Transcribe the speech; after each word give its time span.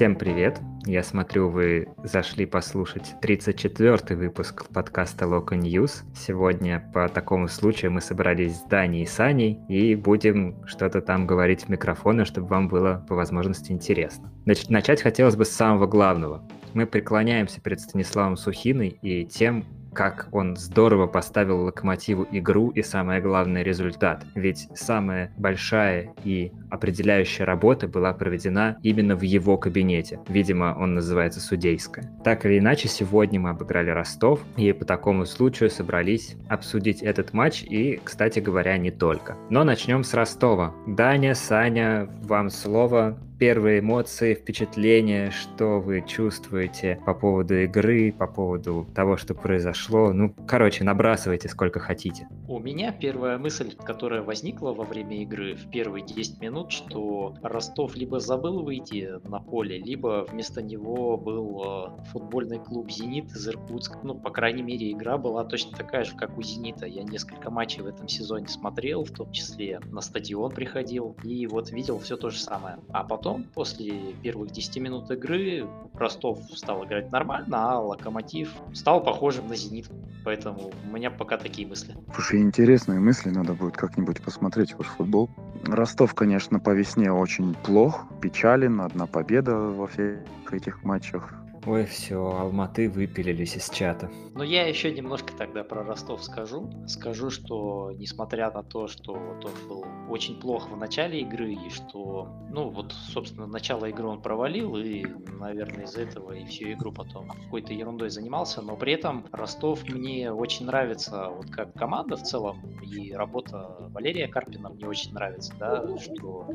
Всем 0.00 0.16
привет! 0.16 0.58
Я 0.86 1.02
смотрю, 1.02 1.50
вы 1.50 1.88
зашли 2.02 2.46
послушать 2.46 3.16
34-й 3.22 4.14
выпуск 4.14 4.66
подкаста 4.72 5.26
Local 5.26 5.60
News. 5.60 6.04
Сегодня 6.16 6.90
по 6.94 7.06
такому 7.10 7.48
случаю 7.48 7.92
мы 7.92 8.00
собрались 8.00 8.56
с 8.56 8.62
Даней 8.62 9.02
и 9.02 9.06
Саней 9.06 9.58
и 9.68 9.94
будем 9.96 10.66
что-то 10.66 11.02
там 11.02 11.26
говорить 11.26 11.64
в 11.64 11.68
микрофоны, 11.68 12.24
чтобы 12.24 12.46
вам 12.46 12.68
было 12.68 13.04
по 13.10 13.14
возможности 13.14 13.72
интересно. 13.72 14.32
Значит, 14.46 14.70
начать 14.70 15.02
хотелось 15.02 15.36
бы 15.36 15.44
с 15.44 15.50
самого 15.50 15.86
главного. 15.86 16.48
Мы 16.72 16.86
преклоняемся 16.86 17.60
перед 17.60 17.78
Станиславом 17.78 18.38
Сухиной 18.38 18.98
и 19.02 19.26
тем, 19.26 19.66
как 19.92 20.28
он 20.32 20.56
здорово 20.56 21.06
поставил 21.06 21.64
локомотиву 21.64 22.26
игру 22.30 22.70
и, 22.70 22.82
самое 22.82 23.20
главное, 23.20 23.62
результат. 23.62 24.24
Ведь 24.34 24.68
самая 24.74 25.32
большая 25.36 26.14
и 26.24 26.52
определяющая 26.70 27.44
работа 27.44 27.88
была 27.88 28.12
проведена 28.12 28.76
именно 28.82 29.16
в 29.16 29.22
его 29.22 29.56
кабинете. 29.56 30.20
Видимо, 30.28 30.76
он 30.78 30.94
называется 30.94 31.40
судейская. 31.40 32.10
Так 32.24 32.46
или 32.46 32.58
иначе, 32.58 32.88
сегодня 32.88 33.40
мы 33.40 33.50
обыграли 33.50 33.90
Ростов 33.90 34.40
и 34.56 34.72
по 34.72 34.84
такому 34.84 35.26
случаю 35.26 35.70
собрались 35.70 36.36
обсудить 36.48 37.02
этот 37.02 37.32
матч 37.32 37.62
и, 37.62 38.00
кстати 38.02 38.38
говоря, 38.40 38.76
не 38.78 38.90
только. 38.90 39.36
Но 39.50 39.64
начнем 39.64 40.04
с 40.04 40.14
Ростова. 40.14 40.74
Даня, 40.86 41.34
Саня, 41.34 42.08
вам 42.22 42.50
слово 42.50 43.18
первые 43.40 43.80
эмоции, 43.80 44.34
впечатления, 44.34 45.30
что 45.30 45.80
вы 45.80 46.04
чувствуете 46.06 47.00
по 47.06 47.14
поводу 47.14 47.54
игры, 47.54 48.12
по 48.12 48.26
поводу 48.26 48.86
того, 48.94 49.16
что 49.16 49.34
произошло. 49.34 50.12
Ну, 50.12 50.34
короче, 50.46 50.84
набрасывайте 50.84 51.48
сколько 51.48 51.80
хотите. 51.80 52.28
У 52.48 52.58
меня 52.58 52.92
первая 52.92 53.38
мысль, 53.38 53.74
которая 53.74 54.20
возникла 54.20 54.74
во 54.74 54.84
время 54.84 55.22
игры 55.22 55.54
в 55.54 55.70
первые 55.70 56.04
10 56.04 56.38
минут, 56.42 56.70
что 56.70 57.34
Ростов 57.42 57.96
либо 57.96 58.20
забыл 58.20 58.62
выйти 58.62 59.08
на 59.26 59.40
поле, 59.40 59.78
либо 59.78 60.26
вместо 60.30 60.60
него 60.60 61.16
был 61.16 61.62
э, 61.64 62.04
футбольный 62.12 62.58
клуб 62.58 62.90
«Зенит» 62.90 63.32
из 63.32 63.48
Иркутска. 63.48 64.00
Ну, 64.02 64.16
по 64.16 64.28
крайней 64.28 64.62
мере, 64.62 64.92
игра 64.92 65.16
была 65.16 65.44
точно 65.44 65.74
такая 65.78 66.04
же, 66.04 66.14
как 66.14 66.36
у 66.36 66.42
«Зенита». 66.42 66.84
Я 66.84 67.04
несколько 67.04 67.50
матчей 67.50 67.80
в 67.80 67.86
этом 67.86 68.06
сезоне 68.06 68.48
смотрел, 68.48 69.04
в 69.04 69.12
том 69.12 69.32
числе 69.32 69.80
на 69.90 70.02
стадион 70.02 70.50
приходил, 70.50 71.16
и 71.24 71.46
вот 71.46 71.70
видел 71.70 71.98
все 72.00 72.18
то 72.18 72.28
же 72.28 72.38
самое. 72.38 72.76
А 72.90 73.02
потом 73.04 73.29
потом, 73.30 73.44
после 73.54 74.14
первых 74.22 74.50
10 74.50 74.76
минут 74.78 75.10
игры, 75.10 75.66
Ростов 75.94 76.38
стал 76.54 76.84
играть 76.84 77.12
нормально, 77.12 77.72
а 77.72 77.80
Локомотив 77.80 78.52
стал 78.74 79.02
похожим 79.02 79.48
на 79.48 79.56
Зенит. 79.56 79.88
Поэтому 80.24 80.72
у 80.84 80.94
меня 80.94 81.10
пока 81.10 81.38
такие 81.38 81.66
мысли. 81.66 81.96
Слушай, 82.14 82.40
интересные 82.40 82.98
мысли, 83.00 83.30
надо 83.30 83.54
будет 83.54 83.76
как-нибудь 83.76 84.20
посмотреть 84.20 84.74
ваш 84.74 84.86
футбол. 84.86 85.30
Ростов, 85.64 86.14
конечно, 86.14 86.58
по 86.58 86.70
весне 86.70 87.12
очень 87.12 87.54
плох, 87.54 88.06
печален, 88.20 88.80
одна 88.80 89.06
победа 89.06 89.56
во 89.56 89.86
всех 89.86 90.20
этих 90.50 90.82
матчах. 90.82 91.39
Ой, 91.66 91.84
все, 91.84 92.16
Алматы 92.16 92.88
выпилились 92.88 93.54
из 93.54 93.68
чата. 93.68 94.10
Но 94.34 94.42
я 94.42 94.66
еще 94.66 94.90
немножко 94.92 95.34
тогда 95.36 95.62
про 95.62 95.84
Ростов 95.84 96.24
скажу. 96.24 96.70
Скажу, 96.86 97.28
что 97.28 97.92
несмотря 97.92 98.50
на 98.50 98.62
то, 98.62 98.88
что 98.88 99.12
вот 99.12 99.44
он 99.44 99.68
был 99.68 99.84
очень 100.08 100.40
плох 100.40 100.70
в 100.70 100.76
начале 100.76 101.20
игры, 101.20 101.52
и 101.52 101.68
что, 101.68 102.28
ну 102.50 102.70
вот, 102.70 102.92
собственно, 102.92 103.46
начало 103.46 103.84
игры 103.86 104.06
он 104.06 104.22
провалил, 104.22 104.76
и, 104.76 105.04
наверное, 105.38 105.84
из-за 105.84 106.02
этого 106.02 106.32
и 106.32 106.46
всю 106.46 106.72
игру 106.72 106.92
потом 106.92 107.28
какой-то 107.28 107.74
ерундой 107.74 108.08
занимался, 108.08 108.62
но 108.62 108.76
при 108.76 108.94
этом 108.94 109.26
Ростов 109.30 109.86
мне 109.88 110.32
очень 110.32 110.64
нравится, 110.66 111.28
вот 111.28 111.50
как 111.50 111.74
команда 111.74 112.16
в 112.16 112.22
целом, 112.22 112.60
и 112.82 113.12
работа 113.12 113.76
Валерия 113.90 114.28
Карпина 114.28 114.70
мне 114.70 114.86
очень 114.86 115.12
нравится, 115.12 115.52
да, 115.58 115.86
что, 115.98 116.48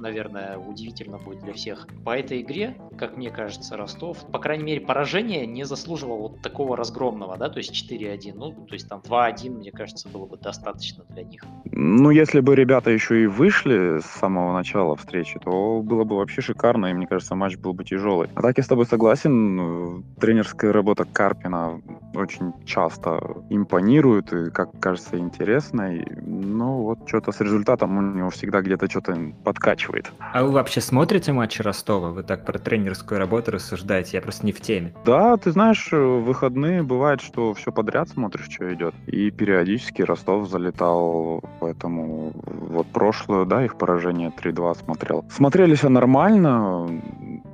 наверное, 0.00 0.58
удивительно 0.58 1.18
будет 1.18 1.44
для 1.44 1.52
всех. 1.52 1.86
По 2.04 2.18
этой 2.18 2.42
игре, 2.42 2.76
как 2.98 3.16
мне 3.16 3.30
кажется, 3.30 3.76
Ростов, 3.76 4.18
пока 4.32 4.47
крайней 4.48 4.64
мере, 4.64 4.80
поражение 4.80 5.46
не 5.46 5.64
заслуживало 5.64 6.20
вот 6.20 6.40
такого 6.40 6.74
разгромного, 6.74 7.36
да, 7.36 7.50
то 7.50 7.58
есть 7.58 7.70
4-1. 7.92 8.32
Ну, 8.34 8.52
то 8.52 8.72
есть 8.72 8.88
там 8.88 9.02
2-1, 9.06 9.50
мне 9.50 9.70
кажется, 9.70 10.08
было 10.08 10.24
бы 10.24 10.38
достаточно 10.38 11.04
для 11.10 11.22
них. 11.22 11.44
Ну, 11.66 12.08
если 12.08 12.40
бы 12.40 12.56
ребята 12.56 12.90
еще 12.90 13.22
и 13.22 13.26
вышли 13.26 13.98
с 14.00 14.06
самого 14.06 14.54
начала 14.54 14.96
встречи, 14.96 15.38
то 15.38 15.82
было 15.82 16.04
бы 16.04 16.16
вообще 16.16 16.40
шикарно, 16.40 16.86
и 16.86 16.94
мне 16.94 17.06
кажется, 17.06 17.34
матч 17.34 17.58
был 17.58 17.74
бы 17.74 17.84
тяжелый. 17.84 18.30
А 18.34 18.40
так 18.40 18.56
я 18.56 18.64
с 18.64 18.66
тобой 18.66 18.86
согласен, 18.86 20.02
тренерская 20.18 20.72
работа 20.72 21.04
Карпина 21.04 21.82
очень 22.14 22.54
часто 22.64 23.20
импонирует 23.50 24.32
и, 24.32 24.50
как 24.50 24.80
кажется, 24.80 25.18
интересной. 25.18 26.06
Но 26.22 26.84
вот 26.84 27.06
что-то 27.06 27.32
с 27.32 27.40
результатом 27.42 27.98
у 27.98 28.00
него 28.00 28.30
всегда 28.30 28.62
где-то 28.62 28.88
что-то 28.88 29.14
подкачивает. 29.44 30.10
А 30.32 30.42
вы 30.42 30.52
вообще 30.52 30.80
смотрите 30.80 31.32
матчи 31.32 31.60
Ростова? 31.60 32.08
Вы 32.08 32.22
так 32.22 32.46
про 32.46 32.58
тренерскую 32.58 33.18
работу 33.18 33.50
рассуждаете? 33.50 34.16
Я 34.16 34.22
просто 34.22 34.37
просто 34.38 34.46
не 34.46 34.52
в 34.52 34.60
теме. 34.60 34.92
Да, 35.04 35.36
ты 35.36 35.50
знаешь, 35.50 35.92
в 35.92 36.20
выходные 36.20 36.82
бывает, 36.82 37.20
что 37.20 37.54
все 37.54 37.72
подряд 37.72 38.08
смотришь, 38.08 38.48
что 38.50 38.72
идет. 38.72 38.94
И 39.06 39.30
периодически 39.30 40.02
Ростов 40.02 40.48
залетал, 40.48 41.42
поэтому 41.60 42.32
вот 42.44 42.86
прошлое, 42.88 43.44
да, 43.44 43.64
их 43.64 43.76
поражение 43.76 44.30
3-2 44.30 44.78
смотрел. 44.84 45.24
Смотрели 45.30 45.74
все 45.74 45.88
нормально, 45.88 46.88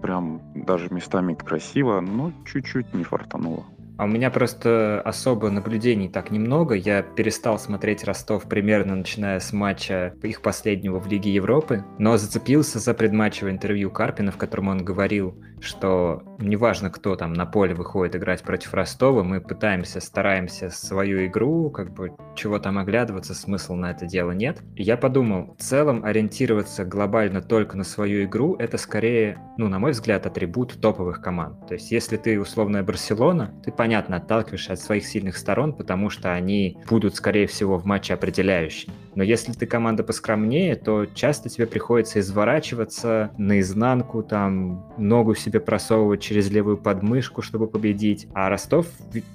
прям 0.03 0.41
даже 0.55 0.89
местами 0.91 1.35
красиво, 1.35 2.01
но 2.01 2.33
чуть-чуть 2.45 2.95
не 2.95 3.05
фартануло. 3.05 3.65
А 3.97 4.05
у 4.05 4.07
меня 4.07 4.31
просто 4.31 5.01
особо 5.05 5.51
наблюдений 5.51 6.09
так 6.09 6.31
немного. 6.31 6.75
Я 6.75 7.03
перестал 7.03 7.59
смотреть 7.59 8.05
Ростов 8.05 8.45
примерно 8.49 8.97
начиная 8.97 9.39
с 9.39 9.53
матча 9.53 10.15
их 10.23 10.43
последнего 10.43 10.99
в 10.99 11.07
Лиге 11.07 11.33
Европы, 11.33 11.85
но 11.99 12.17
зацепился 12.17 12.79
за 12.79 12.95
предматчевое 12.95 13.53
интервью 13.53 13.91
Карпина, 13.91 14.33
в 14.33 14.37
котором 14.37 14.69
он 14.69 14.85
говорил, 14.85 15.39
что 15.61 16.23
неважно, 16.39 16.91
кто 16.91 17.17
там 17.17 17.33
на 17.33 17.47
поле 17.47 17.75
выходит 17.75 18.17
играть 18.17 18.43
против 18.43 18.75
Ростова, 18.75 19.23
мы 19.23 19.41
пытаемся, 19.41 20.01
стараемся 20.01 20.71
свою 20.71 21.27
игру, 21.27 21.71
как 21.71 21.93
бы 21.93 22.13
чего 22.37 22.59
там 22.59 22.79
оглядываться, 22.79 23.35
смысла 23.35 23.75
на 23.75 23.91
это 23.93 24.07
дело 24.07 24.33
нет. 24.33 24.61
Я 24.77 24.97
подумал, 24.97 25.55
в 25.59 25.63
целом 25.63 26.05
ориентироваться 26.05 26.85
глобально 26.85 27.41
только 27.41 27.77
на 27.77 27.85
свою 27.85 28.25
игру, 28.25 28.57
это 28.57 28.77
скорее, 28.77 29.39
ну, 29.57 29.69
на 29.69 29.79
мой 29.79 29.93
взгляд, 29.93 30.27
атрибут 30.27 30.81
топовых 30.81 31.21
команд. 31.21 31.67
То 31.67 31.75
есть, 31.75 31.91
если 31.91 32.17
ты 32.17 32.41
условная 32.41 32.83
Барселона, 32.83 33.55
ты, 33.65 33.73
понятно, 33.85 34.17
отталкиваешься 34.17 34.73
от 34.73 34.81
своих 34.81 35.07
сильных 35.07 35.37
сторон, 35.37 35.75
потому 35.75 36.09
что 36.09 36.33
они 36.33 36.79
будут, 36.89 37.17
скорее 37.17 37.47
всего, 37.47 37.77
в 37.77 37.85
матче 37.85 38.15
определяющими. 38.15 38.95
Но 39.15 39.23
если 39.23 39.53
ты 39.53 39.67
команда 39.67 40.03
поскромнее, 40.03 40.75
то 40.75 41.07
часто 41.07 41.49
тебе 41.49 41.67
приходится 41.67 42.21
изворачиваться 42.21 43.31
наизнанку, 43.39 44.23
там, 44.23 44.91
ногу 44.97 45.35
себе 45.35 45.61
просовывать 45.61 46.23
через 46.23 46.51
левую 46.51 46.79
подмышку, 46.79 47.43
чтобы 47.43 47.67
победить. 47.69 48.27
А 48.35 48.49
Ростов 48.49 48.87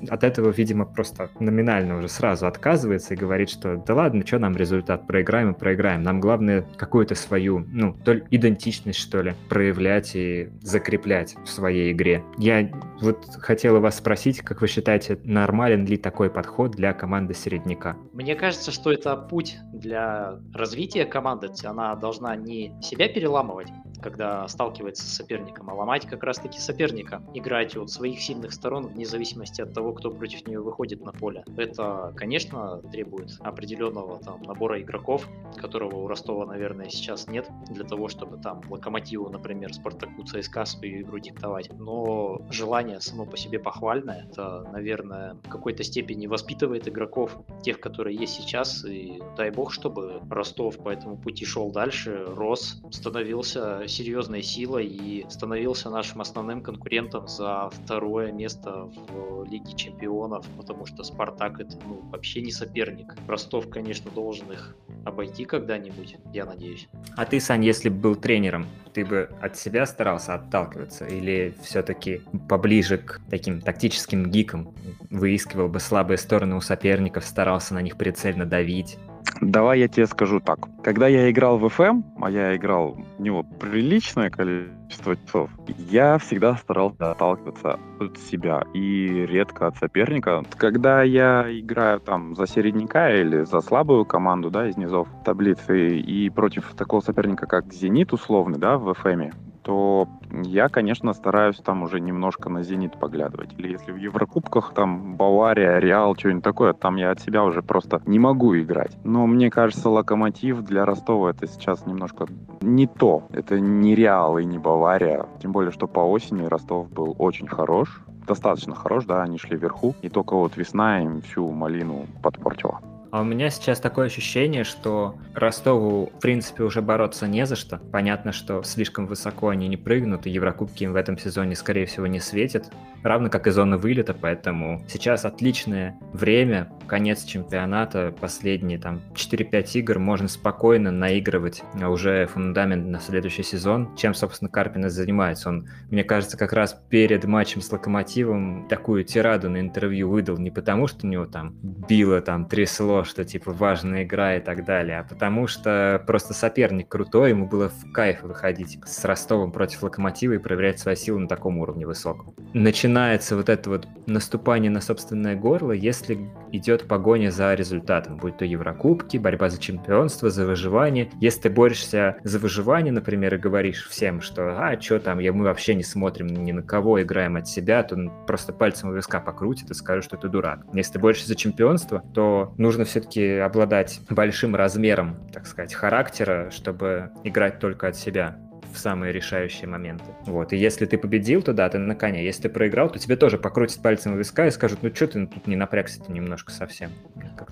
от 0.09 0.23
этого, 0.23 0.49
видимо, 0.49 0.85
просто 0.85 1.29
номинально 1.39 1.97
уже 1.97 2.09
сразу 2.09 2.47
отказывается 2.47 3.13
и 3.13 3.17
говорит, 3.17 3.49
что 3.49 3.77
да 3.77 3.93
ладно, 3.93 4.25
что 4.25 4.39
нам 4.39 4.57
результат, 4.57 5.07
проиграем 5.07 5.51
и 5.51 5.57
проиграем. 5.57 6.03
Нам 6.03 6.19
главное 6.19 6.65
какую-то 6.75 7.15
свою, 7.15 7.65
ну, 7.71 7.93
то 8.03 8.13
ли 8.13 8.23
идентичность, 8.31 8.99
что 8.99 9.21
ли, 9.21 9.33
проявлять 9.47 10.15
и 10.15 10.49
закреплять 10.61 11.35
в 11.45 11.49
своей 11.49 11.91
игре. 11.91 12.23
Я 12.37 12.69
вот 13.01 13.25
хотела 13.39 13.79
вас 13.79 13.97
спросить, 13.97 14.38
как 14.43 14.61
вы 14.61 14.67
считаете, 14.67 15.19
нормален 15.23 15.85
ли 15.85 15.97
такой 15.97 16.29
подход 16.29 16.71
для 16.71 16.93
команды 16.93 17.33
середняка? 17.33 17.97
Мне 18.13 18.35
кажется, 18.35 18.71
что 18.71 18.91
это 18.91 19.15
путь 19.15 19.57
для 19.73 20.39
развития 20.53 21.05
команды. 21.05 21.49
Она 21.63 21.95
должна 21.95 22.35
не 22.35 22.73
себя 22.81 23.07
переламывать, 23.07 23.69
когда 24.01 24.47
сталкивается 24.47 25.03
с 25.03 25.13
соперником, 25.13 25.69
а 25.69 25.73
ломать 25.73 26.05
как 26.05 26.23
раз-таки 26.23 26.59
соперника. 26.59 27.21
Играть 27.33 27.75
от 27.75 27.89
своих 27.89 28.21
сильных 28.21 28.53
сторон 28.53 28.87
вне 28.87 29.05
зависимости 29.05 29.61
от 29.61 29.73
того, 29.73 29.93
кто 29.93 30.11
против 30.11 30.47
нее 30.47 30.59
выходит 30.59 31.01
на 31.01 31.11
поле. 31.11 31.43
Это, 31.57 32.13
конечно, 32.15 32.81
требует 32.91 33.37
определенного 33.41 34.19
там 34.19 34.41
набора 34.43 34.81
игроков, 34.81 35.27
которого 35.57 35.97
у 35.97 36.07
Ростова, 36.07 36.45
наверное, 36.45 36.89
сейчас 36.89 37.27
нет, 37.27 37.49
для 37.69 37.83
того, 37.83 38.07
чтобы 38.07 38.37
там 38.37 38.61
Локомотиву, 38.69 39.29
например, 39.29 39.73
Спартаку, 39.73 40.23
ЦСКА 40.23 40.65
свою 40.65 41.01
игру 41.01 41.19
диктовать. 41.19 41.69
Но 41.77 42.41
желание 42.49 43.01
само 43.01 43.25
по 43.25 43.37
себе 43.37 43.59
похвальное. 43.59 44.27
Это, 44.29 44.67
наверное, 44.71 45.35
в 45.43 45.49
какой-то 45.49 45.83
степени 45.83 46.27
воспитывает 46.27 46.87
игроков, 46.87 47.37
тех, 47.63 47.79
которые 47.79 48.15
есть 48.15 48.33
сейчас, 48.33 48.85
и 48.85 49.21
дай 49.37 49.51
бог, 49.51 49.71
чтобы 49.71 50.21
Ростов 50.29 50.77
по 50.77 50.89
этому 50.89 51.17
пути 51.17 51.45
шел 51.45 51.71
дальше, 51.71 52.25
рос, 52.27 52.81
становился 52.91 53.87
серьезной 53.89 54.41
силой 54.41 54.85
и 54.85 55.25
становился 55.29 55.89
нашим 55.89 56.21
основным 56.21 56.61
конкурентом 56.61 57.27
за 57.27 57.69
второе 57.69 58.31
место 58.31 58.89
в 59.09 59.45
Лиге 59.45 59.75
Чемпионов, 59.75 60.45
потому 60.57 60.85
что 60.85 61.03
Спартак 61.03 61.59
это 61.59 61.77
ну, 61.85 62.01
вообще 62.09 62.41
не 62.41 62.51
соперник. 62.51 63.15
Ростов, 63.27 63.69
конечно, 63.69 64.11
должен 64.11 64.51
их 64.51 64.75
обойти 65.05 65.45
когда-нибудь, 65.45 66.17
я 66.33 66.45
надеюсь. 66.45 66.87
А 67.15 67.25
ты, 67.25 67.39
Сань, 67.39 67.65
если 67.65 67.89
бы 67.89 67.97
был 67.97 68.15
тренером, 68.15 68.67
ты 68.93 69.05
бы 69.05 69.29
от 69.41 69.57
себя 69.57 69.85
старался 69.85 70.35
отталкиваться 70.35 71.05
или 71.05 71.53
все-таки 71.61 72.21
поближе 72.47 72.97
к 72.97 73.21
таким 73.29 73.61
тактическим 73.61 74.29
гикам 74.29 74.73
выискивал 75.09 75.67
бы 75.67 75.79
слабые 75.79 76.17
стороны 76.17 76.55
у 76.55 76.61
соперников, 76.61 77.25
старался 77.25 77.73
на 77.73 77.81
них 77.81 77.97
прицельно 77.97 78.45
давить? 78.45 78.97
Давай 79.41 79.79
я 79.79 79.87
тебе 79.87 80.05
скажу 80.05 80.39
так. 80.39 80.59
Когда 80.83 81.07
я 81.07 81.31
играл 81.31 81.57
в 81.57 81.65
FM, 81.65 82.03
а 82.21 82.29
я 82.29 82.55
играл 82.55 82.97
в 83.17 83.21
него 83.21 83.43
приличное 83.43 84.29
количество 84.29 85.15
часов, 85.15 85.49
я 85.89 86.17
всегда 86.17 86.55
старался 86.55 87.11
отталкиваться 87.11 87.79
от 87.99 88.17
себя 88.17 88.63
и 88.73 89.25
редко 89.25 89.67
от 89.67 89.77
соперника. 89.77 90.43
Когда 90.57 91.03
я 91.03 91.45
играю 91.47 91.99
там 91.99 92.35
за 92.35 92.47
середняка 92.47 93.11
или 93.13 93.43
за 93.43 93.61
слабую 93.61 94.05
команду, 94.05 94.49
да, 94.49 94.67
из 94.67 94.77
низов 94.77 95.07
таблицы 95.23 95.97
и 95.97 96.29
против 96.29 96.73
такого 96.73 97.01
соперника, 97.01 97.45
как 97.45 97.73
Зенит 97.73 98.11
условный, 98.11 98.59
да, 98.59 98.77
в 98.77 98.89
FM, 98.89 99.33
то 99.69 100.07
я, 100.31 100.67
конечно, 100.67 101.13
стараюсь 101.13 101.57
там 101.57 101.83
уже 101.83 101.99
немножко 101.99 102.49
на 102.49 102.63
«Зенит» 102.63 102.99
поглядывать. 102.99 103.53
Или 103.55 103.73
если 103.73 103.91
в 103.91 103.97
Еврокубках 103.97 104.73
там 104.73 105.15
Бавария, 105.15 105.77
Реал, 105.77 106.15
что-нибудь 106.15 106.43
такое, 106.43 106.73
там 106.73 106.95
я 106.95 107.11
от 107.11 107.19
себя 107.19 107.43
уже 107.43 107.61
просто 107.61 108.01
не 108.07 108.17
могу 108.17 108.57
играть. 108.57 108.97
Но 109.03 109.27
мне 109.27 109.51
кажется, 109.51 109.87
Локомотив 109.89 110.63
для 110.63 110.85
Ростова 110.85 111.29
это 111.29 111.45
сейчас 111.45 111.85
немножко 111.85 112.25
не 112.61 112.87
то. 112.87 113.27
Это 113.31 113.59
не 113.59 113.93
Реал 113.93 114.39
и 114.39 114.43
не 114.43 114.57
Бавария. 114.57 115.27
Тем 115.39 115.51
более, 115.51 115.71
что 115.71 115.85
по 115.85 115.99
осени 115.99 116.45
Ростов 116.45 116.89
был 116.89 117.15
очень 117.19 117.47
хорош. 117.47 118.01
Достаточно 118.25 118.73
хорош, 118.73 119.05
да, 119.05 119.21
они 119.21 119.37
шли 119.37 119.55
вверху. 119.55 119.93
И 120.01 120.09
только 120.09 120.35
вот 120.35 120.57
весна 120.57 121.03
им 121.03 121.21
всю 121.21 121.47
малину 121.51 122.07
подпортила. 122.23 122.79
А 123.11 123.21
у 123.21 123.23
меня 123.23 123.49
сейчас 123.49 123.79
такое 123.79 124.05
ощущение, 124.05 124.63
что 124.63 125.15
Ростову, 125.33 126.11
в 126.15 126.19
принципе, 126.19 126.63
уже 126.63 126.81
бороться 126.81 127.27
не 127.27 127.45
за 127.45 127.55
что. 127.55 127.79
Понятно, 127.91 128.31
что 128.31 128.61
слишком 128.63 129.07
высоко 129.07 129.49
они 129.49 129.67
не 129.67 129.77
прыгнут, 129.77 130.27
и 130.27 130.29
Еврокубки 130.29 130.83
им 130.83 130.93
в 130.93 130.95
этом 130.95 131.17
сезоне, 131.17 131.55
скорее 131.55 131.85
всего, 131.87 132.05
не 132.05 132.19
светят. 132.19 132.71
Равно 133.01 133.29
как 133.29 133.47
и 133.47 133.51
зона 133.51 133.77
вылета, 133.77 134.13
поэтому 134.13 134.83
сейчас 134.87 135.25
отличное 135.25 135.97
время, 136.13 136.69
конец 136.85 137.23
чемпионата, 137.23 138.13
последние 138.19 138.77
там 138.77 139.01
4-5 139.13 139.71
игр, 139.79 139.99
можно 139.99 140.27
спокойно 140.27 140.91
наигрывать 140.91 141.63
уже 141.73 142.27
фундамент 142.27 142.87
на 142.87 142.99
следующий 142.99 143.43
сезон, 143.43 143.95
чем, 143.95 144.13
собственно, 144.13 144.49
Карпин 144.49 144.89
занимается. 144.89 145.49
Он, 145.49 145.69
мне 145.89 146.03
кажется, 146.03 146.37
как 146.37 146.53
раз 146.53 146.79
перед 146.89 147.23
матчем 147.23 147.61
с 147.61 147.71
Локомотивом 147.71 148.67
такую 148.67 149.03
тираду 149.03 149.49
на 149.49 149.61
интервью 149.61 150.09
выдал 150.09 150.37
не 150.37 150.51
потому, 150.51 150.87
что 150.87 151.07
у 151.07 151.09
него 151.09 151.25
там 151.25 151.55
било, 151.61 152.21
там 152.21 152.45
трясло, 152.45 152.98
что 153.03 153.25
типа 153.25 153.51
важная 153.51 154.03
игра 154.03 154.37
и 154.37 154.39
так 154.39 154.65
далее, 154.65 154.99
а 154.99 155.03
потому 155.03 155.47
что 155.47 156.03
просто 156.05 156.33
соперник 156.33 156.87
крутой, 156.87 157.31
ему 157.31 157.47
было 157.47 157.69
в 157.69 157.91
кайф 157.91 158.23
выходить 158.23 158.77
с 158.85 159.03
Ростовом 159.05 159.51
против 159.51 159.83
Локомотива 159.83 160.33
и 160.33 160.37
проверять 160.37 160.79
свои 160.79 160.95
силы 160.95 161.19
на 161.19 161.27
таком 161.27 161.57
уровне 161.57 161.85
высоком. 161.85 162.33
Начинается 162.53 163.35
вот 163.35 163.49
это 163.49 163.69
вот 163.69 163.87
наступание 164.07 164.71
на 164.71 164.81
собственное 164.81 165.35
горло, 165.35 165.71
если 165.71 166.19
идет 166.51 166.87
погоня 166.87 167.31
за 167.31 167.53
результатом, 167.53 168.17
будь 168.17 168.37
то 168.37 168.45
Еврокубки, 168.45 169.17
борьба 169.17 169.49
за 169.49 169.59
чемпионство, 169.59 170.29
за 170.29 170.45
выживание. 170.45 171.09
Если 171.19 171.41
ты 171.41 171.49
борешься 171.49 172.17
за 172.23 172.39
выживание, 172.39 172.91
например, 172.91 173.35
и 173.35 173.37
говоришь 173.37 173.87
всем, 173.87 174.21
что 174.21 174.57
а, 174.57 174.79
что 174.79 174.99
там, 174.99 175.19
я, 175.19 175.33
мы 175.33 175.45
вообще 175.45 175.75
не 175.75 175.83
смотрим 175.83 176.27
ни 176.27 176.51
на 176.51 176.63
кого, 176.63 177.01
играем 177.01 177.35
от 177.35 177.47
себя, 177.47 177.83
то 177.83 177.97
просто 178.27 178.53
пальцем 178.53 178.89
у 178.89 178.93
виска 178.93 179.19
покрутит 179.19 179.69
и 179.69 179.73
скажет, 179.73 180.03
что 180.03 180.17
ты 180.17 180.27
дурак. 180.27 180.65
Если 180.73 180.93
ты 180.93 180.99
борешься 180.99 181.27
за 181.27 181.35
чемпионство, 181.35 182.03
то 182.13 182.53
нужно 182.57 182.85
все-таки 182.89 183.37
обладать 183.37 184.01
большим 184.09 184.55
размером, 184.55 185.29
так 185.31 185.47
сказать, 185.47 185.73
характера, 185.73 186.49
чтобы 186.51 187.11
играть 187.23 187.59
только 187.59 187.87
от 187.87 187.95
себя 187.95 188.37
в 188.73 188.77
самые 188.77 189.11
решающие 189.11 189.67
моменты. 189.67 190.05
Вот. 190.25 190.53
И 190.53 190.57
если 190.57 190.85
ты 190.85 190.97
победил, 190.97 191.41
то 191.41 191.53
да, 191.53 191.69
ты 191.69 191.77
на 191.77 191.95
коне. 191.95 192.23
Если 192.23 192.43
ты 192.43 192.49
проиграл, 192.49 192.89
то 192.89 192.99
тебе 192.99 193.15
тоже 193.15 193.37
покрутят 193.37 193.81
пальцем 193.81 194.17
виска 194.17 194.47
и 194.47 194.51
скажут, 194.51 194.79
ну 194.81 194.93
что 194.93 195.07
ты 195.07 195.27
тут 195.27 195.47
не 195.47 195.55
напрягся-то 195.55 196.11
немножко 196.11 196.51
совсем. 196.51 196.91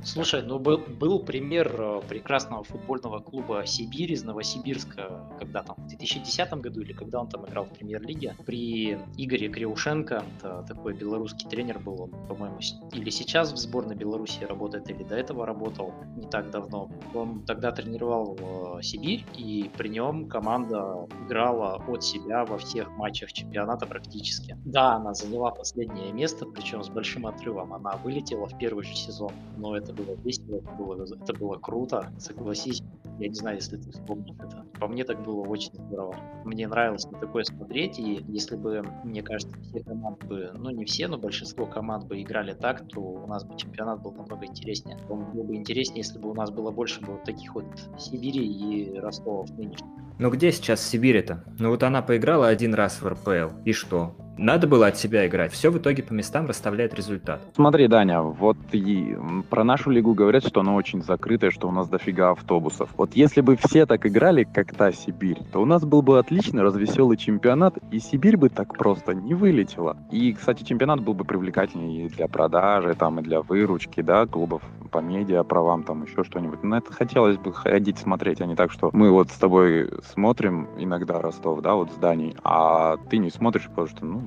Слушай, 0.03 0.43
ну 0.43 0.59
был, 0.59 0.77
был 0.77 1.19
пример 1.19 1.73
э, 1.77 2.01
прекрасного 2.07 2.63
футбольного 2.63 3.19
клуба 3.19 3.63
«Сибирь» 3.65 4.11
из 4.11 4.23
Новосибирска, 4.23 5.21
когда 5.39 5.63
там, 5.63 5.75
в 5.77 5.87
2010 5.87 6.53
году 6.53 6.81
или 6.81 6.93
когда 6.93 7.21
он 7.21 7.29
там 7.29 7.45
играл 7.45 7.65
в 7.65 7.69
премьер-лиге, 7.69 8.35
при 8.45 8.97
Игоре 9.17 9.49
Криушенко, 9.49 10.23
это 10.37 10.65
такой 10.67 10.93
белорусский 10.93 11.49
тренер 11.49 11.79
был, 11.79 12.03
он, 12.03 12.27
по-моему, 12.27 12.59
или 12.93 13.09
сейчас 13.09 13.51
в 13.53 13.57
сборной 13.57 13.95
Беларуси 13.95 14.43
работает, 14.43 14.89
или 14.89 15.03
до 15.03 15.15
этого 15.15 15.45
работал 15.45 15.93
не 16.15 16.27
так 16.27 16.51
давно. 16.51 16.89
Он 17.13 17.43
тогда 17.45 17.71
тренировал 17.71 18.79
Сибирь, 18.81 19.25
и 19.35 19.69
при 19.77 19.89
нем 19.89 20.27
команда 20.27 21.06
играла 21.25 21.81
от 21.87 22.03
себя 22.03 22.45
во 22.45 22.57
всех 22.57 22.89
матчах 22.97 23.33
чемпионата 23.33 23.85
практически. 23.85 24.57
Да, 24.65 24.93
она 24.95 25.13
заняла 25.13 25.51
последнее 25.51 26.11
место, 26.11 26.45
причем 26.45 26.83
с 26.83 26.89
большим 26.89 27.25
отрывом. 27.27 27.73
Она 27.73 27.97
вылетела 28.03 28.47
в 28.47 28.57
первый 28.57 28.83
же 28.83 28.95
сезон, 28.95 29.31
но 29.57 29.75
это 29.75 29.93
было 29.93 30.15
весело, 30.23 30.57
это 30.57 30.71
было, 30.71 31.03
это 31.03 31.33
было 31.33 31.57
круто, 31.57 32.11
согласись. 32.17 32.81
Я 33.19 33.29
не 33.29 33.33
знаю, 33.33 33.55
если 33.57 33.77
ты 33.77 33.91
вспомнишь 33.91 34.35
это. 34.39 34.63
По 34.79 34.87
мне 34.87 35.03
так 35.03 35.23
было 35.23 35.41
очень 35.41 35.73
здорово. 35.73 36.15
Мне 36.45 36.67
нравилось 36.67 37.05
на 37.05 37.17
такое 37.19 37.43
смотреть, 37.43 37.97
и 37.97 38.23
если 38.27 38.55
бы, 38.55 38.83
мне 39.03 39.23
кажется, 39.23 39.57
все 39.63 39.83
команды 39.83 40.27
бы, 40.27 40.51
ну 40.55 40.69
не 40.69 40.85
все, 40.85 41.07
но 41.07 41.17
большинство 41.17 41.65
команд 41.65 42.05
бы 42.05 42.21
играли 42.21 42.53
так, 42.53 42.87
то 42.87 42.99
у 42.99 43.27
нас 43.27 43.43
бы 43.43 43.57
чемпионат 43.57 44.01
был 44.01 44.11
намного 44.11 44.45
интереснее. 44.45 44.97
Он 45.09 45.31
был 45.31 45.43
бы 45.43 45.55
интереснее, 45.55 45.99
если 45.99 46.19
бы 46.19 46.29
у 46.29 46.33
нас 46.33 46.51
было 46.51 46.69
больше 46.69 47.01
бы 47.01 47.13
вот 47.13 47.23
таких 47.23 47.55
вот 47.55 47.65
Сибири 47.97 48.45
и 48.45 48.99
Ростовов 48.99 49.49
нынешних. 49.57 49.87
Ну 50.19 50.31
где 50.31 50.51
сейчас 50.51 50.81
Сибирь-то? 50.97 51.43
Ну 51.59 51.69
вот 51.69 51.83
она 51.83 52.01
поиграла 52.01 52.47
один 52.47 52.73
раз 52.73 53.03
в 53.03 53.07
РПЛ, 53.07 53.61
и 53.65 53.71
что? 53.71 54.17
Надо 54.37 54.67
было 54.67 54.87
от 54.87 54.97
себя 54.97 55.25
играть. 55.27 55.51
Все 55.51 55.71
в 55.71 55.77
итоге 55.77 56.03
по 56.03 56.13
местам 56.13 56.45
расставляет 56.45 56.93
результат. 56.93 57.41
Смотри, 57.55 57.87
Даня, 57.87 58.21
вот 58.21 58.57
и 58.71 59.17
про 59.49 59.63
нашу 59.63 59.89
лигу 59.89 60.13
говорят, 60.13 60.45
что 60.45 60.61
она 60.61 60.75
очень 60.75 61.01
закрытая, 61.01 61.51
что 61.51 61.67
у 61.67 61.71
нас 61.71 61.89
дофига 61.89 62.31
автобусов. 62.31 62.89
Вот 62.97 63.15
если 63.15 63.41
бы 63.41 63.55
все 63.55 63.85
так 63.85 64.05
играли, 64.05 64.43
как 64.43 64.75
та 64.75 64.91
Сибирь, 64.91 65.39
то 65.51 65.61
у 65.61 65.65
нас 65.65 65.83
был 65.83 66.01
бы 66.01 66.19
отличный 66.19 66.61
развеселый 66.61 67.17
чемпионат, 67.17 67.77
и 67.91 67.99
Сибирь 67.99 68.37
бы 68.37 68.49
так 68.49 68.77
просто 68.77 69.13
не 69.13 69.33
вылетела. 69.33 69.97
И, 70.11 70.33
кстати, 70.33 70.63
чемпионат 70.63 71.01
был 71.01 71.13
бы 71.13 71.25
привлекательнее 71.25 72.05
и 72.05 72.09
для 72.09 72.27
продажи, 72.27 72.93
там, 72.93 73.19
и 73.19 73.23
для 73.23 73.41
выручки, 73.41 74.01
да, 74.01 74.25
клубов 74.25 74.61
по 74.91 74.99
медиа 74.99 75.43
правам, 75.43 75.83
там, 75.83 76.03
еще 76.03 76.23
что-нибудь. 76.23 76.63
На 76.63 76.77
это 76.77 76.93
хотелось 76.93 77.37
бы 77.37 77.53
ходить 77.53 77.97
смотреть, 77.97 78.41
а 78.41 78.45
не 78.45 78.55
так, 78.55 78.71
что 78.71 78.89
мы 78.93 79.11
вот 79.11 79.29
с 79.29 79.37
тобой 79.37 79.89
смотрим 80.13 80.69
иногда 80.77 81.21
Ростов, 81.21 81.61
да, 81.61 81.73
вот 81.75 81.91
зданий, 81.91 82.35
а 82.43 82.97
ты 83.09 83.17
не 83.17 83.29
смотришь, 83.29 83.67
потому 83.67 83.87
что, 83.87 84.05
ну, 84.05 84.26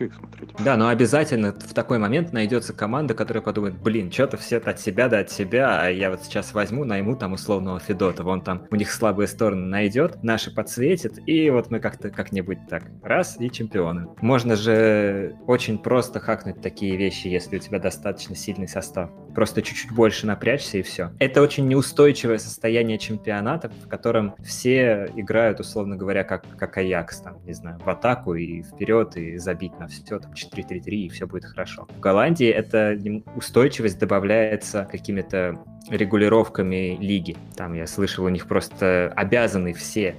что 0.00 0.04
их 0.04 0.14
смотреть? 0.14 0.50
Да, 0.64 0.76
но 0.76 0.88
обязательно 0.88 1.52
в 1.52 1.74
такой 1.74 1.98
момент 1.98 2.32
найдется 2.32 2.72
команда, 2.72 3.14
которая 3.14 3.42
подумает, 3.42 3.78
блин, 3.80 4.10
что-то 4.10 4.36
все 4.36 4.58
от 4.58 4.80
себя 4.80 5.08
да 5.08 5.20
от 5.20 5.30
себя, 5.30 5.80
а 5.80 5.88
я 5.88 6.10
вот 6.10 6.22
сейчас 6.22 6.54
возьму, 6.54 6.84
найму 6.84 7.16
там 7.16 7.32
условного 7.32 7.80
Федота, 7.80 8.22
вон 8.22 8.42
там 8.42 8.66
у 8.70 8.76
них 8.76 8.90
слабые 8.90 9.28
стороны 9.28 9.66
найдет, 9.66 10.22
наши 10.22 10.54
подсветит, 10.54 11.18
и 11.26 11.50
вот 11.50 11.70
мы 11.70 11.80
как-то 11.80 12.10
как-нибудь 12.10 12.58
так, 12.68 12.84
раз, 13.02 13.36
и 13.40 13.50
чемпионы. 13.50 14.06
Можно 14.20 14.56
же 14.56 15.36
очень 15.46 15.78
просто 15.78 16.20
хакнуть 16.20 16.60
такие 16.60 16.96
вещи, 16.96 17.28
если 17.28 17.56
у 17.56 17.60
тебя 17.60 17.78
достаточно 17.78 18.34
сильный 18.36 18.68
состав. 18.68 19.10
Просто 19.34 19.62
чуть-чуть 19.62 19.92
больше 19.92 20.26
напрячься 20.26 20.78
и 20.78 20.82
все. 20.82 21.12
Это 21.18 21.42
очень 21.42 21.68
неустойчивое 21.68 22.38
состояние 22.38 22.98
чемпионата, 22.98 23.70
в 23.84 23.88
котором 23.88 24.34
все 24.42 25.10
играют, 25.14 25.60
условно 25.60 25.96
говоря, 25.96 26.24
как, 26.24 26.44
как 26.56 26.76
Аякс, 26.76 27.20
там, 27.20 27.44
не 27.44 27.52
знаю, 27.52 27.78
в 27.84 27.88
атаку 27.88 28.34
и 28.34 28.62
вперед, 28.62 29.16
и 29.16 29.36
забить 29.38 29.78
на 29.78 29.88
все, 29.90 30.18
там 30.18 30.32
4-3-3, 30.32 30.90
и 30.90 31.08
все 31.08 31.26
будет 31.26 31.44
хорошо. 31.44 31.86
В 31.96 32.00
Голландии 32.00 32.48
эта 32.48 32.98
устойчивость 33.36 33.98
добавляется 33.98 34.88
какими-то 34.90 35.62
регулировками 35.88 36.96
лиги. 37.00 37.36
Там 37.56 37.74
я 37.74 37.86
слышал, 37.86 38.24
у 38.24 38.28
них 38.28 38.46
просто 38.46 39.12
обязаны 39.16 39.72
все 39.72 40.16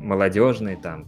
молодежные, 0.00 0.76
там, 0.76 1.06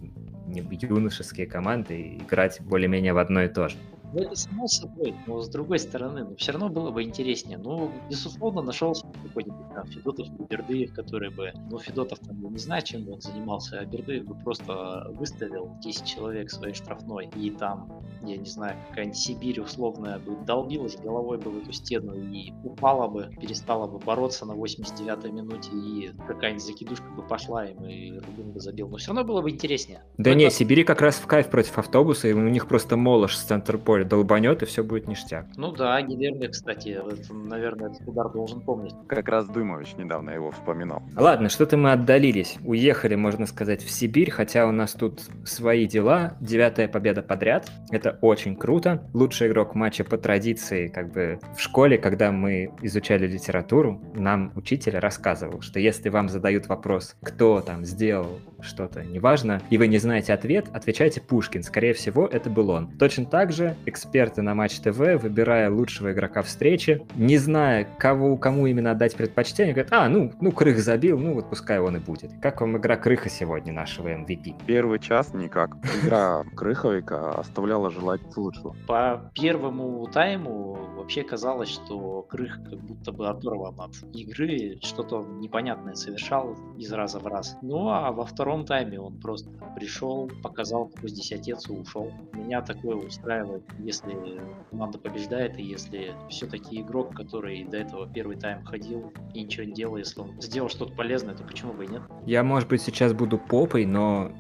юношеские 0.49 1.47
команды 1.47 2.19
играть 2.19 2.61
более-менее 2.61 3.13
в 3.13 3.19
одно 3.19 3.43
и 3.43 3.49
то 3.49 3.69
же. 3.69 3.77
Ну, 4.17 4.23
это 4.23 4.35
само 4.35 4.67
собой, 4.67 5.15
но 5.27 5.43
с 5.43 5.49
другой 5.51 5.79
стороны, 5.79 6.25
ну, 6.25 6.37
все 6.37 6.53
равно 6.53 6.71
было 6.71 6.91
бы 6.91 7.03
интереснее. 7.03 7.59
Ну, 7.59 7.91
безусловно, 8.09 8.63
нашелся 8.63 9.07
какой-нибудь 9.23 9.75
там 9.75 9.87
Федотов 9.89 10.27
или 10.29 10.47
Бердыев, 10.49 10.95
который 10.95 11.29
бы, 11.29 11.53
ну, 11.71 11.79
Федотов 11.79 12.21
там, 12.21 12.41
не 12.51 12.59
знаю, 12.59 12.83
чем 12.83 13.05
бы 13.05 13.13
он 13.13 13.21
занимался, 13.21 13.79
а 13.79 13.85
Бердыев 13.85 14.25
бы 14.25 14.35
просто 14.37 15.11
выставил 15.11 15.71
10 15.83 16.07
человек 16.07 16.51
своей 16.51 16.73
штрафной, 16.73 17.29
и 17.37 17.51
там, 17.51 17.93
я 18.23 18.39
не 18.39 18.49
знаю, 18.49 18.77
какая-нибудь 18.89 19.19
Сибирь 19.19 19.61
условная 19.61 20.19
бы 20.19 20.35
долбилась 20.47 20.97
головой 20.97 21.37
бы 21.37 21.51
в 21.51 21.59
эту 21.59 21.73
стену 21.73 22.15
и 22.15 22.55
упала 22.65 23.09
бы, 23.09 23.29
перестала 23.39 23.87
бы 23.87 23.99
бороться 23.99 24.47
на 24.47 24.53
89-й 24.53 25.31
минуте, 25.31 25.71
и 25.75 26.11
какая-нибудь 26.27 26.65
закидушка 26.65 27.11
бы 27.11 27.23
пошла 27.23 27.67
им, 27.67 27.85
и 27.85 28.13
Рубин 28.13 28.53
бы 28.53 28.61
забил. 28.61 28.89
Но 28.89 28.97
все 28.97 29.09
равно 29.09 29.25
было 29.25 29.43
бы 29.43 29.51
интереснее. 29.51 30.05
Да 30.17 30.33
не. 30.33 30.49
Сибири 30.51 30.85
как 30.85 31.03
раз 31.03 31.17
в 31.17 31.27
кайф 31.27 31.51
против 31.51 31.77
автобуса, 31.77 32.29
и 32.29 32.33
у 32.33 32.49
них 32.49 32.67
просто 32.67 32.97
молож 32.97 33.37
с 33.37 33.43
центр 33.43 33.77
поля 33.77 34.06
долбанет, 34.07 34.63
и 34.63 34.67
все 34.67 34.83
будет 34.83 35.09
ништяк. 35.09 35.47
Ну 35.57 35.73
да, 35.73 36.01
Гилерми, 36.03 36.47
кстати, 36.47 36.89
это, 36.89 37.35
наверное, 37.35 37.91
этот 37.91 38.07
удар 38.09 38.31
должен 38.31 38.61
помнить. 38.61 38.95
Как 39.09 39.29
раз 39.29 39.47
Дымович 39.49 39.95
недавно 39.97 40.31
его 40.31 40.51
вспоминал. 40.51 41.03
Ладно, 41.17 41.49
что-то 41.49 41.77
мы 41.77 41.93
отдалились. 41.93 42.57
Уехали, 42.65 43.15
можно 43.15 43.47
сказать, 43.47 43.83
в 43.83 43.91
Сибирь, 43.91 44.31
хотя 44.31 44.67
у 44.67 44.73
нас 44.73 44.93
тут 44.93 45.23
свои 45.45 45.87
дела. 45.87 46.37
Девятая 46.41 46.89
победа 46.89 47.23
подряд. 47.23 47.71
Это 47.91 48.19
очень 48.21 48.57
круто. 48.57 49.09
Лучший 49.13 49.49
игрок 49.49 49.75
матча 49.75 50.05
по 50.05 50.19
традиции, 50.19 50.89
как 50.89 51.13
бы 51.13 51.39
в 51.57 51.61
школе, 51.61 51.99
когда 51.99 52.33
мы 52.33 52.71
изучали 52.83 53.27
литературу, 53.27 54.01
нам 54.15 54.53
учитель 54.55 54.99
рассказывал, 54.99 55.61
что 55.61 55.81
если 55.81 56.09
вам 56.09 56.29
задают 56.29 56.69
вопрос, 56.69 57.17
кто 57.23 57.61
там 57.61 57.85
сделал 57.85 58.41
что-то, 58.61 59.05
неважно, 59.05 59.61
и 59.71 59.79
вы 59.79 59.89
не 59.89 59.99
знаете 59.99 60.33
ответ, 60.33 60.67
отвечайте 60.73 61.21
Пушкин. 61.21 61.63
Скорее 61.63 61.93
всего, 61.93 62.27
это 62.27 62.51
был 62.51 62.71
он. 62.71 62.91
Точно 62.99 63.27
так 63.27 63.53
же 63.53 63.77
эксперты 63.97 64.43
на 64.43 64.55
Матч 64.55 64.79
ТВ, 64.81 64.99
выбирая 65.23 65.71
лучшего 65.71 66.13
игрока 66.13 66.43
встречи, 66.43 67.03
не 67.15 67.39
зная, 67.39 67.89
кого, 67.99 68.37
кому 68.37 68.67
именно 68.67 68.91
отдать 68.91 69.17
предпочтение, 69.17 69.73
говорят, 69.73 69.93
а, 69.93 70.09
ну, 70.09 70.33
ну, 70.41 70.53
Крых 70.53 70.79
забил, 70.79 71.19
ну 71.19 71.33
вот 71.33 71.49
пускай 71.49 71.79
он 71.81 71.97
и 71.97 71.99
будет. 71.99 72.31
Как 72.43 72.61
вам 72.61 72.77
игра 72.77 72.97
Крыха 72.97 73.31
сегодня, 73.31 73.73
нашего 73.73 74.09
MVP? 74.09 74.55
Первый 74.67 74.99
час 74.99 75.33
никак. 75.33 75.77
Игра 76.03 76.45
Крыховика 76.55 77.33
оставляла 77.33 77.91
желать 77.91 78.21
лучшего. 78.37 78.77
По 78.87 79.31
первому 79.35 80.07
тайму 80.13 80.79
вообще 80.97 81.23
казалось, 81.23 81.71
что 81.71 82.23
Крых 82.23 82.61
как 82.69 82.79
будто 82.79 83.13
бы 83.13 83.29
оторван 83.29 83.81
от 83.81 83.95
игры, 84.15 84.79
что-то 84.83 85.25
непонятное 85.39 85.95
совершал 85.95 86.55
из 86.77 86.93
раза 86.93 87.19
в 87.19 87.27
раз. 87.27 87.57
Ну 87.63 87.89
а 87.89 88.13
во 88.13 88.27
втором 88.27 88.67
тайме 88.67 89.01
он 89.01 89.19
просто 89.21 89.49
пришел, 89.75 90.31
показал, 90.43 90.89
какой 90.89 91.09
здесь 91.09 91.33
отец 91.33 91.69
и 91.71 91.73
ушел. 91.73 92.11
Меня 92.35 92.61
такое 92.61 92.97
устраивает, 92.97 93.63
если 93.79 94.41
команда 94.71 94.99
побеждает, 94.99 95.59
и 95.59 95.63
если 95.63 96.15
все-таки 96.29 96.81
игрок, 96.81 97.15
который 97.15 97.65
до 97.65 97.77
этого 97.79 98.09
первый 98.09 98.37
тайм 98.37 98.65
ходил 98.65 99.13
и 99.35 99.43
ничего 99.43 99.65
не 99.65 99.73
делал, 99.73 99.97
если 99.97 100.21
он 100.21 100.41
сделал 100.41 100.69
что-то 100.69 100.93
полезное, 100.93 101.35
то 101.35 101.45
почему 101.45 101.73
бы 101.73 101.85
и 101.85 101.89
нет? 101.89 102.03
Я, 102.25 102.43
может 102.43 102.69
быть, 102.69 102.83
сейчас 102.83 103.13
буду 103.13 103.39
попой, 103.39 103.87
но 103.87 104.33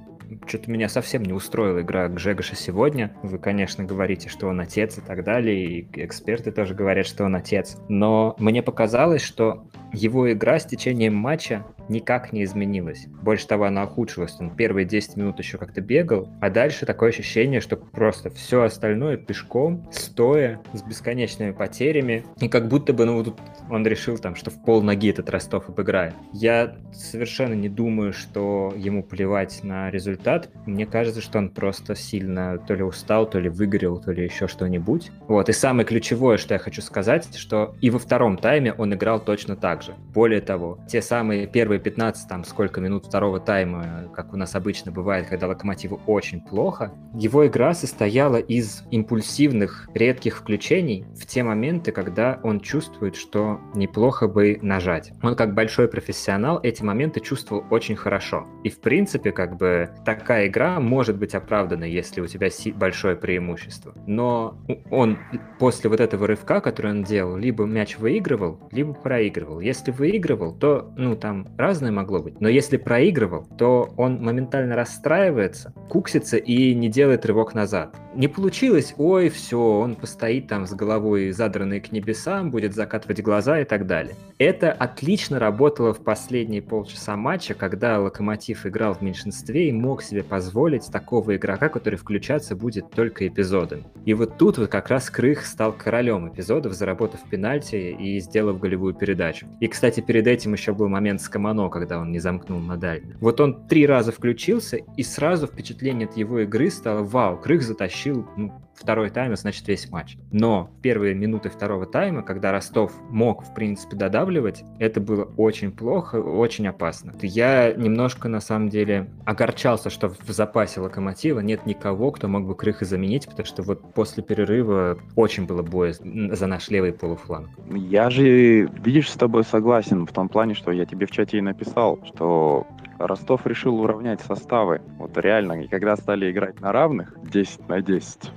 что-то 0.47 0.71
меня 0.71 0.89
совсем 0.89 1.23
не 1.23 1.33
устроила 1.33 1.81
игра 1.81 2.09
Гжегоша 2.09 2.57
сегодня. 2.57 3.17
Вы, 3.23 3.39
конечно, 3.39 3.85
говорите, 3.85 4.29
что 4.29 4.49
он 4.49 4.61
отец 4.61 4.99
и 4.99 5.01
так 5.01 5.25
далее, 5.25 5.81
и 5.81 5.89
эксперты 6.05 6.51
тоже 6.51 6.75
говорят, 6.75 7.07
что 7.07 7.25
он 7.25 7.37
отец. 7.37 7.77
Но 7.89 8.35
мне 8.39 8.63
показалось, 8.63 9.23
что 9.23 9.69
его 9.93 10.33
игра 10.33 10.59
с 10.59 10.67
течением 10.67 11.15
матча 11.15 11.65
никак 11.89 12.33
не 12.33 12.45
изменилась. 12.45 13.07
Больше 13.23 13.47
того, 13.47 13.65
она 13.65 13.85
ухудшилась. 13.85 14.37
Он 14.39 14.51
первые 14.51 14.85
10 14.85 15.17
минут 15.17 15.39
еще 15.39 15.59
как-то 15.59 15.81
бегал, 15.81 16.29
а 16.41 16.51
дальше 16.51 16.87
такое 16.87 17.11
ощущение, 17.11 17.61
что 17.61 17.77
просто 17.77 18.31
все 18.31 18.63
остальное 18.63 19.17
пешком, 19.17 19.89
стоя, 19.93 20.61
с 20.73 20.83
бесконечными 20.83 21.53
потерями. 21.53 22.25
И 22.41 22.49
как 22.49 22.69
будто 22.69 22.93
бы, 22.93 23.05
ну, 23.05 23.23
тут 23.23 23.39
он 23.71 23.87
решил 23.87 24.19
там, 24.19 24.35
что 24.35 24.51
в 24.51 24.63
пол 24.63 24.83
ноги 24.83 25.11
этот 25.11 25.31
Ростов 25.31 25.69
обыграет. 25.69 26.15
Я 26.33 26.77
совершенно 26.93 27.55
не 27.55 27.69
думаю, 27.69 28.13
что 28.13 28.73
ему 28.77 29.03
плевать 29.03 29.61
на 29.63 29.91
результат. 29.91 30.49
Мне 30.67 30.87
кажется, 30.87 31.21
что 31.21 31.39
он 31.39 31.51
просто 31.51 31.95
сильно 31.95 32.59
то 32.59 32.75
ли 32.75 32.83
устал, 32.83 33.29
то 33.29 33.39
ли 33.39 33.49
выгорел, 33.49 34.01
то 34.01 34.13
ли 34.13 34.25
еще 34.25 34.47
что-нибудь. 34.49 35.11
Вот, 35.29 35.49
и 35.49 35.53
самое 35.53 35.87
ключевое, 35.87 36.37
что 36.37 36.55
я 36.55 36.59
хочу 36.59 36.83
сказать, 36.83 37.37
что 37.37 37.75
и 37.81 37.91
во 37.91 37.99
втором 37.99 38.37
тайме 38.37 38.73
он 38.73 38.95
играл 38.95 39.21
точно 39.21 39.57
так 39.57 39.83
же. 39.83 39.95
Более 40.15 40.41
того, 40.41 40.79
те 40.89 41.03
самые 41.03 41.47
первые 41.47 41.76
первые 41.77 41.81
15, 41.81 42.29
там, 42.29 42.45
сколько 42.45 42.81
минут 42.81 43.07
второго 43.07 43.41
тайма, 43.41 44.11
как 44.15 44.33
у 44.33 44.37
нас 44.37 44.55
обычно 44.55 44.93
бывает, 44.93 45.27
когда 45.29 45.47
Локомотиву 45.47 46.01
очень 46.07 46.41
плохо, 46.41 46.93
его 47.15 47.47
игра 47.47 47.75
состояла 47.75 48.37
из 48.37 48.83
импульсивных, 48.91 49.89
редких 49.95 50.39
включений 50.39 51.05
в 51.15 51.27
те 51.27 51.43
моменты, 51.43 51.93
когда 51.93 52.41
он 52.43 52.61
чувствует, 52.61 53.17
что 53.17 53.61
неплохо 53.75 54.29
бы 54.29 54.59
нажать. 54.63 55.13
Он 55.23 55.35
как 55.35 55.55
большой 55.55 55.89
профессионал 55.89 56.61
эти 56.63 56.83
моменты 56.83 57.21
чувствовал 57.21 57.65
очень 57.71 57.97
хорошо. 57.97 58.47
И 58.65 58.71
в 58.71 58.81
принципе, 58.81 59.33
как 59.33 59.57
бы, 59.57 59.91
такая 60.05 60.47
игра 60.47 60.81
может 60.81 61.17
быть 61.19 61.35
оправдана, 61.35 61.85
если 61.85 62.21
у 62.21 62.27
тебя 62.27 62.49
большое 62.75 63.17
преимущество. 63.17 63.95
Но 64.07 64.59
он 64.91 65.19
после 65.59 65.91
вот 65.91 66.01
этого 66.01 66.27
рывка, 66.27 66.61
который 66.61 66.93
он 66.93 67.03
делал, 67.05 67.37
либо 67.37 67.65
мяч 67.65 67.99
выигрывал, 67.99 68.61
либо 68.73 68.93
проигрывал. 68.93 69.61
Если 69.61 69.91
выигрывал, 69.91 70.55
то, 70.55 70.93
ну, 70.97 71.17
там, 71.17 71.47
разное 71.67 71.91
могло 71.91 72.21
быть. 72.21 72.41
Но 72.41 72.49
если 72.49 72.77
проигрывал, 72.77 73.47
то 73.59 73.93
он 73.97 74.23
моментально 74.23 74.77
расстраивается, 74.77 75.73
куксится 75.89 76.37
и 76.37 76.75
не 76.75 76.89
делает 76.89 77.27
рывок 77.27 77.55
назад. 77.55 77.97
Не 78.15 78.29
получилось, 78.29 78.95
ой, 78.97 79.29
все, 79.29 79.59
он 79.59 79.95
постоит 79.95 80.49
там 80.49 80.67
с 80.67 80.73
головой 80.73 81.33
задранной 81.33 81.81
к 81.81 81.93
небесам, 81.93 82.51
будет 82.51 82.75
закатывать 82.75 83.21
глаза 83.21 83.61
и 83.61 83.65
так 83.65 83.87
далее. 83.87 84.15
Это 84.39 84.73
отлично 84.73 85.39
работало 85.39 85.93
в 85.93 86.03
последние 86.03 86.63
полчаса 86.63 87.17
матча, 87.17 87.55
когда 87.55 88.01
Локомотив 88.01 88.65
играл 88.65 88.95
в 88.95 89.03
меньшинстве 89.03 89.69
и 89.69 89.73
мог 89.73 90.03
себе 90.03 90.23
позволить 90.23 90.91
такого 90.91 91.37
игрока, 91.37 91.69
который 91.69 91.97
включаться 91.97 92.57
будет 92.57 92.91
только 92.91 93.27
эпизодами. 93.27 93.85
И 94.05 94.15
вот 94.15 94.39
тут 94.39 94.59
вот 94.59 94.69
как 94.71 94.89
раз 94.89 95.11
Крых 95.11 95.45
стал 95.45 95.73
королем 95.73 96.29
эпизодов, 96.29 96.73
заработав 96.75 97.21
пенальти 97.29 97.97
и 97.99 98.21
сделав 98.21 98.61
голевую 98.61 98.95
передачу. 98.95 99.47
И, 99.61 99.67
кстати, 99.67 100.01
перед 100.01 100.27
этим 100.27 100.53
еще 100.53 100.73
был 100.73 100.89
момент 100.89 101.21
с 101.21 101.29
Камано, 101.29 101.56
Мано, 101.57 101.71
когда 101.71 101.99
он 101.99 102.13
не 102.13 102.19
замкнул 102.19 102.61
на 102.61 102.77
дальнем. 102.77 103.17
Вот 103.21 103.41
он 103.41 103.67
три 103.67 103.87
раза 103.87 104.13
включился, 104.13 104.77
и 104.77 105.03
сразу 105.03 105.47
впечатление 105.47 106.07
от 106.07 106.17
его 106.17 106.41
игры 106.41 106.71
стало 106.71 107.03
«Вау, 107.03 107.39
Крых 107.39 107.63
затащил 107.63 108.29
ну, 108.37 108.53
второй 108.77 109.11
тайм, 109.11 109.37
значит 109.37 109.67
весь 109.69 109.91
матч». 109.91 110.17
Но 110.31 110.71
первые 110.83 111.15
минуты 111.15 111.49
второго 111.49 111.87
тайма, 111.87 112.23
когда 112.23 112.53
Ростов 112.53 112.93
мог, 113.11 113.45
в 113.45 113.55
принципе, 113.55 113.97
додавливать, 113.97 114.65
это 114.79 115.01
было 115.01 115.25
очень 115.37 115.73
плохо, 115.73 116.17
очень 116.17 116.69
опасно. 116.69 117.13
Я 117.23 117.73
немножко, 117.73 118.29
на 118.29 118.41
самом 118.41 118.69
деле, 118.69 119.11
огорчался, 119.25 119.91
что 119.91 120.09
в 120.09 120.31
запасе 120.31 120.81
Локомотива 120.81 121.41
нет 121.41 121.67
никого, 121.67 122.11
кто 122.11 122.29
мог 122.29 122.47
бы 122.47 122.55
Крыха 122.55 122.85
заменить, 122.85 123.27
потому 123.27 123.47
что 123.47 123.63
вот 123.63 123.95
после 123.95 124.23
перерыва 124.23 124.99
очень 125.15 125.47
было 125.47 125.63
боя 125.63 125.93
за 125.93 126.47
наш 126.47 126.69
левый 126.69 126.93
полуфланг. 126.93 127.49
Я 127.71 128.11
же, 128.11 128.69
видишь, 128.85 129.11
с 129.11 129.17
тобой 129.17 129.45
согласен 129.45 130.07
в 130.07 130.13
том 130.13 130.29
плане, 130.29 130.55
что 130.55 130.73
я 130.73 130.85
тебе 130.87 131.07
в 131.07 131.11
чате 131.11 131.39
и 131.39 131.41
написал, 131.41 131.99
что 132.05 132.67
Ростов 132.99 133.47
решил 133.47 133.81
уравнять 133.81 134.21
составы. 134.21 134.81
Вот 134.99 135.17
реально, 135.19 135.63
и 135.63 135.69
когда 135.69 135.97
стали 135.97 136.31
играть 136.31 136.61
на 136.61 136.73
равных, 136.73 137.17
10 137.31 137.69
на 137.69 137.83
10, 137.83 138.33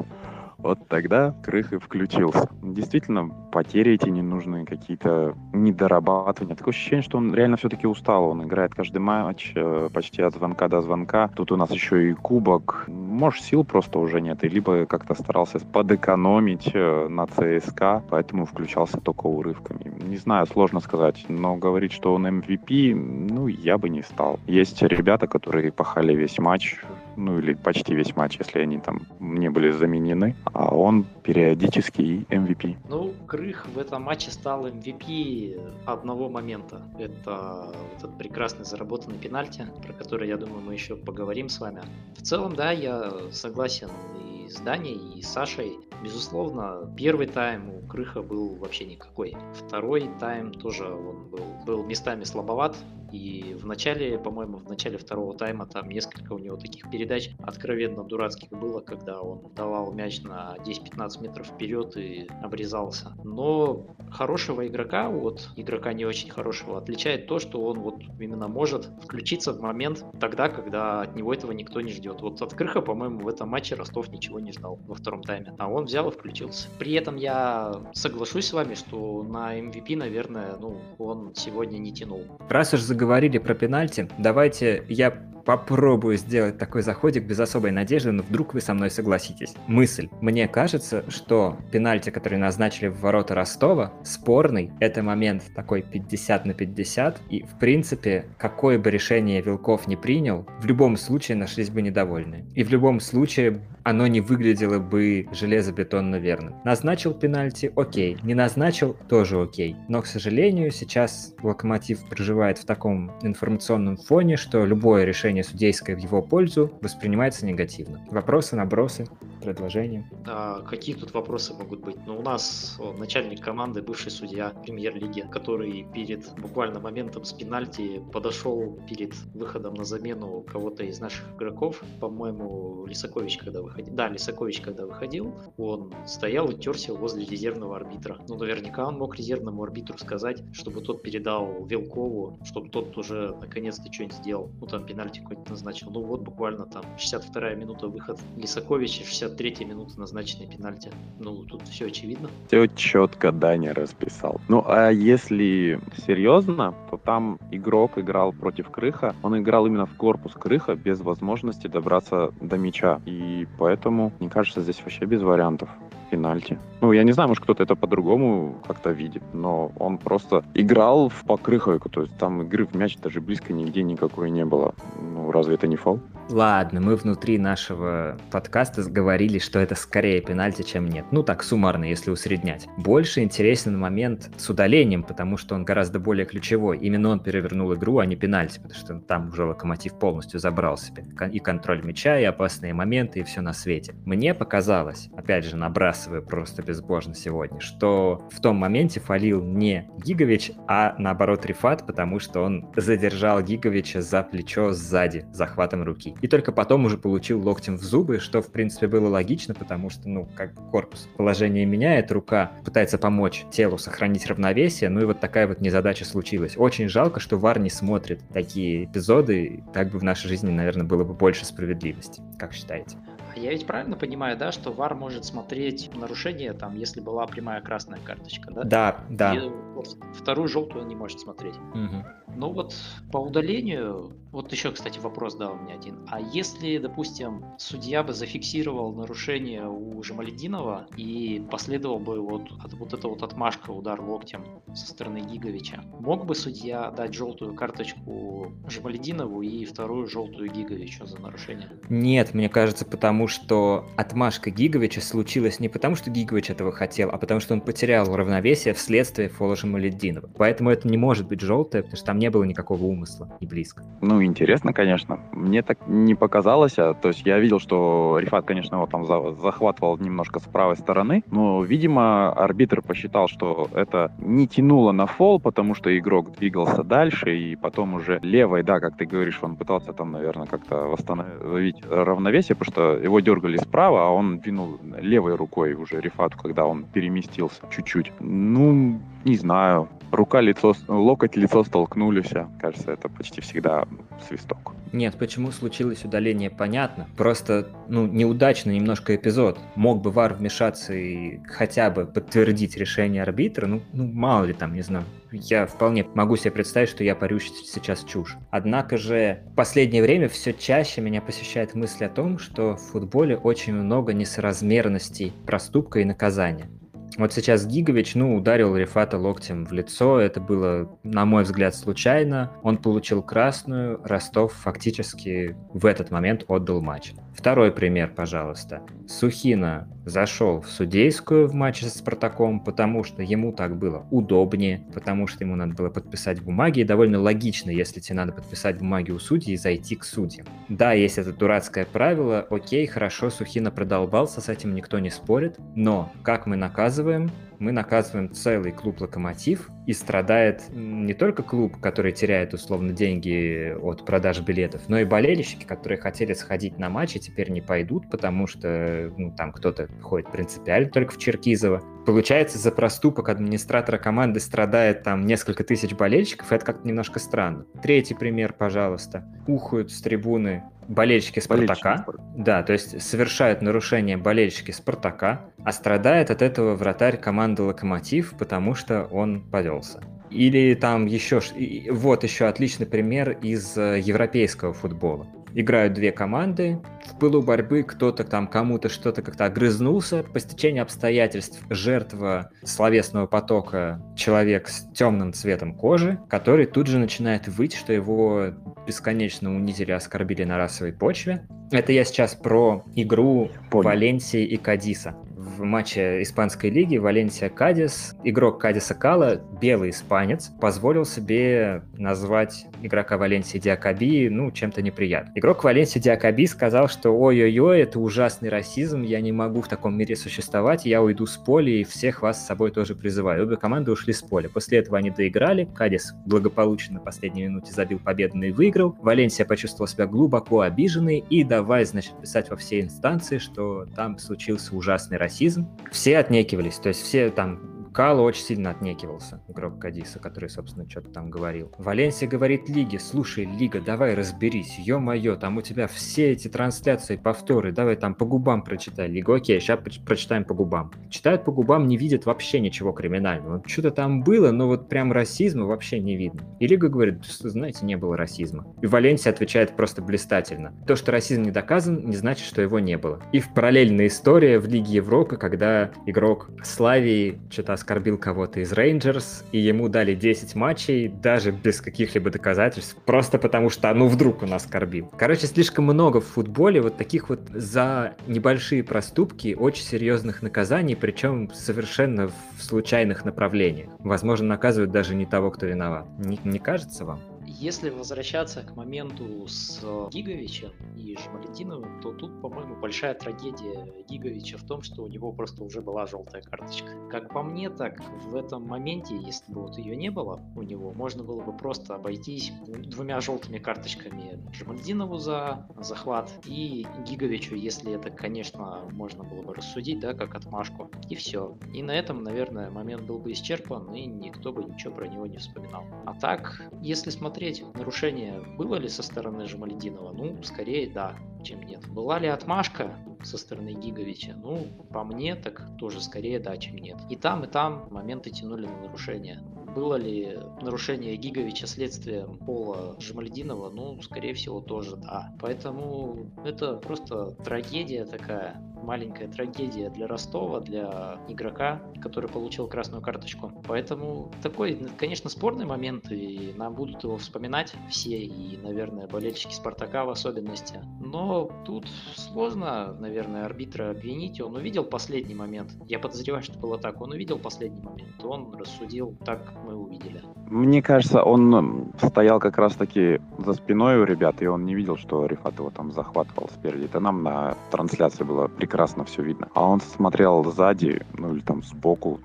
вот 0.62 0.88
тогда 0.88 1.34
Крых 1.44 1.74
и 1.74 1.78
включился. 1.78 2.50
Действительно, 2.62 3.30
потери 3.52 3.94
эти 3.94 4.10
ненужные, 4.10 4.66
какие-то 4.66 5.36
недорабатывания. 5.54 6.56
Такое 6.56 6.74
ощущение, 6.74 7.04
что 7.04 7.18
он 7.18 7.34
реально 7.34 7.58
все-таки 7.58 7.88
устал. 7.88 8.26
Он 8.26 8.44
играет 8.44 8.74
каждый 8.74 9.00
матч 9.00 9.54
э, 9.56 9.90
почти 9.94 10.22
от 10.22 10.34
звонка 10.34 10.68
до 10.68 10.82
звонка. 10.82 11.30
Тут 11.30 11.52
у 11.52 11.58
нас 11.58 11.72
еще 11.72 12.10
и 12.10 12.14
кубок. 12.14 12.86
Может, 12.88 13.44
сил 13.44 13.64
просто 13.64 14.00
уже 14.00 14.22
нет. 14.22 14.44
И 14.44 14.50
либо 14.50 14.86
как-то 14.86 15.14
старался 15.14 15.60
подэкономить 15.60 16.72
э, 16.74 17.08
на 17.08 17.26
ЦСКА, 17.26 18.04
поэтому 18.10 18.46
включался 18.46 19.00
только 19.00 19.28
урывками. 19.28 19.92
Не 20.04 20.18
знаю, 20.18 20.46
сложно 20.46 20.80
сказать. 20.80 21.26
Но 21.30 21.56
говорить, 21.56 21.94
что 21.94 22.14
он 22.14 22.28
MVP, 22.28 22.94
ну, 22.96 23.48
я 23.48 23.78
бы 23.78 23.90
не 23.90 24.02
стал. 24.02 24.40
Есть 24.46 24.82
ребята, 24.82 25.28
которые 25.28 25.72
пахали 25.72 26.14
весь 26.14 26.38
матч, 26.38 26.78
ну 27.20 27.38
или 27.40 27.54
почти 27.54 27.94
весь 27.94 28.16
матч, 28.16 28.38
если 28.40 28.60
они 28.60 28.80
там 28.80 29.02
не 29.20 29.50
были 29.50 29.72
заменены, 29.72 30.36
а 30.46 30.74
он 30.74 31.06
периодически 31.24 32.02
и 32.02 32.26
MVP. 32.30 32.78
Ну, 32.90 33.14
Крых 33.28 33.68
в 33.68 33.78
этом 33.78 34.04
матче 34.04 34.32
стал 34.32 34.68
MVP 34.68 35.60
одного 35.86 36.30
момента. 36.30 36.82
Это 36.98 37.74
этот 37.98 38.18
прекрасный 38.18 38.66
заработанный 38.66 39.18
пенальти, 39.18 39.66
про 39.84 39.94
который, 39.94 40.28
я 40.28 40.38
думаю, 40.38 40.62
мы 40.62 40.74
еще 40.74 40.96
поговорим 40.96 41.50
с 41.50 41.60
вами. 41.60 41.82
В 42.16 42.22
целом, 42.22 42.56
да, 42.56 42.72
я 42.72 43.12
согласен 43.32 43.90
и 44.24 44.50
с 44.50 44.60
Даней, 44.62 44.98
и 45.16 45.22
Сашей. 45.22 45.78
Безусловно, 46.04 46.92
первый 46.98 47.28
тайм 47.28 47.70
у 47.70 47.88
Крыха 47.88 48.22
был 48.22 48.56
вообще 48.56 48.86
никакой. 48.86 49.36
Второй 49.54 50.10
тайм 50.20 50.54
тоже 50.54 50.86
он 50.86 51.30
был, 51.30 51.44
был 51.66 51.84
местами 51.84 52.24
слабоват. 52.24 52.76
И 53.12 53.56
в 53.60 53.66
начале, 53.66 54.18
по-моему, 54.20 54.58
в 54.58 54.70
начале 54.70 54.98
второго 54.98 55.36
тайма 55.36 55.66
там 55.66 55.90
несколько 55.90 56.34
у 56.34 56.40
него 56.40 56.58
таких 56.58 56.90
передач 57.10 57.32
откровенно 57.42 58.04
дурацких 58.04 58.50
было, 58.50 58.82
когда 58.82 59.22
он 59.22 59.42
давал 59.56 59.92
мяч 59.92 60.22
на 60.22 60.56
10-15 60.66 61.24
метров 61.24 61.48
вперед 61.48 61.98
и 61.98 62.28
обрезался. 62.44 63.14
Но 63.24 63.88
хорошего 64.12 64.68
игрока 64.68 65.10
от 65.10 65.50
игрока 65.56 65.94
не 65.94 66.06
очень 66.06 66.30
хорошего 66.30 66.78
отличает 66.78 67.26
то, 67.28 67.40
что 67.40 67.62
он 67.66 67.80
вот 67.80 68.02
именно 68.20 68.48
может 68.48 68.90
включиться 69.04 69.54
в 69.54 69.62
момент 69.62 70.06
тогда, 70.20 70.50
когда 70.50 71.02
от 71.02 71.16
него 71.16 71.34
этого 71.34 71.52
никто 71.52 71.82
не 71.82 71.92
ждет. 71.92 72.22
Вот 72.22 72.42
от 72.42 72.54
Крыха, 72.54 72.82
по-моему, 72.82 73.22
в 73.22 73.28
этом 73.28 73.50
матче 73.50 73.76
Ростов 73.76 74.10
ничего 74.10 74.40
не 74.40 74.52
ждал 74.52 74.80
во 74.88 74.94
втором 74.94 75.24
тайме, 75.24 75.56
а 75.58 75.68
он 75.68 75.86
взял 75.86 76.10
и 76.10 76.12
включился. 76.12 76.68
При 76.78 76.94
этом 76.94 77.16
я 77.16 77.74
соглашусь 77.94 78.48
с 78.48 78.54
вами, 78.54 78.76
что 78.76 79.24
на 79.24 79.60
MVP, 79.60 79.96
наверное, 79.96 80.56
ну, 80.60 80.78
он 81.00 81.34
сегодня 81.36 81.78
не 81.80 81.92
тянул. 81.92 82.24
Раз 82.50 82.74
уж 82.74 82.82
заговорили 82.82 83.40
про 83.40 83.56
пенальти, 83.56 84.08
давайте 84.18 84.86
я 84.90 85.30
попробую 85.50 86.16
сделать 86.18 86.60
такой 86.60 86.84
заходик 86.84 87.24
без 87.24 87.40
особой 87.40 87.72
надежды, 87.72 88.12
но 88.12 88.22
вдруг 88.22 88.54
вы 88.54 88.62
со 88.62 88.76
мной 88.76 88.92
согласитесь. 88.92 89.56
Мысль. 89.66 90.08
Мне 90.22 90.48
кажется, 90.48 91.04
что 91.08 91.58
пенальти, 91.72 92.12
который 92.12 92.38
назначили 92.38 92.88
в 92.88 93.00
ворота 93.00 93.34
Ростова, 93.34 93.92
спорный. 94.04 94.70
Это 94.80 95.02
момент 95.02 95.42
такой 95.56 95.82
50 95.82 96.46
на 96.46 96.54
50. 96.54 97.22
И, 97.32 97.42
в 97.42 97.58
принципе, 97.58 98.26
какое 98.38 98.78
бы 98.78 98.92
решение 98.92 99.42
Вилков 99.42 99.88
не 99.88 99.96
принял, 99.96 100.46
в 100.62 100.68
любом 100.68 100.98
случае 100.98 101.36
нашлись 101.36 101.72
бы 101.72 101.82
недовольны. 101.82 102.46
И 102.54 102.64
в 102.64 102.70
любом 102.70 103.00
случае 103.00 103.60
оно 103.90 104.08
не 104.08 104.22
выглядело 104.22 104.80
бы 104.80 105.28
железобетонно 105.32 106.18
верным. 106.18 106.56
Назначил 106.64 107.14
пенальти, 107.14 107.72
окей. 107.76 108.18
Не 108.24 108.36
назначил, 108.36 108.96
тоже 109.08 109.42
окей. 109.42 109.76
Но, 109.88 110.02
к 110.02 110.06
сожалению, 110.06 110.72
сейчас 110.72 111.34
Локомотив 111.42 112.08
проживает 112.08 112.60
в 112.60 112.66
таком 112.66 113.12
информационном 113.22 113.98
фоне, 113.98 114.38
что 114.38 114.64
любое 114.66 115.06
решение 115.06 115.44
судейское 115.44 115.96
в 115.96 116.00
его 116.00 116.22
пользу 116.22 116.72
воспринимается 116.82 117.46
негативно. 117.46 118.06
Вопросы, 118.12 118.56
набросы, 118.56 119.08
предложения? 119.42 120.10
А, 120.28 120.62
какие 120.62 120.96
тут 120.96 121.14
вопросы 121.14 121.54
могут 121.54 121.80
быть? 121.80 121.98
Ну, 122.06 122.20
у 122.20 122.22
нас 122.22 122.80
начальник 122.98 123.42
команды, 123.42 123.82
бывший 123.82 124.12
судья 124.12 124.52
премьер-лиги, 124.64 125.26
который 125.32 125.88
перед 125.94 126.30
буквально 126.38 126.80
моментом 126.80 127.24
с 127.24 127.34
пенальти 127.34 128.02
подошел 128.14 128.80
перед 128.88 129.16
выходом 129.34 129.74
на 129.74 129.84
замену 129.84 130.42
кого-то 130.42 130.84
из 130.84 131.00
наших 131.00 131.26
игроков, 131.36 131.82
по-моему, 132.00 132.86
Лисакович, 132.86 133.38
когда 133.38 133.62
выходил. 133.62 133.79
Да, 133.88 134.10
Лисакович, 134.10 134.62
когда 134.62 134.86
выходил, 134.86 135.34
он 135.58 135.94
стоял 136.06 136.50
и 136.50 136.56
терся 136.56 136.94
возле 136.94 137.26
резервного 137.26 137.78
арбитра. 137.78 138.18
Ну, 138.28 138.38
наверняка 138.38 138.88
он 138.88 138.98
мог 138.98 139.16
резервному 139.16 139.64
арбитру 139.64 139.98
сказать, 139.98 140.44
чтобы 140.54 140.82
тот 140.82 141.02
передал 141.02 141.66
Вилкову, 141.66 142.40
чтобы 142.46 142.70
тот 142.70 142.98
уже 142.98 143.36
наконец-то 143.40 143.92
что-нибудь 143.92 144.16
сделал. 144.16 144.50
Ну, 144.60 144.68
там 144.68 144.86
пенальти 144.86 145.20
какой-то 145.20 145.52
назначил. 145.52 145.90
Ну, 145.92 146.04
вот 146.04 146.22
буквально 146.22 146.66
там 146.66 146.84
62-я 146.98 147.56
минута 147.56 147.88
выход 147.88 148.20
Лисаковича, 148.38 149.04
63-я 149.04 149.66
минута 149.66 150.00
назначенный 150.00 150.48
пенальти. 150.48 150.92
Ну, 151.20 151.44
тут 151.44 151.68
все 151.68 151.88
очевидно. 151.88 152.30
Все 152.48 152.68
четко 152.68 153.32
Даня 153.32 153.74
расписал. 153.74 154.40
Ну, 154.48 154.64
а 154.66 154.90
если 154.90 155.80
серьезно, 156.06 156.74
то 156.90 156.98
там 156.98 157.40
игрок 157.52 157.98
играл 157.98 158.34
против 158.34 158.70
Крыха. 158.70 159.16
Он 159.24 159.38
играл 159.38 159.66
именно 159.66 159.86
в 159.86 159.94
корпус 159.96 160.34
Крыха 160.34 160.76
без 160.76 161.02
возможности 161.02 161.68
добраться 161.68 162.32
до 162.42 162.58
мяча. 162.58 163.02
И 163.06 163.48
поэтому, 163.60 164.12
мне 164.20 164.30
кажется, 164.30 164.62
здесь 164.62 164.80
вообще 164.80 165.06
без 165.06 165.22
вариантов 165.22 165.70
пенальти. 166.10 166.58
Ну, 166.82 166.92
я 166.92 167.04
не 167.04 167.12
знаю, 167.12 167.30
может, 167.30 167.44
кто-то 167.44 167.64
это 167.64 167.76
по-другому 167.76 168.56
как-то 168.66 168.92
видит, 168.92 169.24
но 169.34 169.72
он 169.78 169.98
просто 169.98 170.44
играл 170.54 171.10
в 171.10 171.24
покрыховику, 171.26 171.90
то 171.90 172.02
есть 172.02 172.18
там 172.18 172.42
игры 172.44 172.66
в 172.66 172.76
мяч 172.76 172.98
даже 172.98 173.22
близко 173.22 173.54
нигде 173.54 173.84
никакой 173.84 174.30
не 174.30 174.46
было. 174.46 174.74
Ну, 175.00 175.32
разве 175.32 175.56
это 175.56 175.68
не 175.68 175.76
фол? 175.76 176.00
Ладно, 176.30 176.80
мы 176.80 176.96
внутри 176.96 177.38
нашего 177.38 178.18
подкаста 178.32 178.84
говорили, 178.84 179.40
что 179.40 179.60
это 179.60 179.76
скорее 179.76 180.22
пенальти, 180.22 180.62
чем 180.62 180.88
нет. 180.88 181.06
Ну, 181.12 181.24
так, 181.24 181.44
суммарно, 181.44 181.86
если 181.86 182.12
усреднять. 182.12 182.68
Больше 182.78 183.22
интересен 183.22 183.78
момент 183.78 184.30
с 184.38 184.50
удалением, 184.50 185.04
потому 185.04 185.38
что 185.38 185.56
он 185.56 185.66
гораздо 185.66 186.00
более 186.00 186.26
ключевой. 186.26 186.78
Именно 186.78 187.10
он 187.10 187.20
перевернул 187.20 187.74
игру, 187.74 187.98
а 187.98 188.06
не 188.06 188.16
пенальти, 188.16 188.60
потому 188.60 188.80
что 188.80 189.00
там 189.00 189.30
уже 189.30 189.44
Локомотив 189.46 189.98
полностью 189.98 190.40
забрал 190.40 190.78
себе 190.78 191.04
и 191.32 191.40
контроль 191.40 191.84
мяча, 191.84 192.20
и 192.20 192.24
опасные 192.24 192.74
моменты, 192.74 193.20
и 193.20 193.24
все 193.24 193.42
на 193.42 193.54
свете. 193.54 193.96
Мне 194.06 194.34
показалось, 194.34 195.10
опять 195.16 195.46
же, 195.46 195.58
набрасывая 196.00 196.22
просто 196.22 196.64
безбожно 196.64 197.14
сегодня, 197.14 197.60
что 197.60 198.28
в 198.32 198.40
том 198.40 198.56
моменте 198.56 199.00
фалил 199.00 199.44
не 199.44 199.90
Гигович, 199.98 200.52
а 200.68 200.96
наоборот 200.98 201.46
Рифат, 201.46 201.86
потому 201.86 202.20
что 202.20 202.42
он 202.42 202.70
задержал 202.76 203.42
Гиговича 203.42 204.02
за 204.02 204.24
плечо 204.24 204.72
сзади, 204.72 205.26
захватом 205.34 205.84
руки. 205.84 206.16
И 206.22 206.28
только 206.28 206.52
потом 206.52 206.86
уже 206.86 206.98
получил 206.98 207.46
локтем 207.46 207.78
в 207.78 207.84
зубы, 207.84 208.20
что 208.20 208.42
в 208.42 208.52
принципе 208.52 208.88
было 208.88 209.10
логично, 209.10 209.54
потому 209.54 209.90
что, 209.90 210.08
ну, 210.08 210.28
как 210.36 210.54
корпус 210.72 211.10
положение 211.18 211.66
меняет, 211.66 212.12
рука 212.12 212.52
пытается 212.64 212.98
помочь 212.98 213.46
телу 213.52 213.78
сохранить 213.78 214.28
равновесие, 214.28 214.90
ну 214.90 215.02
и 215.02 215.06
вот 215.06 215.20
такая 215.20 215.48
вот 215.48 215.60
незадача 215.60 216.06
случилась. 216.06 216.58
Очень 216.58 216.88
жалко, 216.88 217.20
что 217.20 217.38
ВАР 217.38 217.60
не 217.60 217.70
смотрит 217.70 218.22
такие 218.34 218.86
эпизоды, 218.86 219.64
так 219.74 219.92
бы 219.92 220.00
в 220.00 220.04
нашей 220.04 220.28
жизни, 220.28 220.50
наверное, 220.50 220.86
было 220.86 221.04
бы 221.04 221.14
больше 221.14 221.46
справедливости. 221.46 222.22
Как 222.38 222.54
считаете? 222.54 222.98
А 223.36 223.40
я 223.40 223.52
ведь 223.52 223.68
правильно 223.68 223.96
понимаю, 223.96 224.38
да, 224.38 224.52
что 224.52 224.72
ВАР 224.72 224.96
может 224.96 225.26
смотреть 225.26 225.90
нарушение, 225.96 226.54
там, 226.54 226.76
если 226.76 227.00
была 227.02 227.28
прямая 227.28 227.62
красная 227.62 228.00
карточка, 228.04 228.52
да? 228.52 228.64
Да, 228.64 229.00
да. 229.10 229.36
И 229.36 229.50
вот 229.76 229.98
вторую 230.16 230.48
желтую 230.48 230.84
он 230.84 230.88
не 230.88 230.96
может 230.96 231.20
смотреть. 231.20 231.56
Угу. 231.56 232.29
Ну 232.36 232.52
вот 232.52 232.76
по 233.12 233.18
удалению, 233.18 234.14
вот 234.32 234.52
еще, 234.52 234.72
кстати, 234.72 235.00
вопрос, 235.00 235.36
да, 235.36 235.50
у 235.50 235.58
меня 235.58 235.76
один. 235.76 236.06
А 236.08 236.20
если, 236.22 236.78
допустим, 236.78 237.44
судья 237.58 238.04
бы 238.04 238.14
зафиксировал 238.14 238.94
нарушение 238.94 239.68
у 239.68 240.02
Жамалединова 240.04 240.88
и 240.96 241.44
последовал 241.50 242.00
бы 242.00 242.22
вот, 242.22 242.52
от, 242.64 242.74
вот 242.74 242.94
эта 242.94 243.08
вот 243.08 243.24
отмашка, 243.24 243.72
удар 243.72 244.00
локтем 244.00 244.44
со 244.74 244.88
стороны 244.88 245.20
Гиговича, 245.20 245.84
мог 246.00 246.26
бы 246.26 246.36
судья 246.36 246.92
дать 246.92 247.14
желтую 247.14 247.56
карточку 247.56 248.52
Жамалединову 248.68 249.42
и 249.42 249.66
вторую 249.66 250.08
желтую 250.08 250.52
Гиговичу 250.52 251.08
за 251.08 251.20
нарушение? 251.20 251.70
Нет, 251.90 252.36
мне 252.36 252.50
кажется, 252.50 252.86
потому 252.86 253.28
что 253.28 253.88
отмашка 253.98 254.52
Гиговича 254.52 255.02
случилась 255.02 255.60
не 255.60 255.70
потому, 255.70 255.96
что 255.96 256.12
Гигович 256.12 256.52
этого 256.52 256.72
хотел, 256.72 257.10
а 257.10 257.18
потому 257.18 257.40
что 257.40 257.56
он 257.56 257.62
потерял 257.62 258.06
равновесие 258.16 258.76
вследствие 258.76 259.30
фола 259.30 259.56
Жамалединова. 259.56 260.30
Поэтому 260.38 260.70
это 260.70 260.88
не 260.88 260.98
может 260.98 261.28
быть 261.28 261.42
желтое, 261.42 261.84
потому 261.84 261.98
что 261.98 262.06
там 262.06 262.19
не 262.20 262.30
было 262.30 262.44
никакого 262.44 262.84
умысла, 262.84 263.30
не 263.40 263.48
близко. 263.48 263.84
Ну, 264.02 264.24
интересно, 264.24 264.74
конечно. 264.74 265.20
Мне 265.32 265.64
так 265.64 265.80
не 265.88 266.16
показалось. 266.16 266.78
А, 266.78 266.94
то 266.94 267.08
есть 267.08 267.26
я 267.26 267.40
видел, 267.40 267.60
что 267.60 268.18
Рифат, 268.20 268.46
конечно, 268.46 268.76
его 268.76 268.86
там 268.86 269.06
за, 269.06 269.32
захватывал 269.32 269.98
немножко 269.98 270.40
с 270.40 270.44
правой 270.44 270.76
стороны, 270.76 271.24
но, 271.32 271.64
видимо, 271.64 272.32
арбитр 272.34 272.82
посчитал, 272.82 273.28
что 273.28 273.70
это 273.74 274.12
не 274.20 274.48
тянуло 274.48 274.92
на 274.92 275.08
фол, 275.08 275.40
потому 275.40 275.76
что 275.76 275.98
игрок 275.98 276.38
двигался 276.38 276.84
дальше, 276.84 277.38
и 277.38 277.56
потом 277.56 277.96
уже 277.96 278.20
левой, 278.22 278.64
да, 278.64 278.80
как 278.80 278.98
ты 278.98 279.06
говоришь, 279.06 279.40
он 279.42 279.56
пытался 279.56 279.94
там, 279.94 280.12
наверное, 280.12 280.48
как-то 280.48 280.76
восстановить 280.76 281.78
равновесие, 281.90 282.56
потому 282.56 282.72
что 282.72 282.98
его 282.98 283.20
дергали 283.20 283.58
справа, 283.58 284.08
а 284.08 284.12
он 284.12 284.40
двинул 284.40 284.78
левой 285.02 285.36
рукой 285.36 285.74
уже 285.74 286.02
Рифату, 286.02 286.38
когда 286.38 286.66
он 286.66 286.84
переместился 286.84 287.62
чуть-чуть. 287.72 288.12
Ну, 288.20 289.00
не 289.26 289.36
знаю 289.36 289.90
рука, 290.12 290.42
лицо, 290.42 290.76
локоть, 290.88 291.36
лицо 291.36 291.64
столкнулись. 291.64 292.32
Кажется, 292.60 292.92
это 292.92 293.10
почти 293.10 293.42
всегда 293.42 293.86
свисток. 294.28 294.74
Нет, 294.92 295.16
почему 295.18 295.52
случилось 295.52 296.04
удаление, 296.04 296.50
понятно. 296.50 297.08
Просто, 297.16 297.68
ну, 297.88 298.08
неудачный 298.08 298.76
немножко 298.76 299.16
эпизод. 299.16 299.60
Мог 299.76 300.02
бы 300.02 300.12
ВАР 300.12 300.34
вмешаться 300.34 300.94
и 300.94 301.40
хотя 301.46 301.90
бы 301.90 302.06
подтвердить 302.06 302.76
решение 302.76 303.22
арбитра, 303.22 303.68
ну, 303.68 303.82
ну 303.94 304.08
мало 304.08 304.46
ли 304.46 304.54
там, 304.54 304.74
не 304.74 304.82
знаю. 304.82 305.06
Я 305.32 305.68
вполне 305.68 306.08
могу 306.16 306.38
себе 306.38 306.52
представить, 306.52 306.90
что 306.90 307.04
я 307.04 307.16
парю 307.16 307.40
сейчас 307.40 308.04
чушь. 308.04 308.36
Однако 308.50 308.98
же 308.98 309.44
в 309.52 309.56
последнее 309.56 310.02
время 310.02 310.28
все 310.28 310.54
чаще 310.54 311.02
меня 311.02 311.22
посещает 311.22 311.76
мысль 311.76 312.06
о 312.06 312.10
том, 312.10 312.40
что 312.40 312.76
в 312.76 312.80
футболе 312.80 313.38
очень 313.38 313.74
много 313.74 314.14
несоразмерностей 314.14 315.34
проступка 315.46 316.00
и 316.00 316.06
наказания. 316.06 316.68
Вот 317.18 317.34
сейчас 317.34 317.66
Гигович, 317.66 318.16
ну, 318.16 318.36
ударил 318.36 318.76
Рефата 318.76 319.18
локтем 319.18 319.66
в 319.66 319.72
лицо. 319.72 320.20
Это 320.20 320.40
было, 320.40 320.98
на 321.04 321.26
мой 321.26 321.44
взгляд, 321.44 321.76
случайно. 321.76 322.52
Он 322.64 322.78
получил 322.78 323.22
красную. 323.22 324.02
Ростов 324.04 324.54
фактически 324.54 325.56
в 325.74 325.86
этот 325.86 326.12
момент 326.12 326.46
отдал 326.48 326.82
матч. 326.82 327.14
Второй 327.36 327.72
пример, 327.72 328.14
пожалуйста. 328.16 328.82
Сухина 329.08 329.88
зашел 330.10 330.62
в 330.62 330.70
судейскую 330.70 331.48
в 331.48 331.54
матче 331.54 331.86
с 331.86 331.96
Спартаком, 331.96 332.60
потому 332.60 333.04
что 333.04 333.22
ему 333.22 333.52
так 333.52 333.78
было 333.78 334.06
удобнее, 334.12 334.82
потому 334.94 335.28
что 335.28 335.44
ему 335.44 335.56
надо 335.56 335.74
было 335.74 335.90
подписать 335.90 336.42
бумаги, 336.42 336.82
и 336.82 336.84
довольно 336.84 337.20
логично, 337.20 337.70
если 337.70 338.00
тебе 338.00 338.16
надо 338.16 338.34
подписать 338.34 338.78
бумаги 338.80 339.12
у 339.12 339.20
судьи 339.20 339.56
зайти 339.56 339.96
к 339.96 340.04
судьям. 340.04 340.48
Да, 340.68 340.94
есть 340.94 341.18
это 341.18 341.34
дурацкое 341.34 341.86
правило, 341.86 342.46
окей, 342.50 342.86
хорошо, 342.88 343.30
Сухина 343.30 343.72
продолбался, 343.72 344.42
с 344.42 344.50
этим 344.50 344.76
никто 344.76 345.00
не 345.00 345.10
спорит, 345.10 345.58
но 345.76 346.12
как 346.24 346.46
мы 346.46 346.56
наказываем? 346.56 347.32
Мы 347.60 347.72
наказываем 347.72 348.32
целый 348.32 348.72
клуб 348.72 349.02
«Локомотив», 349.02 349.70
и 349.90 349.94
страдает 349.94 350.62
не 350.72 351.16
только 351.16 351.42
клуб, 351.42 351.78
который 351.82 352.12
теряет 352.12 352.54
условно 352.54 352.94
деньги 352.94 353.76
от 353.82 354.06
продаж 354.06 354.40
билетов, 354.42 354.84
но 354.88 355.00
и 355.00 355.04
болельщики, 355.04 355.66
которые 355.66 356.00
хотели 356.00 356.34
сходить 356.34 356.78
на 356.78 356.92
матч 356.92 357.16
и 357.16 357.20
теперь 357.20 357.50
не 357.50 357.62
пойдут, 357.62 358.08
потому 358.12 358.46
что 358.46 359.12
ну, 359.18 359.34
там 359.36 359.52
кто-то 359.52 359.88
ходит 360.00 360.32
принципиально 360.32 360.92
только 360.92 361.14
в 361.14 361.18
Черкизово. 361.18 361.82
Получается, 362.06 362.60
за 362.60 362.72
проступок 362.72 363.30
администратора 363.30 363.98
команды 363.98 364.40
страдает 364.40 365.02
там 365.02 365.26
несколько 365.26 365.64
тысяч 365.64 365.96
болельщиков, 365.96 366.52
это 366.52 366.64
как-то 366.64 366.88
немножко 366.88 367.18
странно. 367.18 367.66
Третий 367.82 368.14
пример, 368.14 368.54
пожалуйста. 368.54 369.26
Ухают 369.48 369.92
с 369.92 370.00
трибуны 370.02 370.64
болельщики 370.90 371.40
Спартака. 371.40 372.04
Болельщики. 372.06 372.44
Да, 372.44 372.64
то 372.64 372.74
есть 372.74 373.02
совершают 373.02 373.62
нарушение 373.62 374.18
болельщики 374.18 374.72
Спартака, 374.72 375.46
а 375.64 375.72
страдает 375.72 376.32
от 376.32 376.42
этого 376.42 376.76
вратарь 376.76 377.18
команды 377.18 377.64
Локомотив, 377.64 378.34
потому 378.38 378.76
что 378.76 379.06
он 379.06 379.42
повелся. 379.50 380.02
Или 380.30 380.76
там 380.76 381.06
еще... 381.06 381.42
Вот 381.90 382.24
еще 382.24 382.46
отличный 382.46 382.86
пример 382.86 383.32
из 383.42 383.76
э, 383.78 384.00
европейского 384.00 384.74
футбола. 384.74 385.28
Играют 385.54 385.94
две 385.94 386.12
команды, 386.12 386.82
в 387.06 387.18
пылу 387.18 387.42
борьбы 387.42 387.84
кто-то 387.84 388.24
там 388.24 388.48
кому-то 388.48 388.90
что-то 388.90 389.22
как-то 389.22 389.46
огрызнулся, 389.46 390.24
по 390.24 390.40
стечению 390.40 390.84
обстоятельств 390.84 391.62
жертва 391.70 392.52
словесного 392.64 393.28
потока 393.28 394.02
человек 394.16 394.68
с 394.68 394.88
темным 394.94 395.34
цветом 395.34 395.74
кожи, 395.74 396.20
который 396.30 396.66
тут 396.66 396.88
же 396.88 397.00
начинает 397.00 397.48
выть, 397.48 397.76
что 397.76 397.94
его 397.94 398.48
бесконечно 398.86 399.54
унизили, 399.56 399.92
оскорбили 399.92 400.44
на 400.44 400.58
расовой 400.58 400.94
почве. 400.94 401.48
Это 401.72 401.92
я 401.92 402.04
сейчас 402.04 402.36
про 402.36 402.84
игру 402.96 403.52
Понял. 403.70 403.90
Валенсии 403.90 404.44
и 404.44 404.58
Кадиса 404.58 405.16
в 405.60 405.64
матче 405.64 406.24
испанской 406.24 406.70
лиги 406.70 406.98
Валенсия 406.98 407.50
Кадис, 407.50 408.16
игрок 408.24 408.62
Кадиса 408.62 408.96
Кала, 408.96 409.42
белый 409.62 409.90
испанец, 409.90 410.52
позволил 410.62 411.06
себе 411.06 411.84
назвать 411.98 412.66
игрока 412.82 413.18
Валенсии 413.18 413.58
Диакаби, 413.58 414.30
ну, 414.30 414.52
чем-то 414.52 414.82
неприятным. 414.82 415.38
Игрок 415.38 415.66
Валенсии 415.66 416.00
Диакаби 416.00 416.48
сказал, 416.48 416.88
что 416.88 417.12
ой-ой-ой, 417.12 417.82
это 417.82 418.00
ужасный 418.00 418.50
расизм, 418.50 419.02
я 419.02 419.20
не 419.20 419.34
могу 419.34 419.62
в 419.62 419.68
таком 419.68 419.98
мире 419.98 420.16
существовать, 420.16 420.86
я 420.86 421.04
уйду 421.04 421.26
с 421.26 421.36
поля 421.36 421.74
и 421.74 421.84
всех 421.84 422.22
вас 422.22 422.42
с 422.42 422.48
собой 422.48 422.72
тоже 422.72 422.96
призываю. 422.96 423.44
Обе 423.44 423.58
команды 423.58 423.92
ушли 423.92 424.14
с 424.14 424.22
поля. 424.22 424.48
После 424.48 424.78
этого 424.78 424.98
они 424.98 425.12
доиграли, 425.12 425.68
Кадис 425.76 426.14
благополучно 426.26 426.96
на 426.96 427.00
последней 427.02 427.44
минуте 427.44 427.74
забил 427.74 428.00
победный 428.00 428.50
и 428.50 428.52
выиграл. 428.52 428.96
Валенсия 429.02 429.46
почувствовал 429.46 429.88
себя 429.88 430.08
глубоко 430.08 430.62
обиженный 430.62 431.24
и 431.30 431.44
давай, 431.44 431.84
значит, 431.84 432.14
писать 432.22 432.50
во 432.50 432.56
все 432.56 432.80
инстанции, 432.80 433.40
что 433.40 433.86
там 433.96 434.18
случился 434.18 434.74
ужасный 434.74 435.18
расизм 435.18 435.49
расизм. 435.50 435.68
Все 435.92 436.18
отнекивались, 436.18 436.76
то 436.76 436.90
есть 436.90 437.02
все 437.02 437.30
там 437.30 437.79
Кало 437.94 438.22
очень 438.22 438.44
сильно 438.44 438.72
отнекивался, 438.72 439.42
игрок 439.48 439.80
Кадиса, 439.80 440.20
который, 440.20 440.50
собственно, 440.50 440.90
что-то 440.90 441.10
там 441.10 441.30
говорил. 441.30 441.72
Валенсия 441.78 442.28
говорит 442.28 442.70
Лиге, 442.70 443.00
слушай, 443.00 443.46
Лига, 443.46 443.82
давай 443.82 444.14
разберись, 444.14 444.78
ё-моё, 444.78 445.36
там 445.36 445.58
у 445.58 445.62
тебя 445.62 445.88
все 445.88 446.32
эти 446.32 446.48
трансляции, 446.48 447.18
повторы, 447.18 447.72
давай 447.72 447.96
там 447.96 448.14
по 448.16 448.26
губам 448.26 448.64
прочитай. 448.64 449.08
Лига, 449.08 449.36
окей, 449.36 449.60
сейчас 449.60 449.80
прочитаем 450.06 450.46
по 450.46 450.54
губам. 450.54 450.92
Читают 451.10 451.44
по 451.46 451.52
губам, 451.52 451.88
не 451.88 451.98
видят 451.98 452.26
вообще 452.26 452.60
ничего 452.60 452.92
криминального. 452.92 453.58
Вот 453.58 453.70
что-то 453.70 453.92
там 453.92 454.24
было, 454.24 454.52
но 454.52 454.68
вот 454.68 454.90
прям 454.90 455.12
расизма 455.12 455.66
вообще 455.66 456.00
не 456.00 456.16
видно. 456.16 456.42
И 456.60 456.68
Лига 456.68 456.90
говорит, 456.90 457.26
знаете, 457.26 457.86
не 457.86 457.98
было 457.98 458.16
расизма. 458.16 458.68
И 458.82 458.88
Валенсия 458.88 459.32
отвечает 459.32 459.76
просто 459.76 460.02
блистательно. 460.02 460.74
То, 460.86 460.96
что 460.96 461.12
расизм 461.12 461.44
не 461.44 461.52
доказан, 461.52 462.10
не 462.10 462.16
значит, 462.16 462.46
что 462.46 462.62
его 462.62 462.80
не 462.80 462.98
было. 462.98 463.22
И 463.32 463.40
в 463.40 463.54
параллельная 463.54 464.08
история 464.08 464.60
в 464.60 464.68
Лиге 464.68 464.94
Европы, 464.94 465.38
когда 465.38 465.92
игрок 466.06 466.50
Славии 466.64 467.40
что-то 467.50 467.74
оскорбил 467.80 468.18
кого-то 468.18 468.60
из 468.60 468.72
Рейнджерс, 468.74 469.46
и 469.52 469.60
ему 469.60 469.90
дали 469.90 470.14
10 470.14 470.56
матчей, 470.56 471.08
даже 471.08 471.52
без 471.52 471.82
каких-либо 471.82 472.30
доказательств, 472.30 472.98
просто 473.06 473.40
потому 473.40 473.70
что, 473.70 473.94
ну, 473.94 474.08
вдруг 474.08 474.44
он 474.44 474.54
оскорбил. 474.54 475.12
Короче, 475.18 475.48
слишком 475.48 475.86
много 475.86 476.22
в 476.22 476.26
футболе 476.26 476.82
вот 476.82 476.98
таких 476.98 477.30
вот 477.30 477.42
за 477.50 478.16
небольшие 478.28 478.84
проступки 478.84 479.56
очень 479.58 479.84
серьезных 479.84 480.42
наказаний, 480.42 480.96
причем 480.96 481.50
совершенно 481.54 482.28
в 482.28 482.64
случайных 482.64 483.26
направлениях. 483.26 483.90
Возможно, 484.00 484.48
наказывают 484.48 484.92
даже 484.92 485.16
не 485.16 485.26
того, 485.26 485.52
кто 485.52 485.66
виноват. 485.66 486.06
Не, 486.20 486.40
не 486.44 486.60
кажется 486.60 487.06
вам? 487.06 487.20
Если 487.60 487.90
возвращаться 487.90 488.64
к 488.64 488.74
моменту 488.78 489.46
с 489.46 489.82
Гиговичем 490.12 490.72
и 490.96 491.18
Жмалетиновым, 491.18 492.00
то 492.02 492.14
тут, 492.14 492.42
по-моему, 492.42 492.78
большая 492.78 493.14
трагедия 493.16 493.86
Гиговича 494.08 494.58
в 494.58 494.64
том, 494.64 494.82
что 494.82 495.04
у 495.04 495.08
него 495.08 495.34
просто 495.34 495.66
уже 495.66 495.82
была 495.82 496.06
желтая 496.06 496.42
карточка. 496.42 496.90
Как 497.12 497.34
по 497.34 497.44
мне, 497.44 497.70
так 497.70 498.00
в 498.24 498.34
этом 498.38 498.66
моменте, 498.66 499.18
если 499.18 499.52
бы 499.52 499.64
вот 499.64 499.78
ее 499.78 499.98
не 499.98 500.10
было 500.10 500.40
у 500.56 500.62
него, 500.62 500.94
можно 500.94 501.22
было 501.22 501.42
бы 501.42 501.52
просто 501.52 501.96
обойтись 501.96 502.54
двумя 502.66 503.20
желтыми 503.20 503.58
карточками 503.58 504.40
Жмальдинову 504.54 505.18
за 505.18 505.68
захват 505.80 506.32
и 506.46 506.88
Гиговичу, 507.06 507.56
если 507.56 507.92
это, 507.92 508.10
конечно, 508.10 508.88
можно 508.92 509.26
было 509.26 509.42
бы 509.42 509.54
рассудить, 509.54 510.00
да, 510.00 510.14
как 510.14 510.34
отмашку. 510.34 510.90
И 511.10 511.16
все. 511.16 511.58
И 511.74 511.84
на 511.84 511.92
этом, 511.92 512.24
наверное, 512.24 512.70
момент 512.72 513.04
был 513.04 513.20
бы 513.20 513.34
исчерпан, 513.34 513.94
и 513.94 514.06
никто 514.06 514.54
бы 514.54 514.64
ничего 514.64 514.94
про 514.94 515.10
него 515.10 515.26
не 515.26 515.38
вспоминал. 515.40 515.84
А 516.06 516.14
так, 516.14 516.64
если 516.82 517.10
смотреть 517.10 517.49
посмотреть, 517.50 517.76
нарушение 517.76 518.42
было 518.58 518.76
ли 518.76 518.90
со 518.90 519.04
стороны 519.04 519.48
Жамалединова? 519.48 520.12
Ну, 520.14 520.42
скорее 520.44 520.90
да, 520.90 521.16
чем 521.44 521.62
нет. 521.64 521.88
Была 521.90 522.20
ли 522.20 522.28
отмашка 522.28 522.96
со 523.24 523.38
стороны 523.38 523.70
Гиговича? 523.74 524.36
Ну, 524.36 524.68
по 524.92 525.04
мне, 525.04 525.36
так 525.36 525.66
тоже 525.78 526.02
скорее 526.02 526.40
да, 526.40 526.58
чем 526.58 526.78
нет. 526.78 526.98
И 527.10 527.16
там, 527.16 527.44
и 527.44 527.48
там 527.48 527.88
моменты 527.92 528.32
тянули 528.32 528.68
на 528.68 528.78
нарушение. 528.82 529.42
Было 529.76 529.96
ли 529.96 530.38
нарушение 530.62 531.16
Гиговича 531.16 531.68
следствием 531.68 532.38
Пола 532.40 533.00
Жамальдинова? 533.00 533.70
Ну, 533.70 534.02
скорее 534.02 534.34
всего, 534.34 534.62
тоже 534.62 534.96
да. 534.98 535.36
Поэтому 535.40 536.32
это 536.44 536.76
просто 536.76 537.32
трагедия 537.44 538.06
такая 538.06 538.62
маленькая 538.90 539.28
трагедия 539.28 539.92
для 539.92 540.08
Ростова, 540.08 540.62
для 540.62 541.20
игрока, 541.28 541.80
который 542.02 542.28
получил 542.28 542.66
красную 542.66 543.04
карточку. 543.04 543.52
Поэтому 543.68 544.32
такой, 544.42 544.80
конечно, 544.98 545.30
спорный 545.30 545.66
момент, 545.66 546.12
и 546.12 546.56
нам 546.58 546.74
будут 546.74 547.04
его 547.04 547.18
вспоминать 547.18 547.76
все, 547.88 548.18
и, 548.18 548.58
наверное, 548.58 549.06
болельщики 549.06 549.54
Спартака 549.54 550.06
в 550.06 550.10
особенности. 550.10 550.80
Но 551.00 551.52
тут 551.68 551.86
сложно, 552.16 552.96
наверное, 553.00 553.46
арбитра 553.46 553.92
обвинить. 553.92 554.42
Он 554.42 554.56
увидел 554.56 554.84
последний 554.84 555.36
момент. 555.36 555.70
Я 555.86 556.00
подозреваю, 556.00 556.42
что 556.42 556.58
было 556.58 556.80
так. 556.80 557.00
Он 557.00 557.12
увидел 557.12 557.38
последний 557.38 557.84
момент, 557.84 558.24
он 558.24 558.56
рассудил 558.56 559.16
так, 559.24 559.54
мы 559.68 559.76
увидели. 559.76 560.24
Мне 560.48 560.82
кажется, 560.82 561.22
он 561.22 561.92
стоял 562.02 562.40
как 562.40 562.58
раз-таки 562.58 563.22
за 563.38 563.54
спиной 563.54 564.00
у 564.00 564.04
ребят, 564.04 564.42
и 564.42 564.48
он 564.48 564.66
не 564.66 564.74
видел, 564.74 564.98
что 564.98 565.28
Рифат 565.28 565.60
его 565.60 565.70
там 565.70 565.92
захватывал 565.92 566.50
спереди. 566.50 566.86
Это 566.86 567.00
нам 567.00 567.22
на 567.22 567.56
трансляции 567.70 568.24
было 568.24 568.48
прекрасно 568.48 568.79
все 568.88 569.22
видно. 569.22 569.48
А 569.54 569.66
он 569.66 569.82
смотрел 569.82 570.44
сзади, 570.44 571.02
ну 571.18 571.34
или 571.34 571.42
там 571.42 571.64
сбоку, 571.64 572.20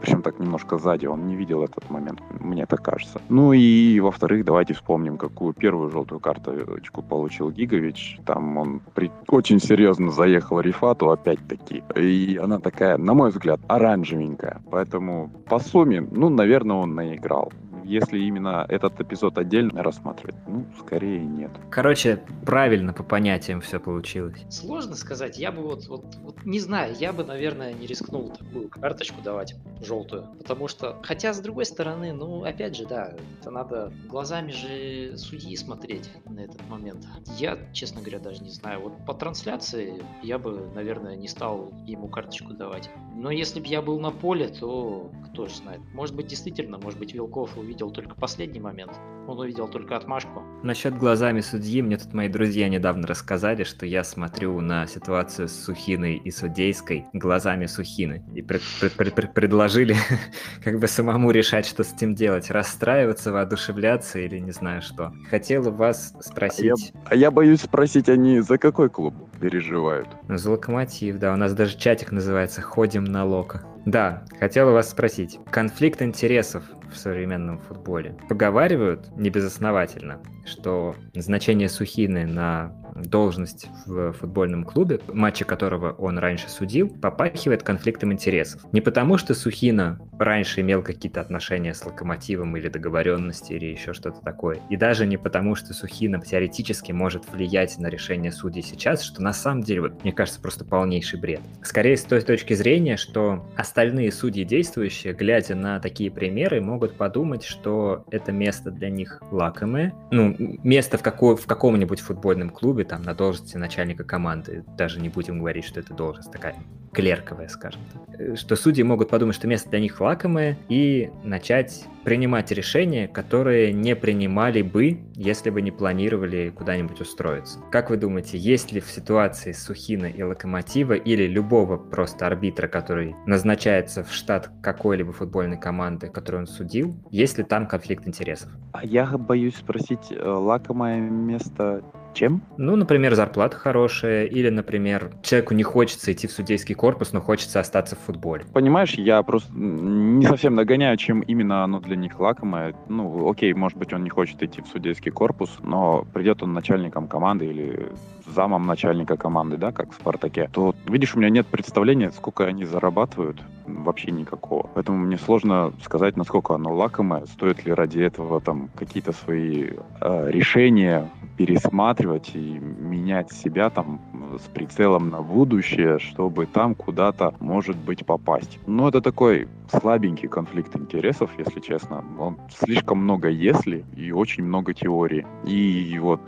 причем 0.00 0.22
так 0.22 0.38
немножко 0.38 0.78
сзади, 0.78 1.06
он 1.06 1.26
не 1.26 1.36
видел 1.36 1.62
этот 1.62 1.88
момент, 1.90 2.20
мне 2.40 2.66
так 2.66 2.82
кажется. 2.82 3.20
Ну 3.28 3.52
и 3.52 4.00
во-вторых, 4.00 4.44
давайте 4.44 4.74
вспомним, 4.74 5.16
какую 5.16 5.52
первую 5.52 5.90
желтую 5.90 6.20
карточку 6.20 7.02
получил 7.02 7.50
Гигович. 7.50 8.18
Там 8.24 8.56
он 8.56 8.80
при... 8.94 9.10
очень 9.28 9.60
серьезно 9.60 10.10
заехал 10.10 10.60
Рифату 10.60 11.10
опять-таки. 11.10 11.82
И 11.96 12.38
она 12.42 12.58
такая, 12.58 12.96
на 12.96 13.14
мой 13.14 13.30
взгляд, 13.30 13.60
оранжевенькая. 13.68 14.60
Поэтому 14.70 15.30
по 15.48 15.58
сумме, 15.58 16.00
ну, 16.00 16.28
наверное, 16.28 16.76
он 16.76 16.94
на 16.94 17.14
играл. 17.14 17.52
Если 17.90 18.20
именно 18.20 18.64
этот 18.68 19.00
эпизод 19.00 19.36
отдельно 19.36 19.82
рассматривать, 19.82 20.36
ну, 20.46 20.64
скорее 20.78 21.24
нет. 21.24 21.50
Короче, 21.70 22.22
правильно 22.46 22.92
по 22.92 23.02
понятиям 23.02 23.60
все 23.60 23.80
получилось. 23.80 24.46
Сложно 24.48 24.94
сказать. 24.94 25.38
Я 25.38 25.50
бы 25.50 25.62
вот, 25.62 25.88
вот, 25.88 26.04
вот 26.22 26.44
не 26.44 26.60
знаю, 26.60 26.94
я 27.00 27.12
бы, 27.12 27.24
наверное, 27.24 27.72
не 27.72 27.88
рискнул 27.88 28.30
такую 28.30 28.68
карточку 28.68 29.20
давать, 29.22 29.56
желтую. 29.80 30.28
Потому 30.38 30.68
что, 30.68 31.00
хотя, 31.02 31.34
с 31.34 31.40
другой 31.40 31.64
стороны, 31.64 32.12
ну, 32.12 32.44
опять 32.44 32.76
же, 32.76 32.86
да, 32.86 33.12
это 33.40 33.50
надо 33.50 33.92
глазами 34.08 34.52
же 34.52 35.16
судьи 35.16 35.56
смотреть 35.56 36.08
на 36.26 36.38
этот 36.38 36.64
момент. 36.68 37.04
Я, 37.38 37.58
честно 37.72 38.02
говоря, 38.02 38.20
даже 38.20 38.44
не 38.44 38.50
знаю. 38.50 38.82
Вот 38.82 39.04
по 39.04 39.14
трансляции 39.14 40.00
я 40.22 40.38
бы, 40.38 40.70
наверное, 40.76 41.16
не 41.16 41.26
стал 41.26 41.72
ему 41.88 42.06
карточку 42.06 42.52
давать. 42.52 42.88
Но 43.16 43.32
если 43.32 43.58
бы 43.58 43.66
я 43.66 43.82
был 43.82 43.98
на 43.98 44.12
поле, 44.12 44.46
то 44.46 45.10
кто 45.30 45.46
же 45.46 45.56
знает. 45.56 45.80
Может 45.92 46.14
быть, 46.14 46.28
действительно, 46.28 46.78
может 46.78 47.00
быть, 47.00 47.14
Вилков 47.14 47.58
увидел 47.58 47.79
только 47.88 48.14
последний 48.14 48.60
момент. 48.60 48.92
Он 49.26 49.38
увидел 49.38 49.66
только 49.66 49.96
отмашку. 49.96 50.42
Насчет 50.62 50.94
глазами 50.94 51.40
судьи, 51.40 51.80
мне 51.80 51.96
тут 51.96 52.12
мои 52.12 52.28
друзья 52.28 52.68
недавно 52.68 53.06
рассказали, 53.06 53.64
что 53.64 53.86
я 53.86 54.04
смотрю 54.04 54.60
на 54.60 54.86
ситуацию 54.86 55.48
с 55.48 55.52
Сухиной 55.52 56.16
и 56.16 56.30
Судейской 56.30 57.06
глазами 57.14 57.64
Сухины. 57.64 58.22
И 58.34 58.42
пред, 58.42 58.60
пред, 58.78 58.92
пред, 58.92 59.14
пред, 59.14 59.34
предложили 59.34 59.96
как 60.62 60.78
бы 60.78 60.86
самому 60.86 61.30
решать, 61.30 61.64
что 61.64 61.82
с 61.82 61.94
этим 61.94 62.14
делать. 62.14 62.50
Расстраиваться, 62.50 63.32
воодушевляться 63.32 64.18
или 64.18 64.38
не 64.38 64.50
знаю 64.50 64.82
что. 64.82 65.14
Хотел 65.30 65.62
вас 65.72 66.14
спросить... 66.20 66.92
А 67.06 67.14
я, 67.14 67.14
а 67.14 67.14
я 67.14 67.30
боюсь 67.30 67.62
спросить, 67.62 68.10
они 68.10 68.40
за 68.40 68.58
какой 68.58 68.90
клуб 68.90 69.14
переживают? 69.40 70.08
За 70.28 70.50
Локомотив, 70.50 71.18
да. 71.18 71.32
У 71.32 71.36
нас 71.36 71.54
даже 71.54 71.78
чатик 71.78 72.12
называется 72.12 72.60
«Ходим 72.60 73.04
на 73.04 73.24
Лока». 73.24 73.64
Да, 73.86 74.24
хотел 74.38 74.72
вас 74.72 74.90
спросить. 74.90 75.38
Конфликт 75.50 76.02
интересов 76.02 76.64
в 76.92 76.96
современном 76.96 77.58
футболе. 77.58 78.14
Поговаривают, 78.28 79.16
не 79.16 79.30
безосновательно, 79.30 80.20
что 80.50 80.96
значение 81.14 81.68
Сухины 81.68 82.26
на 82.26 82.72
должность 82.94 83.68
в 83.86 84.12
футбольном 84.12 84.64
клубе, 84.64 85.00
матчи 85.12 85.44
которого 85.44 85.92
он 85.92 86.18
раньше 86.18 86.48
судил, 86.48 86.88
попахивает 86.88 87.62
конфликтом 87.62 88.12
интересов. 88.12 88.62
Не 88.72 88.80
потому, 88.80 89.18
что 89.18 89.34
Сухина 89.34 90.00
раньше 90.18 90.60
имел 90.60 90.82
какие-то 90.82 91.20
отношения 91.20 91.74
с 91.74 91.84
Локомотивом 91.84 92.56
или 92.56 92.68
договоренности, 92.68 93.52
или 93.52 93.66
еще 93.66 93.92
что-то 93.92 94.20
такое. 94.20 94.58
И 94.68 94.76
даже 94.76 95.06
не 95.06 95.16
потому, 95.16 95.54
что 95.54 95.72
Сухина 95.72 96.20
теоретически 96.20 96.92
может 96.92 97.30
влиять 97.30 97.78
на 97.78 97.88
решение 97.88 98.32
судей 98.32 98.62
сейчас, 98.62 99.02
что 99.02 99.22
на 99.22 99.32
самом 99.32 99.62
деле, 99.62 99.82
вот, 99.82 100.04
мне 100.04 100.12
кажется, 100.12 100.40
просто 100.40 100.64
полнейший 100.64 101.20
бред. 101.20 101.40
Скорее 101.62 101.96
с 101.96 102.04
той 102.04 102.20
точки 102.20 102.54
зрения, 102.54 102.96
что 102.96 103.46
остальные 103.56 104.12
судьи 104.12 104.44
действующие, 104.44 105.12
глядя 105.12 105.54
на 105.54 105.80
такие 105.80 106.10
примеры, 106.10 106.60
могут 106.60 106.96
подумать, 106.96 107.44
что 107.44 108.04
это 108.10 108.32
место 108.32 108.70
для 108.70 108.90
них 108.90 109.22
лакомое. 109.30 109.94
Ну, 110.10 110.36
место 110.62 110.98
в, 110.98 111.02
какой, 111.02 111.36
в 111.36 111.46
каком-нибудь 111.46 112.00
футбольном 112.00 112.50
клубе, 112.50 112.79
там, 112.84 113.02
на 113.02 113.14
должности 113.14 113.56
начальника 113.56 114.04
команды. 114.04 114.64
Даже 114.76 115.00
не 115.00 115.08
будем 115.08 115.38
говорить, 115.38 115.64
что 115.64 115.80
это 115.80 115.94
должность 115.94 116.30
такая 116.32 116.56
клерковая, 116.92 117.48
скажем 117.48 117.80
так. 117.92 118.20
Э, 118.20 118.36
что 118.36 118.56
судьи 118.56 118.82
могут 118.82 119.10
подумать, 119.10 119.36
что 119.36 119.46
место 119.46 119.70
для 119.70 119.80
них 119.80 120.00
лакомое, 120.00 120.58
и 120.68 121.10
начать 121.22 121.84
принимать 122.04 122.50
решения, 122.50 123.06
которые 123.06 123.72
не 123.72 123.94
принимали 123.94 124.62
бы, 124.62 125.00
если 125.14 125.50
бы 125.50 125.62
не 125.62 125.70
планировали 125.70 126.50
куда-нибудь 126.50 127.00
устроиться. 127.00 127.60
Как 127.70 127.90
вы 127.90 127.96
думаете, 127.96 128.38
есть 128.38 128.72
ли 128.72 128.80
в 128.80 128.90
ситуации 128.90 129.52
Сухина 129.52 130.06
и 130.06 130.22
Локомотива 130.22 130.94
или 130.94 131.26
любого 131.26 131.76
просто 131.76 132.26
арбитра, 132.26 132.68
который 132.68 133.14
назначается 133.26 134.02
в 134.02 134.12
штат 134.12 134.50
какой-либо 134.62 135.12
футбольной 135.12 135.58
команды, 135.58 136.08
которую 136.08 136.42
он 136.42 136.46
судил, 136.46 136.94
есть 137.10 137.38
ли 137.38 137.44
там 137.44 137.66
конфликт 137.66 138.08
интересов? 138.08 138.50
А 138.72 138.84
я 138.84 139.06
боюсь 139.06 139.56
спросить, 139.56 140.10
э, 140.10 140.28
лакомое 140.28 141.00
место 141.00 141.84
чем? 142.14 142.42
Ну, 142.56 142.76
например, 142.76 143.14
зарплата 143.14 143.56
хорошая, 143.56 144.24
или, 144.24 144.48
например, 144.48 145.12
человеку 145.22 145.54
не 145.54 145.62
хочется 145.62 146.12
идти 146.12 146.26
в 146.26 146.32
судейский 146.32 146.74
корпус, 146.74 147.12
но 147.12 147.20
хочется 147.20 147.60
остаться 147.60 147.96
в 147.96 148.00
футболе. 148.00 148.44
Понимаешь, 148.52 148.94
я 148.94 149.22
просто 149.22 149.52
не 149.54 150.26
совсем 150.26 150.54
нагоняю, 150.54 150.96
чем 150.96 151.20
именно 151.20 151.64
оно 151.64 151.80
для 151.80 151.96
них 151.96 152.18
лакомое. 152.20 152.74
Ну, 152.88 153.28
окей, 153.30 153.52
может 153.54 153.78
быть, 153.78 153.92
он 153.92 154.04
не 154.04 154.10
хочет 154.10 154.42
идти 154.42 154.62
в 154.62 154.66
судейский 154.66 155.10
корпус, 155.10 155.58
но 155.62 156.06
придет 156.12 156.42
он 156.42 156.52
начальником 156.52 157.08
команды 157.08 157.46
или 157.46 157.88
замом 158.30 158.66
начальника 158.66 159.16
команды, 159.16 159.56
да, 159.56 159.72
как 159.72 159.92
в 159.92 159.94
«Спартаке», 159.94 160.48
то, 160.52 160.74
видишь, 160.86 161.14
у 161.14 161.18
меня 161.18 161.30
нет 161.30 161.46
представления, 161.46 162.12
сколько 162.12 162.44
они 162.46 162.64
зарабатывают, 162.64 163.42
вообще 163.66 164.10
никакого. 164.10 164.68
Поэтому 164.74 164.98
мне 164.98 165.18
сложно 165.18 165.72
сказать, 165.82 166.16
насколько 166.16 166.54
оно 166.54 166.74
лакомое, 166.74 167.26
стоит 167.26 167.64
ли 167.64 167.72
ради 167.72 168.00
этого 168.00 168.40
там 168.40 168.68
какие-то 168.74 169.12
свои 169.12 169.70
э, 170.00 170.30
решения 170.30 171.08
пересматривать 171.36 172.32
и 172.34 172.58
менять 172.58 173.32
себя 173.32 173.70
там 173.70 174.00
с 174.38 174.48
прицелом 174.48 175.10
на 175.10 175.22
будущее, 175.22 175.98
чтобы 175.98 176.46
там 176.46 176.74
куда-то, 176.74 177.34
может 177.40 177.76
быть, 177.76 178.04
попасть. 178.04 178.58
Но 178.66 178.88
это 178.88 179.00
такой 179.00 179.48
слабенький 179.70 180.28
конфликт 180.28 180.76
интересов, 180.76 181.30
если 181.38 181.60
честно. 181.60 182.04
Он 182.18 182.36
слишком 182.50 182.98
много 182.98 183.28
«если» 183.28 183.84
и 183.96 184.12
очень 184.12 184.44
много 184.44 184.74
теорий. 184.74 185.24
И 185.44 185.98
вот 186.00 186.20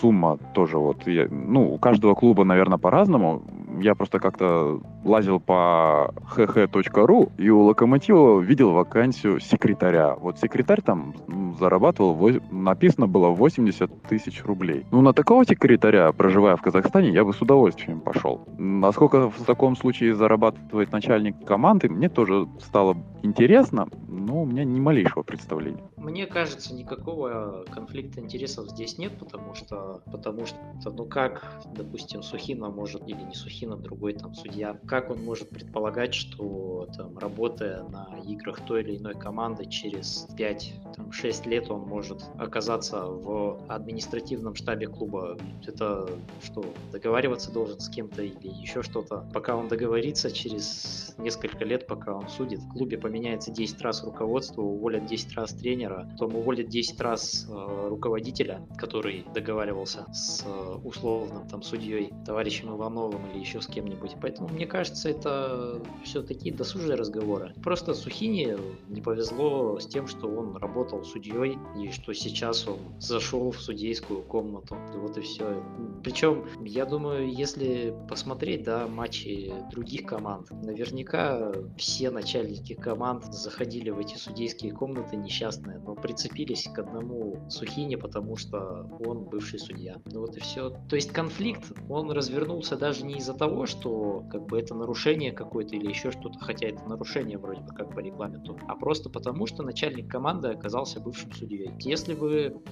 сумма 0.00 0.38
тоже 0.54 0.78
вот, 0.78 1.06
я, 1.06 1.28
ну, 1.32 1.72
у 1.72 1.78
каждого 1.78 2.14
клуба, 2.14 2.44
наверное, 2.44 2.78
по-разному. 2.78 3.42
Я 3.80 3.94
просто 3.94 4.18
как-то 4.18 4.80
лазил 5.04 5.40
по 5.40 6.14
hh.ru 6.36 7.32
и 7.38 7.48
у 7.48 7.62
Локомотива 7.62 8.38
видел 8.40 8.72
вакансию 8.72 9.40
секретаря. 9.40 10.14
Вот 10.14 10.38
секретарь 10.38 10.82
там 10.82 11.14
зарабатывал, 11.58 12.40
написано 12.50 13.06
было 13.06 13.28
80 13.28 14.02
тысяч 14.02 14.44
рублей. 14.44 14.86
Ну, 14.90 15.00
на 15.00 15.12
такого 15.12 15.44
секретаря, 15.44 16.12
проживая 16.12 16.56
в 16.56 16.62
Казахстане, 16.62 17.10
я 17.10 17.24
бы 17.24 17.32
с 17.32 17.40
удовольствием 17.40 18.00
пошел. 18.00 18.46
Насколько 18.58 19.30
в 19.30 19.44
таком 19.44 19.76
случае 19.76 20.14
зарабатывает 20.14 20.92
начальник 20.92 21.44
команды, 21.44 21.88
мне 21.88 22.08
тоже 22.08 22.48
стало 22.60 22.96
интересно, 23.22 23.88
но 24.08 24.42
у 24.42 24.44
меня 24.44 24.64
ни 24.64 24.80
малейшего 24.80 25.22
представления. 25.22 25.82
Мне 25.96 26.26
кажется, 26.26 26.74
никакого 26.74 27.64
конфликта 27.70 28.20
интересов 28.20 28.68
здесь 28.70 28.98
нет, 28.98 29.12
потому 29.18 29.54
что, 29.54 30.02
потому 30.10 30.46
что, 30.46 30.58
ну 30.90 31.04
как, 31.04 31.62
допустим, 31.74 32.22
Сухина 32.22 32.68
может, 32.68 33.08
или 33.08 33.22
не 33.22 33.34
Сухина, 33.34 33.76
другой 33.76 34.14
там 34.14 34.34
судья, 34.34 34.76
как 34.86 35.10
он 35.10 35.24
может 35.24 35.48
предполагать, 35.48 36.14
что 36.14 36.88
там, 36.96 37.16
работая 37.18 37.84
на 37.84 38.08
играх 38.26 38.60
той 38.60 38.82
или 38.82 38.96
иной 38.98 39.14
команды, 39.14 39.66
через 39.66 40.26
5-6 40.36 41.41
лет 41.46 41.70
он 41.70 41.80
может 41.82 42.24
оказаться 42.38 43.04
в 43.06 43.60
административном 43.68 44.54
штабе 44.54 44.86
клуба? 44.86 45.36
Это 45.66 46.08
что, 46.42 46.64
договариваться 46.92 47.52
должен 47.52 47.80
с 47.80 47.88
кем-то 47.88 48.22
или 48.22 48.48
еще 48.48 48.82
что-то? 48.82 49.28
Пока 49.32 49.56
он 49.56 49.68
договорится, 49.68 50.30
через 50.30 51.14
несколько 51.18 51.64
лет, 51.64 51.86
пока 51.86 52.14
он 52.14 52.28
судит, 52.28 52.60
в 52.60 52.72
клубе 52.72 52.98
поменяется 52.98 53.50
10 53.50 53.80
раз 53.82 54.04
руководство, 54.04 54.62
уволят 54.62 55.06
10 55.06 55.34
раз 55.34 55.52
тренера, 55.52 56.08
потом 56.12 56.36
уволят 56.36 56.68
10 56.68 57.00
раз 57.00 57.46
э, 57.48 57.88
руководителя, 57.88 58.66
который 58.76 59.24
договаривался 59.34 60.06
с 60.12 60.44
э, 60.44 60.74
условным 60.84 61.46
там 61.48 61.62
судьей, 61.62 62.12
товарищем 62.26 62.74
Ивановым 62.74 63.26
или 63.32 63.40
еще 63.40 63.60
с 63.60 63.66
кем-нибудь. 63.66 64.16
Поэтому 64.20 64.48
мне 64.48 64.66
кажется, 64.66 65.08
это 65.08 65.82
все 66.04 66.22
такие 66.22 66.54
досужие 66.54 66.94
разговоры. 66.94 67.54
Просто 67.62 67.94
Сухине 67.94 68.58
не 68.88 69.00
повезло 69.00 69.78
с 69.78 69.86
тем, 69.86 70.06
что 70.06 70.28
он 70.28 70.56
работал 70.56 71.04
судьей, 71.04 71.31
и 71.76 71.90
что 71.90 72.12
сейчас 72.12 72.66
он 72.68 72.78
зашел 73.00 73.50
в 73.50 73.60
судейскую 73.60 74.22
комнату. 74.22 74.76
Вот 74.94 75.16
и 75.16 75.20
все. 75.20 75.62
Причем, 76.02 76.44
я 76.64 76.84
думаю, 76.84 77.32
если 77.32 77.94
посмотреть, 78.08 78.64
да, 78.64 78.86
матчи 78.86 79.52
других 79.70 80.06
команд, 80.06 80.50
наверняка 80.50 81.52
все 81.76 82.10
начальники 82.10 82.74
команд 82.74 83.24
заходили 83.32 83.90
в 83.90 83.98
эти 83.98 84.16
судейские 84.16 84.72
комнаты 84.72 85.16
несчастные, 85.16 85.78
но 85.78 85.94
прицепились 85.94 86.68
к 86.72 86.78
одному 86.78 87.38
Сухине, 87.48 87.96
потому 87.96 88.36
что 88.36 88.88
он 89.04 89.24
бывший 89.24 89.58
судья. 89.58 89.96
Ну 90.06 90.20
вот 90.20 90.36
и 90.36 90.40
все. 90.40 90.70
То 90.88 90.96
есть 90.96 91.12
конфликт, 91.12 91.72
он 91.88 92.10
развернулся 92.10 92.76
даже 92.76 93.04
не 93.04 93.14
из-за 93.14 93.34
того, 93.34 93.66
что 93.66 94.24
как 94.30 94.46
бы 94.46 94.58
это 94.58 94.74
нарушение 94.74 95.32
какое-то 95.32 95.76
или 95.76 95.88
еще 95.88 96.10
что-то, 96.10 96.38
хотя 96.38 96.68
это 96.68 96.84
нарушение 96.84 97.38
вроде 97.38 97.62
бы 97.62 97.74
как 97.74 97.94
по 97.94 98.00
регламенту, 98.00 98.58
а 98.68 98.76
просто 98.76 99.10
потому, 99.10 99.46
что 99.46 99.62
начальник 99.62 100.10
команды 100.10 100.48
оказался 100.48 101.00
бывшим 101.00 101.21
судьей. 101.32 101.70
Если 101.80 102.14
бы 102.14 102.62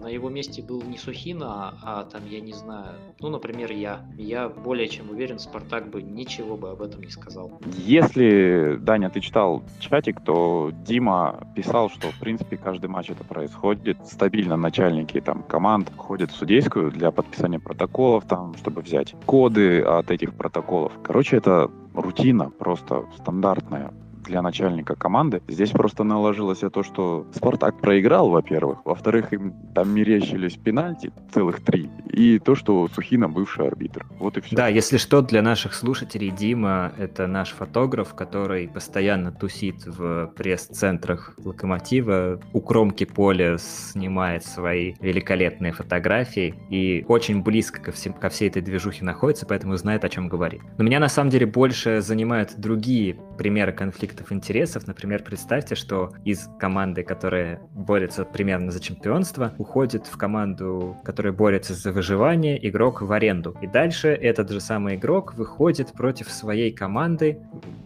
на 0.00 0.08
его 0.08 0.30
месте 0.30 0.62
был 0.62 0.82
не 0.82 0.96
Сухина, 0.96 1.46
а, 1.46 1.74
а 1.82 2.04
там, 2.04 2.22
я 2.26 2.40
не 2.40 2.52
знаю, 2.52 2.94
ну, 3.20 3.28
например, 3.28 3.70
я, 3.72 4.00
я 4.16 4.48
более 4.48 4.88
чем 4.88 5.10
уверен, 5.10 5.38
Спартак 5.38 5.90
бы 5.90 6.02
ничего 6.02 6.56
бы 6.56 6.70
об 6.70 6.82
этом 6.82 7.02
не 7.02 7.10
сказал. 7.10 7.60
Если, 7.76 8.78
Даня, 8.80 9.10
ты 9.10 9.20
читал 9.20 9.62
чатик, 9.78 10.20
то 10.24 10.72
Дима 10.86 11.46
писал, 11.54 11.90
что, 11.90 12.08
в 12.10 12.18
принципе, 12.18 12.56
каждый 12.56 12.86
матч 12.88 13.10
это 13.10 13.24
происходит. 13.24 13.98
Стабильно 14.06 14.56
начальники 14.56 15.20
там 15.20 15.42
команд 15.42 15.92
ходят 15.96 16.30
в 16.30 16.36
судейскую 16.36 16.90
для 16.90 17.10
подписания 17.10 17.60
протоколов, 17.60 18.24
там, 18.26 18.54
чтобы 18.56 18.80
взять 18.80 19.14
коды 19.26 19.82
от 19.82 20.10
этих 20.10 20.34
протоколов. 20.34 20.92
Короче, 21.02 21.36
это 21.36 21.70
рутина 21.94 22.50
просто 22.50 23.04
стандартная 23.18 23.92
для 24.30 24.42
начальника 24.42 24.94
команды. 24.94 25.42
Здесь 25.48 25.70
просто 25.70 26.04
наложилось 26.04 26.60
то, 26.60 26.82
что 26.82 27.26
Спартак 27.34 27.80
проиграл, 27.80 28.30
во-первых. 28.30 28.78
Во-вторых, 28.84 29.32
им 29.32 29.54
там 29.74 29.92
мерещились 29.92 30.56
пенальти, 30.56 31.12
целых 31.34 31.62
три. 31.62 31.90
И 32.06 32.38
то, 32.38 32.54
что 32.54 32.88
Сухина 32.88 33.28
бывший 33.28 33.66
арбитр. 33.66 34.06
Вот 34.18 34.36
и 34.36 34.40
все. 34.40 34.56
Да, 34.56 34.68
если 34.68 34.96
что, 34.96 35.20
для 35.20 35.42
наших 35.42 35.74
слушателей 35.74 36.30
Дима— 36.30 36.92
это 36.98 37.26
наш 37.26 37.50
фотограф, 37.50 38.14
который 38.14 38.68
постоянно 38.68 39.32
тусит 39.32 39.84
в 39.86 40.32
пресс-центрах 40.36 41.34
Локомотива, 41.44 42.40
у 42.52 42.60
кромки 42.60 43.04
поля 43.04 43.56
снимает 43.58 44.44
свои 44.44 44.94
великолепные 45.00 45.72
фотографии 45.72 46.54
и 46.70 47.04
очень 47.08 47.42
близко 47.42 47.80
ко, 47.80 47.92
всем, 47.92 48.12
ко 48.12 48.28
всей 48.28 48.48
этой 48.48 48.62
движухе 48.62 49.04
находится, 49.04 49.46
поэтому 49.46 49.76
знает, 49.76 50.04
о 50.04 50.08
чем 50.08 50.28
говорит. 50.28 50.62
Но 50.78 50.84
меня 50.84 51.00
на 51.00 51.08
самом 51.08 51.30
деле 51.30 51.46
больше 51.46 52.00
занимают 52.00 52.54
другие 52.56 53.16
примеры 53.36 53.72
конфликта 53.72 54.19
конфликтов 54.20 54.32
интересов. 54.32 54.86
Например, 54.86 55.22
представьте, 55.22 55.74
что 55.74 56.12
из 56.24 56.48
команды, 56.58 57.02
которая 57.02 57.60
борется 57.72 58.24
примерно 58.24 58.70
за 58.70 58.80
чемпионство, 58.80 59.52
уходит 59.58 60.06
в 60.06 60.16
команду, 60.16 60.96
которая 61.04 61.32
борется 61.32 61.74
за 61.74 61.92
выживание, 61.92 62.58
игрок 62.68 63.02
в 63.02 63.12
аренду. 63.12 63.56
И 63.62 63.66
дальше 63.66 64.08
этот 64.08 64.50
же 64.50 64.60
самый 64.60 64.96
игрок 64.96 65.34
выходит 65.34 65.92
против 65.92 66.30
своей 66.30 66.72
команды, 66.72 67.38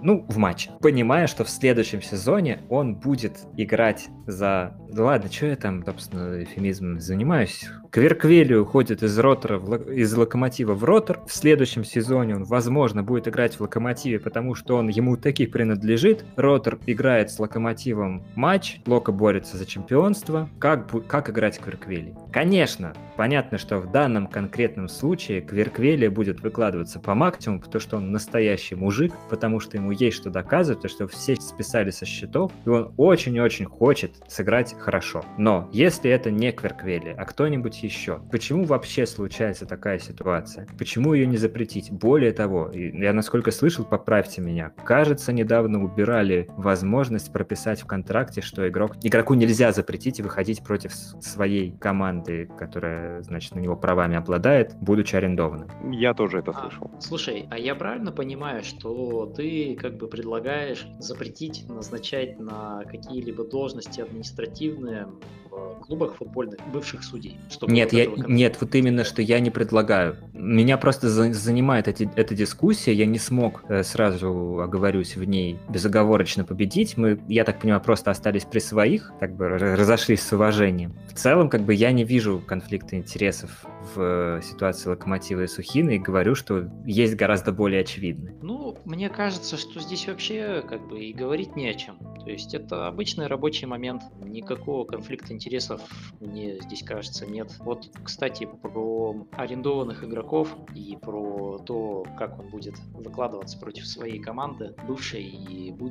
ну, 0.02 0.24
в 0.28 0.36
матче, 0.36 0.70
понимая, 0.80 1.26
что 1.26 1.44
в 1.44 1.50
следующем 1.50 2.02
сезоне 2.02 2.60
он 2.68 2.96
будет 2.96 3.38
играть 3.56 4.08
за... 4.26 4.74
Ладно, 4.92 5.30
что 5.30 5.46
я 5.46 5.56
там, 5.56 5.84
собственно, 5.84 6.42
эфемизмом 6.42 7.00
занимаюсь? 7.00 7.68
Кверквели 7.90 8.54
уходит 8.54 9.02
из 9.02 9.18
ротора, 9.18 9.58
в... 9.58 9.90
из 9.92 10.14
локомотива 10.14 10.74
в 10.74 10.84
ротор. 10.84 11.20
В 11.26 11.32
следующем 11.32 11.84
сезоне 11.84 12.36
он, 12.36 12.44
возможно, 12.44 13.02
будет 13.02 13.28
играть 13.28 13.54
в 13.54 13.60
локомотиве, 13.60 14.18
потому 14.18 14.54
что 14.54 14.76
он 14.76 14.88
ему 14.88 15.16
таки 15.16 15.46
принадлежит, 15.46 16.23
Ротор 16.36 16.78
играет 16.86 17.30
с 17.30 17.38
Локомотивом 17.38 18.22
матч, 18.34 18.80
Лока 18.86 19.12
борется 19.12 19.56
за 19.56 19.66
чемпионство. 19.66 20.48
Как, 20.58 20.90
как 21.06 21.30
играть 21.30 21.58
Кверквели? 21.58 22.14
Конечно, 22.32 22.92
понятно, 23.16 23.58
что 23.58 23.78
в 23.78 23.90
данном 23.90 24.26
конкретном 24.26 24.88
случае 24.88 25.40
Кверквели 25.40 26.08
будет 26.08 26.40
выкладываться 26.40 27.00
по 27.00 27.14
максимуму, 27.14 27.60
потому 27.60 27.80
что 27.80 27.96
он 27.96 28.12
настоящий 28.12 28.74
мужик, 28.74 29.12
потому 29.30 29.60
что 29.60 29.76
ему 29.76 29.90
есть 29.90 30.16
что 30.16 30.30
доказывать, 30.30 30.84
и 30.84 30.88
что 30.88 31.06
все 31.06 31.36
списали 31.36 31.90
со 31.90 32.04
счетов, 32.04 32.52
и 32.64 32.68
он 32.68 32.92
очень-очень 32.96 33.66
хочет 33.66 34.12
сыграть 34.28 34.74
хорошо. 34.78 35.24
Но 35.38 35.68
если 35.72 36.10
это 36.10 36.30
не 36.30 36.52
Кверквели, 36.52 37.14
а 37.16 37.24
кто-нибудь 37.24 37.82
еще, 37.82 38.20
почему 38.30 38.64
вообще 38.64 39.06
случается 39.06 39.66
такая 39.66 39.98
ситуация? 39.98 40.66
Почему 40.78 41.14
ее 41.14 41.26
не 41.26 41.36
запретить? 41.36 41.90
Более 41.90 42.32
того, 42.32 42.70
я 42.72 43.12
насколько 43.12 43.50
слышал, 43.50 43.84
поправьте 43.84 44.40
меня, 44.40 44.72
кажется, 44.84 45.32
недавно 45.32 45.84
убирали 46.04 46.46
возможность 46.56 47.32
прописать 47.32 47.80
в 47.80 47.86
контракте, 47.86 48.42
что 48.42 48.68
игрок, 48.68 48.96
игроку 49.02 49.34
нельзя 49.34 49.72
запретить 49.72 50.20
выходить 50.20 50.62
против 50.62 50.92
своей 50.92 51.72
команды, 51.72 52.48
которая, 52.58 53.22
значит, 53.22 53.54
на 53.54 53.60
него 53.60 53.74
правами 53.76 54.16
обладает, 54.16 54.74
будучи 54.80 55.16
арендованным. 55.16 55.68
Я 55.90 56.12
тоже 56.12 56.38
это 56.38 56.50
а, 56.50 56.60
слышал. 56.60 56.90
А, 56.94 57.00
слушай, 57.00 57.46
а 57.50 57.58
я 57.58 57.74
правильно 57.74 58.12
понимаю, 58.12 58.62
что 58.62 59.32
ты 59.34 59.76
как 59.80 59.96
бы 59.96 60.06
предлагаешь 60.06 60.86
запретить 60.98 61.66
назначать 61.68 62.38
на 62.38 62.82
какие-либо 62.84 63.44
должности 63.44 64.02
административные 64.02 65.06
в 65.50 65.80
клубах 65.86 66.16
футбольных 66.16 66.58
бывших 66.72 67.02
судей? 67.02 67.38
Нет, 67.62 67.92
я, 67.92 68.06
нет, 68.06 68.58
вот 68.60 68.74
именно, 68.74 69.04
что 69.04 69.22
я 69.22 69.40
не 69.40 69.50
предлагаю. 69.50 70.16
Меня 70.32 70.76
просто 70.76 71.08
за, 71.08 71.32
занимает 71.32 71.88
эти, 71.88 72.10
эта 72.16 72.34
дискуссия, 72.34 72.92
я 72.92 73.06
не 73.06 73.18
смог 73.18 73.64
э, 73.68 73.82
сразу, 73.82 74.60
оговорюсь, 74.60 75.16
в 75.16 75.24
ней 75.24 75.58
безоговорочно 75.94 76.44
победить. 76.44 76.96
Мы, 76.96 77.20
я 77.28 77.44
так 77.44 77.60
понимаю, 77.60 77.80
просто 77.80 78.10
остались 78.10 78.44
при 78.44 78.58
своих, 78.58 79.12
как 79.20 79.36
бы 79.36 79.48
разошлись 79.48 80.22
с 80.22 80.32
уважением. 80.32 80.92
В 81.08 81.14
целом, 81.14 81.48
как 81.48 81.62
бы 81.62 81.72
я 81.72 81.92
не 81.92 82.04
вижу 82.04 82.42
конфликта 82.44 82.96
интересов 82.96 83.64
в 83.94 84.40
ситуации 84.42 84.88
Локомотива 84.88 85.42
и 85.42 85.46
Сухины 85.46 85.96
и 85.96 85.98
говорю, 85.98 86.34
что 86.34 86.68
есть 86.84 87.14
гораздо 87.14 87.52
более 87.52 87.82
очевидны. 87.82 88.34
Ну, 88.42 88.76
мне 88.84 89.08
кажется, 89.08 89.56
что 89.56 89.78
здесь 89.80 90.08
вообще 90.08 90.64
как 90.68 90.86
бы 90.88 91.00
и 91.00 91.12
говорить 91.12 91.54
не 91.54 91.68
о 91.68 91.74
чем. 91.74 91.98
То 92.24 92.30
есть 92.30 92.54
это 92.54 92.88
обычный 92.88 93.26
рабочий 93.26 93.66
момент. 93.66 94.02
Никакого 94.22 94.84
конфликта 94.84 95.32
интересов 95.32 95.80
мне 96.20 96.58
здесь 96.60 96.82
кажется 96.82 97.26
нет. 97.26 97.54
Вот, 97.60 97.90
кстати, 98.02 98.48
про 98.62 99.26
арендованных 99.32 100.02
игроков 100.02 100.48
и 100.74 100.96
про 101.00 101.58
то, 101.58 102.04
как 102.18 102.40
он 102.40 102.48
будет 102.48 102.74
выкладываться 102.94 103.58
против 103.58 103.86
своей 103.86 104.18
команды, 104.18 104.74
бывшей 104.88 105.22
и 105.22 105.70
будущей. 105.70 105.83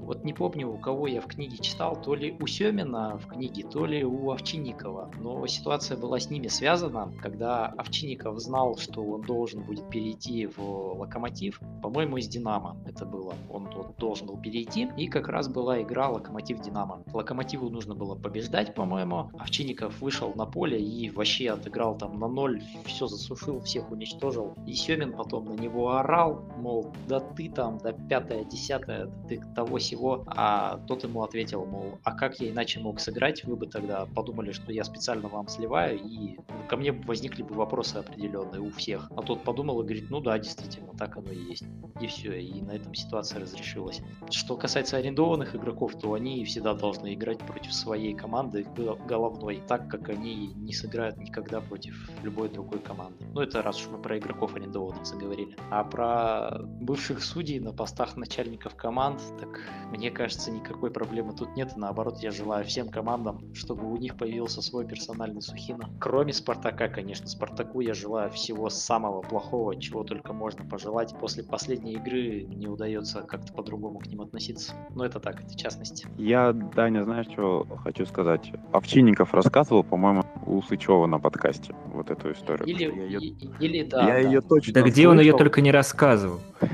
Вот 0.00 0.24
не 0.24 0.32
помню, 0.32 0.72
у 0.72 0.78
кого 0.78 1.06
я 1.06 1.20
в 1.20 1.26
книге 1.26 1.58
читал, 1.58 2.00
то 2.00 2.14
ли 2.14 2.36
у 2.40 2.46
Семина 2.46 3.18
в 3.18 3.26
книге, 3.26 3.64
то 3.64 3.86
ли 3.86 4.04
у 4.04 4.30
Овчинникова. 4.30 5.10
Но 5.20 5.46
ситуация 5.46 5.96
была 5.96 6.18
с 6.18 6.30
ними 6.30 6.48
связана, 6.48 7.12
когда 7.22 7.66
Овчинников 7.66 8.38
знал, 8.38 8.76
что 8.76 9.02
он 9.02 9.22
должен 9.22 9.62
будет 9.62 9.88
перейти 9.90 10.46
в 10.46 10.58
Локомотив, 10.98 11.60
по-моему, 11.82 12.16
из 12.16 12.28
Динамо 12.28 12.76
это 12.86 13.04
было. 13.04 13.34
Он 13.50 13.68
вот 13.74 13.96
должен 13.98 14.26
был 14.26 14.38
перейти, 14.38 14.88
и 14.96 15.06
как 15.06 15.28
раз 15.28 15.48
была 15.48 15.80
игра 15.82 16.10
Локомотив-Динамо. 16.10 17.04
Локомотиву 17.12 17.70
нужно 17.70 17.94
было 17.94 18.14
побеждать, 18.14 18.74
по-моему. 18.74 19.30
Овчинников 19.38 20.00
вышел 20.00 20.32
на 20.34 20.46
поле 20.46 20.80
и 20.80 21.10
вообще 21.10 21.50
отыграл 21.50 21.96
там 21.96 22.18
на 22.18 22.28
ноль, 22.28 22.62
все 22.84 23.06
засушил, 23.06 23.60
всех 23.60 23.90
уничтожил. 23.90 24.54
И 24.66 24.72
Семин 24.74 25.12
потом 25.12 25.44
на 25.46 25.52
него 25.52 25.92
орал, 25.92 26.44
мол, 26.56 26.92
да 27.06 27.20
ты 27.20 27.50
там, 27.50 27.78
да 27.78 27.92
пятое, 27.92 28.44
десятое, 28.44 29.06
ты 29.28 29.42
того 29.54 29.78
всего. 29.78 30.24
А 30.26 30.78
тот 30.86 31.04
ему 31.04 31.22
ответил, 31.22 31.64
мол, 31.64 31.98
а 32.02 32.12
как 32.12 32.40
я 32.40 32.50
иначе 32.50 32.80
мог 32.80 33.00
сыграть? 33.00 33.44
Вы 33.44 33.56
бы 33.56 33.66
тогда 33.66 34.06
подумали, 34.06 34.52
что 34.52 34.72
я 34.72 34.84
специально 34.84 35.28
вам 35.28 35.48
сливаю, 35.48 35.98
и 35.98 36.38
ко 36.68 36.76
мне 36.76 36.92
возникли 36.92 37.42
бы 37.42 37.54
вопросы 37.54 37.96
определенные 37.96 38.60
у 38.60 38.70
всех. 38.70 39.10
А 39.16 39.22
тот 39.22 39.44
подумал 39.44 39.80
и 39.80 39.84
говорит, 39.84 40.10
ну 40.10 40.20
да, 40.20 40.38
действительно, 40.38 40.94
так 40.96 41.16
оно 41.16 41.30
и 41.30 41.38
есть. 41.38 41.64
И 42.00 42.06
все, 42.06 42.40
и 42.40 42.60
на 42.62 42.72
этом 42.72 42.94
ситуация 42.94 43.40
разрешилась. 43.40 44.00
Что 44.30 44.56
касается 44.56 44.96
арендованных 44.96 45.54
игроков, 45.54 45.98
то 45.98 46.14
они 46.14 46.44
всегда 46.44 46.74
должны 46.74 47.14
играть 47.14 47.38
против 47.38 47.72
своей 47.72 48.14
команды 48.14 48.66
головной, 49.06 49.62
так 49.66 49.88
как 49.88 50.08
они 50.08 50.52
не 50.54 50.72
сыграют 50.72 51.18
никогда 51.18 51.60
против 51.60 52.10
любой 52.22 52.48
другой 52.48 52.78
команды. 52.78 53.24
Ну 53.34 53.40
это 53.40 53.62
раз 53.62 53.80
уж 53.80 53.88
мы 53.88 53.98
про 53.98 54.18
игроков 54.18 54.54
арендованных 54.54 55.04
заговорили. 55.06 55.56
А 55.70 55.84
про 55.84 56.58
бывших 56.62 57.22
судей 57.22 57.60
на 57.60 57.72
постах 57.72 58.16
начальников 58.16 58.74
команд, 58.74 59.17
так 59.38 59.60
мне 59.90 60.10
кажется, 60.10 60.50
никакой 60.50 60.90
проблемы 60.90 61.32
тут 61.32 61.56
нет. 61.56 61.72
И 61.74 61.80
наоборот, 61.80 62.18
я 62.18 62.30
желаю 62.30 62.64
всем 62.64 62.88
командам, 62.88 63.54
чтобы 63.54 63.90
у 63.90 63.96
них 63.96 64.16
появился 64.16 64.60
свой 64.60 64.86
персональный 64.86 65.40
Сухина. 65.40 65.88
Кроме 65.98 66.32
Спартака, 66.32 66.88
конечно. 66.88 67.26
Спартаку 67.26 67.80
я 67.80 67.94
желаю 67.94 68.30
всего 68.30 68.68
самого 68.68 69.22
плохого, 69.22 69.80
чего 69.80 70.04
только 70.04 70.32
можно 70.32 70.64
пожелать. 70.64 71.14
После 71.18 71.42
последней 71.42 71.94
игры 71.94 72.42
не 72.42 72.66
удается 72.66 73.22
как-то 73.22 73.52
по-другому 73.52 73.98
к 73.98 74.06
ним 74.06 74.20
относиться. 74.20 74.74
Но 74.94 75.04
это 75.04 75.20
так, 75.20 75.42
это 75.42 75.56
частности. 75.56 76.06
Я, 76.18 76.52
Даня, 76.52 77.04
знаешь, 77.04 77.26
что 77.32 77.66
хочу 77.82 78.04
сказать? 78.04 78.52
Овчинников 78.72 79.32
рассказывал, 79.32 79.84
по-моему, 79.84 80.24
у 80.46 80.60
Сычева 80.62 81.06
на 81.06 81.18
подкасте 81.18 81.74
вот 81.86 82.10
эту 82.10 82.32
историю. 82.32 82.66
Или, 82.66 82.84
я 82.84 83.04
ее... 83.04 83.20
или 83.60 83.82
да. 83.84 84.00
Я 84.02 84.14
да. 84.14 84.18
ее 84.18 84.40
точно 84.42 84.74
Да 84.74 84.82
где 84.82 85.08
он 85.08 85.18
ее 85.18 85.36
только 85.36 85.60
не 85.62 85.72
рассказывал? 85.72 86.40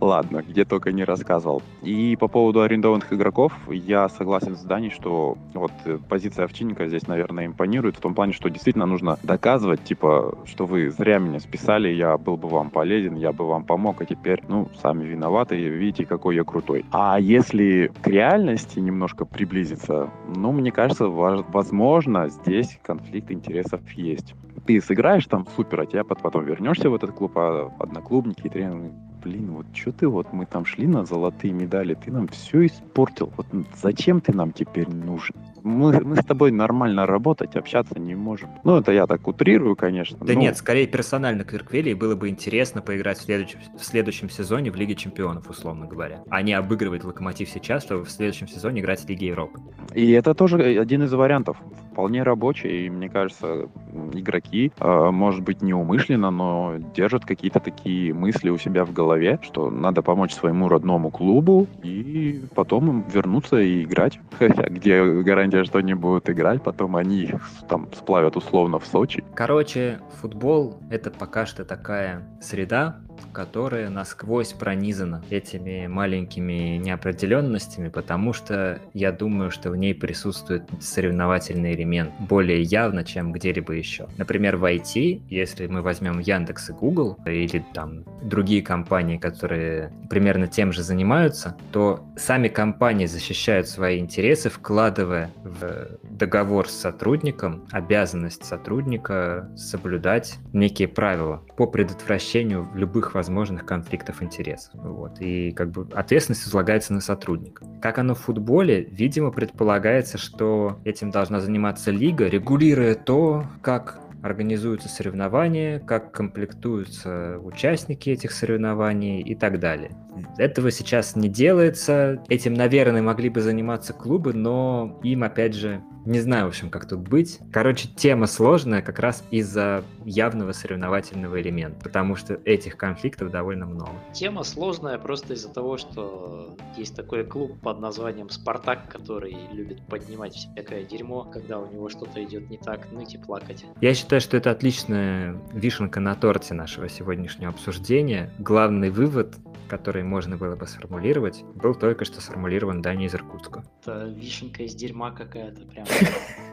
Ладно, 0.00 0.42
где 0.46 0.64
только 0.64 0.92
не 0.92 1.04
рассказывал. 1.04 1.62
И 1.82 2.16
по 2.18 2.26
поводу 2.26 2.62
арендованных 2.62 3.12
игроков, 3.12 3.52
я 3.68 4.08
согласен 4.08 4.56
с 4.56 4.62
Даней, 4.62 4.90
что 4.90 5.36
вот 5.52 5.72
э, 5.84 5.98
позиция 6.08 6.46
Овчинника 6.46 6.88
здесь, 6.88 7.06
наверное, 7.06 7.46
импонирует 7.46 7.96
в 7.96 8.00
том 8.00 8.14
плане, 8.14 8.32
что 8.32 8.48
действительно 8.48 8.86
нужно 8.86 9.18
доказывать, 9.22 9.84
типа, 9.84 10.38
что 10.46 10.64
вы 10.64 10.90
зря 10.90 11.18
меня 11.18 11.38
списали, 11.38 11.88
я 11.88 12.16
был 12.16 12.38
бы 12.38 12.48
вам 12.48 12.70
полезен, 12.70 13.14
я 13.16 13.32
бы 13.32 13.46
вам 13.46 13.64
помог, 13.64 14.00
а 14.00 14.06
теперь, 14.06 14.42
ну, 14.48 14.68
сами 14.80 15.04
виноваты, 15.04 15.56
видите, 15.56 16.06
какой 16.06 16.36
я 16.36 16.44
крутой. 16.44 16.86
А 16.92 17.20
если 17.20 17.92
к 18.00 18.06
реальности 18.06 18.78
немножко 18.78 19.26
приблизиться, 19.26 20.10
ну, 20.34 20.52
мне 20.52 20.72
кажется, 20.72 21.08
возможно, 21.08 22.28
здесь 22.28 22.78
конфликт 22.82 23.30
интересов 23.30 23.80
есть. 23.92 24.34
Ты 24.66 24.80
сыграешь 24.80 25.26
там 25.26 25.46
супер, 25.56 25.80
а 25.80 25.86
тебя 25.86 26.04
потом 26.04 26.44
вернешься 26.44 26.88
в 26.88 26.94
этот 26.94 27.12
клуб, 27.12 27.32
а 27.36 27.70
одноклубники 27.78 28.46
и 28.46 28.48
тренеры 28.48 28.92
блин, 29.22 29.52
вот 29.52 29.66
что 29.74 29.92
ты 29.92 30.08
вот, 30.08 30.32
мы 30.32 30.46
там 30.46 30.64
шли 30.64 30.86
на 30.86 31.04
золотые 31.04 31.52
медали, 31.52 31.94
ты 31.94 32.10
нам 32.10 32.28
все 32.28 32.66
испортил. 32.66 33.32
Вот 33.36 33.46
зачем 33.80 34.20
ты 34.20 34.32
нам 34.32 34.52
теперь 34.52 34.88
нужен? 34.88 35.36
Мы, 35.62 36.00
мы 36.00 36.16
с 36.16 36.24
тобой 36.24 36.50
нормально 36.50 37.06
работать, 37.06 37.54
общаться 37.56 37.98
не 37.98 38.14
можем. 38.14 38.50
Ну, 38.64 38.76
это 38.76 38.92
я 38.92 39.06
так 39.06 39.26
утрирую, 39.28 39.76
конечно. 39.76 40.18
Да 40.20 40.32
но... 40.32 40.40
нет, 40.40 40.56
скорее 40.56 40.86
персонально 40.86 41.44
Кверквели 41.44 41.94
было 41.94 42.16
бы 42.16 42.28
интересно 42.28 42.80
поиграть 42.80 43.18
в 43.18 43.22
следующем, 43.22 43.58
в 43.78 43.84
следующем 43.84 44.30
сезоне 44.30 44.70
в 44.70 44.76
Лиге 44.76 44.94
Чемпионов, 44.94 45.48
условно 45.50 45.86
говоря. 45.86 46.22
А 46.30 46.42
не 46.42 46.54
обыгрывать 46.54 47.04
Локомотив 47.04 47.48
сейчас, 47.48 47.82
чтобы 47.82 48.04
в 48.04 48.10
следующем 48.10 48.48
сезоне 48.48 48.80
играть 48.80 49.00
в 49.00 49.08
Лиге 49.08 49.26
Европы. 49.28 49.60
И 49.94 50.10
это 50.12 50.34
тоже 50.34 50.56
один 50.80 51.02
из 51.02 51.12
вариантов. 51.12 51.58
Вполне 51.92 52.22
рабочий, 52.22 52.86
и 52.86 52.90
мне 52.90 53.08
кажется, 53.08 53.68
игроки, 54.12 54.72
э, 54.78 55.10
может 55.10 55.42
быть, 55.42 55.62
неумышленно, 55.62 56.30
но 56.30 56.74
держат 56.94 57.24
какие-то 57.24 57.60
такие 57.60 58.14
мысли 58.14 58.50
у 58.50 58.58
себя 58.58 58.84
в 58.84 58.92
голове 58.92 59.38
что 59.42 59.70
надо 59.70 60.02
помочь 60.02 60.32
своему 60.32 60.68
родному 60.68 61.10
клубу 61.10 61.66
и 61.82 62.42
потом 62.54 63.04
вернуться 63.12 63.58
и 63.58 63.82
играть. 63.84 64.20
Хотя 64.38 64.68
где 64.68 65.04
гарантия, 65.22 65.64
что 65.64 65.78
они 65.78 65.94
будут 65.94 66.28
играть, 66.30 66.62
потом 66.62 66.96
они 66.96 67.34
там 67.68 67.88
сплавят 67.92 68.36
условно 68.36 68.78
в 68.78 68.86
Сочи. 68.86 69.24
Короче, 69.34 70.00
футбол 70.20 70.78
это 70.90 71.10
пока 71.10 71.46
что 71.46 71.64
такая 71.64 72.22
среда, 72.40 73.00
которая 73.32 73.90
насквозь 73.90 74.52
пронизана 74.52 75.22
этими 75.30 75.86
маленькими 75.86 76.76
неопределенностями, 76.76 77.88
потому 77.88 78.32
что 78.32 78.80
я 78.94 79.12
думаю, 79.12 79.50
что 79.50 79.70
в 79.70 79.76
ней 79.76 79.94
присутствует 79.94 80.64
соревновательный 80.80 81.74
элемент 81.74 82.12
более 82.20 82.62
явно, 82.62 83.04
чем 83.04 83.32
где-либо 83.32 83.72
еще. 83.72 84.08
Например, 84.18 84.56
в 84.56 84.64
IT, 84.64 85.22
если 85.28 85.66
мы 85.66 85.82
возьмем 85.82 86.18
Яндекс 86.18 86.70
и 86.70 86.72
Google 86.72 87.18
или 87.26 87.64
там 87.74 88.04
другие 88.22 88.62
компании, 88.62 89.18
которые 89.18 89.92
примерно 90.08 90.46
тем 90.46 90.72
же 90.72 90.82
занимаются, 90.82 91.56
то 91.72 92.04
сами 92.16 92.48
компании 92.48 93.06
защищают 93.06 93.68
свои 93.68 93.98
интересы, 93.98 94.50
вкладывая 94.50 95.30
в 95.44 95.98
договор 96.02 96.68
с 96.68 96.72
сотрудником 96.72 97.66
обязанность 97.70 98.44
сотрудника 98.44 99.50
соблюдать 99.56 100.38
некие 100.52 100.88
правила 100.88 101.42
по 101.56 101.66
предотвращению 101.66 102.68
любых 102.74 103.09
возможных 103.14 103.64
конфликтов 103.66 104.22
интересов. 104.22 104.74
Вот. 104.74 105.20
И 105.20 105.52
как 105.52 105.70
бы 105.70 105.86
ответственность 105.92 106.44
возлагается 106.44 106.92
на 106.92 107.00
сотрудника. 107.00 107.64
Как 107.80 107.98
оно 107.98 108.14
в 108.14 108.20
футболе, 108.20 108.82
видимо, 108.82 109.30
предполагается, 109.30 110.18
что 110.18 110.78
этим 110.84 111.10
должна 111.10 111.40
заниматься 111.40 111.90
лига, 111.90 112.26
регулируя 112.26 112.94
то, 112.94 113.46
как 113.62 114.00
организуются 114.22 114.88
соревнования, 114.88 115.80
как 115.80 116.12
комплектуются 116.12 117.38
участники 117.42 118.10
этих 118.10 118.32
соревнований 118.32 119.20
и 119.20 119.34
так 119.34 119.60
далее. 119.60 119.96
Этого 120.38 120.70
сейчас 120.70 121.16
не 121.16 121.28
делается. 121.28 122.22
Этим, 122.28 122.54
наверное, 122.54 123.02
могли 123.02 123.28
бы 123.28 123.40
заниматься 123.40 123.92
клубы, 123.92 124.32
но 124.32 124.98
им, 125.02 125.22
опять 125.22 125.54
же, 125.54 125.82
не 126.06 126.20
знаю, 126.20 126.46
в 126.46 126.48
общем, 126.48 126.70
как 126.70 126.88
тут 126.88 127.00
быть. 127.00 127.38
Короче, 127.52 127.88
тема 127.88 128.26
сложная 128.26 128.82
как 128.82 128.98
раз 128.98 129.22
из-за 129.30 129.84
явного 130.04 130.52
соревновательного 130.52 131.40
элемента, 131.40 131.78
потому 131.82 132.16
что 132.16 132.40
этих 132.44 132.76
конфликтов 132.76 133.30
довольно 133.30 133.66
много. 133.66 133.92
Тема 134.12 134.42
сложная 134.42 134.98
просто 134.98 135.34
из-за 135.34 135.50
того, 135.50 135.76
что 135.76 136.56
есть 136.76 136.96
такой 136.96 137.24
клуб 137.24 137.60
под 137.60 137.80
названием 137.80 138.30
«Спартак», 138.30 138.88
который 138.88 139.36
любит 139.52 139.82
поднимать 139.86 140.34
всякое 140.34 140.84
дерьмо, 140.84 141.24
когда 141.24 141.58
у 141.58 141.70
него 141.70 141.88
что-то 141.90 142.22
идет 142.24 142.48
не 142.50 142.56
так, 142.56 142.90
ныть 142.92 143.14
и 143.14 143.18
плакать. 143.18 143.64
Я 143.80 143.94
считаю, 143.94 144.09
что 144.18 144.36
это 144.36 144.50
отличная 144.50 145.36
вишенка 145.52 146.00
на 146.00 146.16
торте 146.16 146.54
нашего 146.54 146.88
сегодняшнего 146.88 147.50
обсуждения. 147.50 148.30
Главный 148.40 148.90
вывод, 148.90 149.36
который 149.68 150.02
можно 150.02 150.36
было 150.36 150.56
бы 150.56 150.66
сформулировать, 150.66 151.44
был 151.54 151.76
только 151.76 152.04
что 152.04 152.20
сформулирован 152.20 152.82
Даней 152.82 153.06
из 153.06 153.14
Иркутска. 153.14 153.62
Это 153.82 154.06
вишенка 154.06 154.64
из 154.64 154.74
дерьма 154.74 155.12
какая-то 155.12 155.60
прям. 155.66 155.86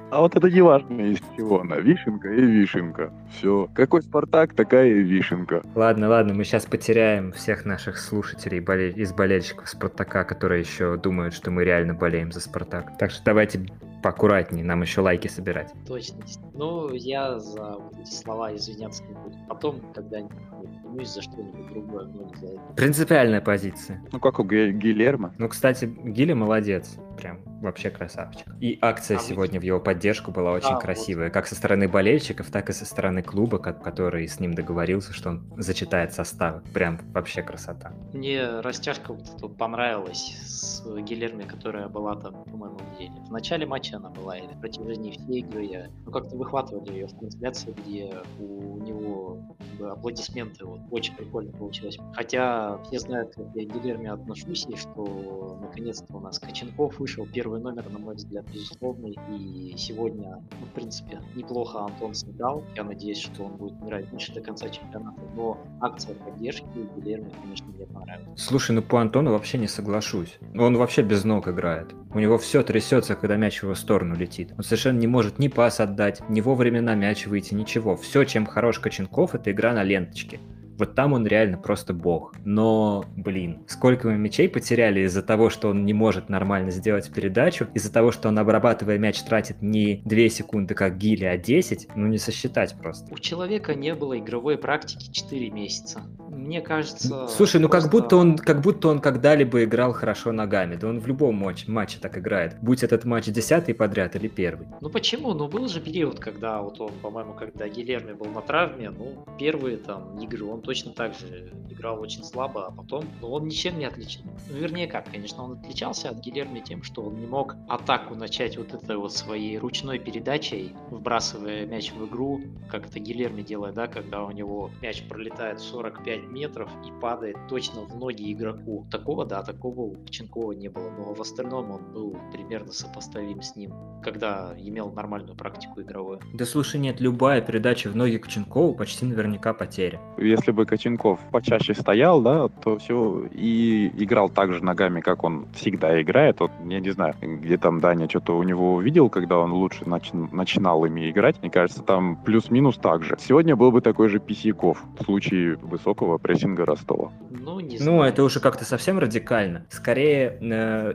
А 0.09 0.21
вот 0.21 0.37
это 0.37 0.49
не 0.49 0.61
важно 0.61 1.01
из 1.01 1.19
чего 1.35 1.59
она. 1.59 1.77
Вишенка 1.77 2.29
и 2.29 2.41
вишенка. 2.41 3.11
Все. 3.29 3.69
Какой 3.73 4.01
Спартак, 4.01 4.53
такая 4.53 4.87
и 4.87 5.03
вишенка. 5.03 5.63
Ладно, 5.75 6.07
ладно, 6.07 6.33
мы 6.33 6.45
сейчас 6.45 6.65
потеряем 6.65 7.33
всех 7.33 7.65
наших 7.65 7.97
слушателей 7.97 8.59
из 8.91 9.11
болельщиков 9.11 9.67
Спартака, 9.67 10.23
которые 10.23 10.61
еще 10.61 10.95
думают, 10.95 11.33
что 11.33 11.51
мы 11.51 11.65
реально 11.65 11.93
болеем 11.93 12.31
за 12.31 12.39
Спартак. 12.39 12.97
Так 12.97 13.11
что 13.11 13.21
давайте 13.25 13.65
поаккуратнее, 14.01 14.63
нам 14.63 14.81
еще 14.81 15.01
лайки 15.01 15.27
собирать. 15.27 15.73
Точность. 15.85 16.39
Ну, 16.53 16.93
я 16.93 17.39
за 17.39 17.77
вот 17.77 17.97
эти 17.99 18.11
слова 18.11 18.55
извиняться 18.55 19.03
не 19.03 19.13
буду. 19.13 19.35
Потом, 19.47 19.81
когда-нибудь 19.93 20.37
извинюсь 20.63 21.13
за 21.13 21.21
что-нибудь 21.21 21.67
другое, 21.67 22.05
но 22.05 22.23
не 22.23 22.35
за 22.35 22.47
это. 22.47 22.59
Принципиальная 22.75 23.41
позиция. 23.41 24.03
Ну, 24.11 24.19
как 24.19 24.39
у 24.39 24.43
Гильермо. 24.43 25.33
Ну, 25.37 25.49
кстати, 25.49 25.85
Гиля 25.85 26.35
молодец. 26.35 26.97
Прям 27.17 27.39
вообще 27.61 27.89
красавчик. 27.89 28.47
И 28.59 28.77
акция 28.81 29.17
А 29.17 29.19
сегодня 29.19 29.59
в 29.59 29.63
его 29.63 29.79
поддержку 29.79 30.31
была 30.31 30.51
очень 30.51 30.73
вот. 30.73 30.81
красивая. 30.81 31.29
Как 31.29 31.47
со 31.47 31.55
стороны 31.55 31.87
болельщиков, 31.87 32.49
так 32.51 32.69
и 32.69 32.73
со 32.73 32.85
стороны 32.85 33.21
клуба, 33.23 33.57
ко- 33.59 33.73
который 33.73 34.27
с 34.27 34.39
ним 34.39 34.53
договорился, 34.53 35.13
что 35.13 35.29
он 35.29 35.53
зачитает 35.57 36.13
составы. 36.13 36.61
Прям 36.73 36.99
вообще 37.13 37.41
красота. 37.41 37.93
Мне 38.13 38.59
растяжка 38.61 39.13
вот 39.13 39.23
эта 39.27 39.47
вот 39.47 39.57
понравилась 39.57 40.35
с 40.45 40.83
Гилерми, 41.01 41.43
которая 41.43 41.87
была 41.87 42.15
там, 42.15 42.43
по-моему, 42.43 42.79
где 42.95 43.09
в 43.09 43.31
начале 43.31 43.65
матча 43.65 43.97
она 43.97 44.09
была, 44.09 44.37
или 44.37 44.47
на 44.47 44.59
протяжении 44.59 45.11
всей 45.11 45.39
игры 45.41 45.63
я, 45.63 45.87
ну, 46.05 46.11
как-то 46.11 46.35
выхватывали 46.35 46.91
ее 46.93 47.07
в 47.07 47.17
трансляции, 47.17 47.73
где 47.85 48.13
у 48.39 48.77
него 48.79 49.55
как 49.57 49.67
бы, 49.79 49.89
аплодисменты, 49.91 50.65
вот, 50.65 50.79
очень 50.91 51.15
прикольно 51.15 51.51
получилось. 51.51 51.97
Хотя 52.13 52.77
все 52.83 52.99
знают, 52.99 53.33
как 53.35 53.45
я 53.55 53.67
к 53.67 53.73
Гилерми 53.73 54.07
отношусь, 54.07 54.65
и 54.67 54.75
что 54.75 55.57
наконец-то 55.61 56.15
у 56.15 56.19
нас 56.19 56.39
Коченков 56.39 56.99
вышел, 56.99 57.25
первый 57.31 57.46
номер, 57.55 57.89
на 57.89 57.99
мой 57.99 58.15
взгляд, 58.15 58.45
безусловный, 58.53 59.17
и 59.31 59.73
сегодня, 59.77 60.43
ну, 60.59 60.65
в 60.65 60.71
принципе, 60.71 61.21
неплохо 61.35 61.79
Антон 61.79 62.13
сыграл, 62.13 62.63
я 62.75 62.83
надеюсь, 62.83 63.19
что 63.19 63.45
он 63.45 63.57
будет 63.57 63.81
играть 63.81 64.09
дальше 64.11 64.33
до 64.33 64.41
конца 64.41 64.69
чемпионата, 64.69 65.21
но 65.35 65.57
акция 65.81 66.15
поддержки 66.15 66.65
у 66.75 66.99
Гилерми, 66.99 67.31
конечно, 67.41 67.67
мне 67.67 67.85
понравилась. 67.85 68.39
Слушай, 68.39 68.71
ну 68.71 68.81
по 68.81 68.99
Антону 68.99 69.31
вообще 69.31 69.57
не 69.57 69.67
соглашусь. 69.67 70.37
Он 70.55 70.77
вообще 70.77 71.01
без 71.01 71.23
ног 71.23 71.47
играет. 71.47 71.93
У 72.13 72.19
него 72.19 72.37
все 72.37 72.63
трясется, 72.63 73.15
когда 73.15 73.37
мяч 73.37 73.59
в 73.59 73.63
его 73.63 73.75
сторону 73.75 74.15
летит. 74.15 74.53
Он 74.57 74.63
совершенно 74.63 74.97
не 74.97 75.07
может 75.07 75.39
ни 75.39 75.47
пас 75.47 75.79
отдать, 75.79 76.21
ни 76.29 76.41
вовремя 76.41 76.81
на 76.81 76.95
мяч 76.95 77.27
выйти, 77.27 77.53
ничего. 77.53 77.95
Все, 77.95 78.23
чем 78.23 78.45
хорош 78.45 78.79
Коченков, 78.79 79.35
это 79.35 79.51
игра 79.51 79.73
на 79.73 79.83
ленточке. 79.83 80.39
Вот 80.77 80.95
там 80.95 81.13
он 81.13 81.25
реально 81.25 81.57
просто 81.57 81.93
бог. 81.93 82.33
Но, 82.45 83.05
блин, 83.15 83.59
сколько 83.67 84.07
мы 84.07 84.17
мячей 84.17 84.47
потеряли 84.47 85.01
из-за 85.01 85.21
того, 85.21 85.49
что 85.49 85.69
он 85.69 85.85
не 85.85 85.93
может 85.93 86.29
нормально 86.29 86.71
сделать 86.71 87.11
передачу, 87.11 87.67
из-за 87.73 87.91
того, 87.91 88.11
что 88.11 88.29
он, 88.29 88.39
обрабатывая 88.39 88.97
мяч, 88.97 89.21
тратит 89.21 89.61
не 89.61 90.01
2 90.05 90.29
секунды, 90.29 90.73
как 90.73 90.97
Гилли, 90.97 91.25
а 91.25 91.37
10, 91.37 91.89
ну 91.95 92.07
не 92.07 92.17
сосчитать 92.17 92.75
просто. 92.79 93.13
У 93.13 93.17
человека 93.17 93.73
не 93.75 93.93
было 93.95 94.17
игровой 94.17 94.57
практики 94.57 95.11
4 95.11 95.49
месяца. 95.49 96.01
Мне 96.29 96.61
кажется... 96.61 97.27
Слушай, 97.27 97.59
ну 97.61 97.69
как 97.69 97.81
просто- 97.81 97.97
будто 97.97 98.15
он, 98.17 98.37
как 98.37 98.61
будто 98.61 98.89
он 98.89 98.99
когда-либо 98.99 99.63
играл 99.63 99.93
хорошо 99.93 100.31
ногами. 100.31 100.75
Да 100.75 100.87
он 100.87 100.99
в 100.99 101.07
любом 101.07 101.35
матче, 101.35 101.69
матче 101.71 101.97
так 101.99 102.17
играет. 102.17 102.55
Будь 102.61 102.83
этот 102.83 103.05
матч 103.05 103.25
десятый 103.25 103.73
подряд 103.73 104.15
или 104.15 104.27
первый. 104.27 104.67
Ну 104.81 104.89
почему? 104.89 105.33
Ну 105.33 105.47
был 105.47 105.67
же 105.67 105.81
период, 105.81 106.19
когда 106.19 106.61
вот 106.61 106.79
он, 106.79 106.91
по-моему, 107.01 107.33
когда 107.33 107.67
Гилерми 107.67 108.13
был 108.13 108.27
на 108.27 108.41
травме, 108.41 108.91
ну 108.91 109.25
первые 109.39 109.77
там 109.77 110.17
игры 110.19 110.45
он 110.45 110.61
точно 110.67 110.91
так 110.91 111.13
же 111.13 111.49
играл 111.69 112.01
очень 112.01 112.25
слабо, 112.25 112.67
а 112.67 112.71
потом, 112.71 113.05
ну 113.21 113.31
он 113.31 113.45
ничем 113.45 113.79
не 113.79 113.85
отличен. 113.85 114.21
Ну 114.49 114.57
вернее 114.57 114.87
как, 114.87 115.09
конечно, 115.09 115.41
он 115.43 115.53
отличался 115.53 116.09
от 116.09 116.19
Гилерми 116.19 116.59
тем, 116.59 116.83
что 116.83 117.03
он 117.03 117.17
не 117.19 117.25
мог 117.25 117.55
атаку 117.69 118.15
начать 118.15 118.57
вот 118.57 118.73
этой 118.73 118.97
вот 118.97 119.13
своей 119.13 119.57
ручной 119.57 119.97
передачей, 119.97 120.75
вбрасывая 120.91 121.65
мяч 121.65 121.93
в 121.93 122.05
игру, 122.05 122.41
как 122.69 122.87
это 122.87 122.99
Гилерми 122.99 123.43
делает, 123.43 123.75
да, 123.75 123.87
когда 123.87 124.25
у 124.25 124.31
него 124.31 124.69
мяч 124.81 125.03
пролетает 125.07 125.61
45 125.61 126.27
метров 126.27 126.69
и 126.85 126.91
падает 126.99 127.37
точно 127.47 127.83
в 127.83 127.95
ноги 127.95 128.33
игроку. 128.33 128.85
Такого, 128.91 129.25
да, 129.25 129.43
такого 129.43 129.81
у 129.81 129.95
Коченкова 129.95 130.51
не 130.51 130.67
было, 130.67 130.89
но 130.89 131.13
в 131.13 131.21
остальном 131.21 131.71
он 131.71 131.93
был 131.93 132.17
примерно 132.33 132.73
сопоставим 132.73 133.41
с 133.41 133.55
ним, 133.55 133.73
когда 134.03 134.53
имел 134.57 134.91
нормальную 134.91 135.37
практику 135.37 135.81
игровую. 135.81 136.19
Да 136.33 136.45
слушай, 136.45 136.77
нет, 136.77 136.99
любая 136.99 137.39
передача 137.39 137.89
в 137.89 137.95
ноги 137.95 138.17
Коченкову 138.17 138.75
почти 138.75 139.05
наверняка 139.05 139.53
потеря. 139.53 140.01
Если 140.17 140.56
бы 140.57 140.65
Коченков 140.65 141.19
почаще 141.31 141.73
стоял, 141.73 142.21
да, 142.21 142.49
то 142.49 142.77
все 142.77 143.25
и 143.31 143.91
играл 143.97 144.29
так 144.29 144.51
же 144.53 144.63
ногами, 144.63 144.99
как 145.01 145.23
он 145.23 145.45
всегда 145.53 146.01
играет. 146.01 146.39
Вот, 146.41 146.51
я 146.65 146.79
не 146.79 146.89
знаю, 146.89 147.13
где 147.21 147.57
там 147.57 147.79
Даня 147.79 148.09
что-то 148.09 148.37
у 148.37 148.43
него 148.43 148.73
увидел, 148.75 149.09
когда 149.09 149.37
он 149.37 149.53
лучше 149.53 149.83
нач- 149.85 150.29
начинал 150.33 150.83
ими 150.85 151.09
играть. 151.11 151.35
Мне 151.41 151.49
кажется, 151.51 151.81
там 151.83 152.17
плюс-минус 152.25 152.77
так 152.77 153.03
же. 153.03 153.15
Сегодня 153.19 153.55
был 153.55 153.71
бы 153.71 153.81
такой 153.81 154.09
же 154.09 154.19
Писяков 154.19 154.83
в 154.99 155.03
случае 155.05 155.55
высокого 155.61 156.17
прессинга 156.17 156.65
Ростова. 156.65 157.11
Ну, 157.29 157.59
не 157.59 157.77
Ну, 157.77 157.83
знаю. 157.83 158.03
это 158.11 158.23
уже 158.23 158.39
как-то 158.39 158.65
совсем 158.65 158.99
радикально. 158.99 159.65
Скорее, 159.69 160.37
э, 160.41 160.93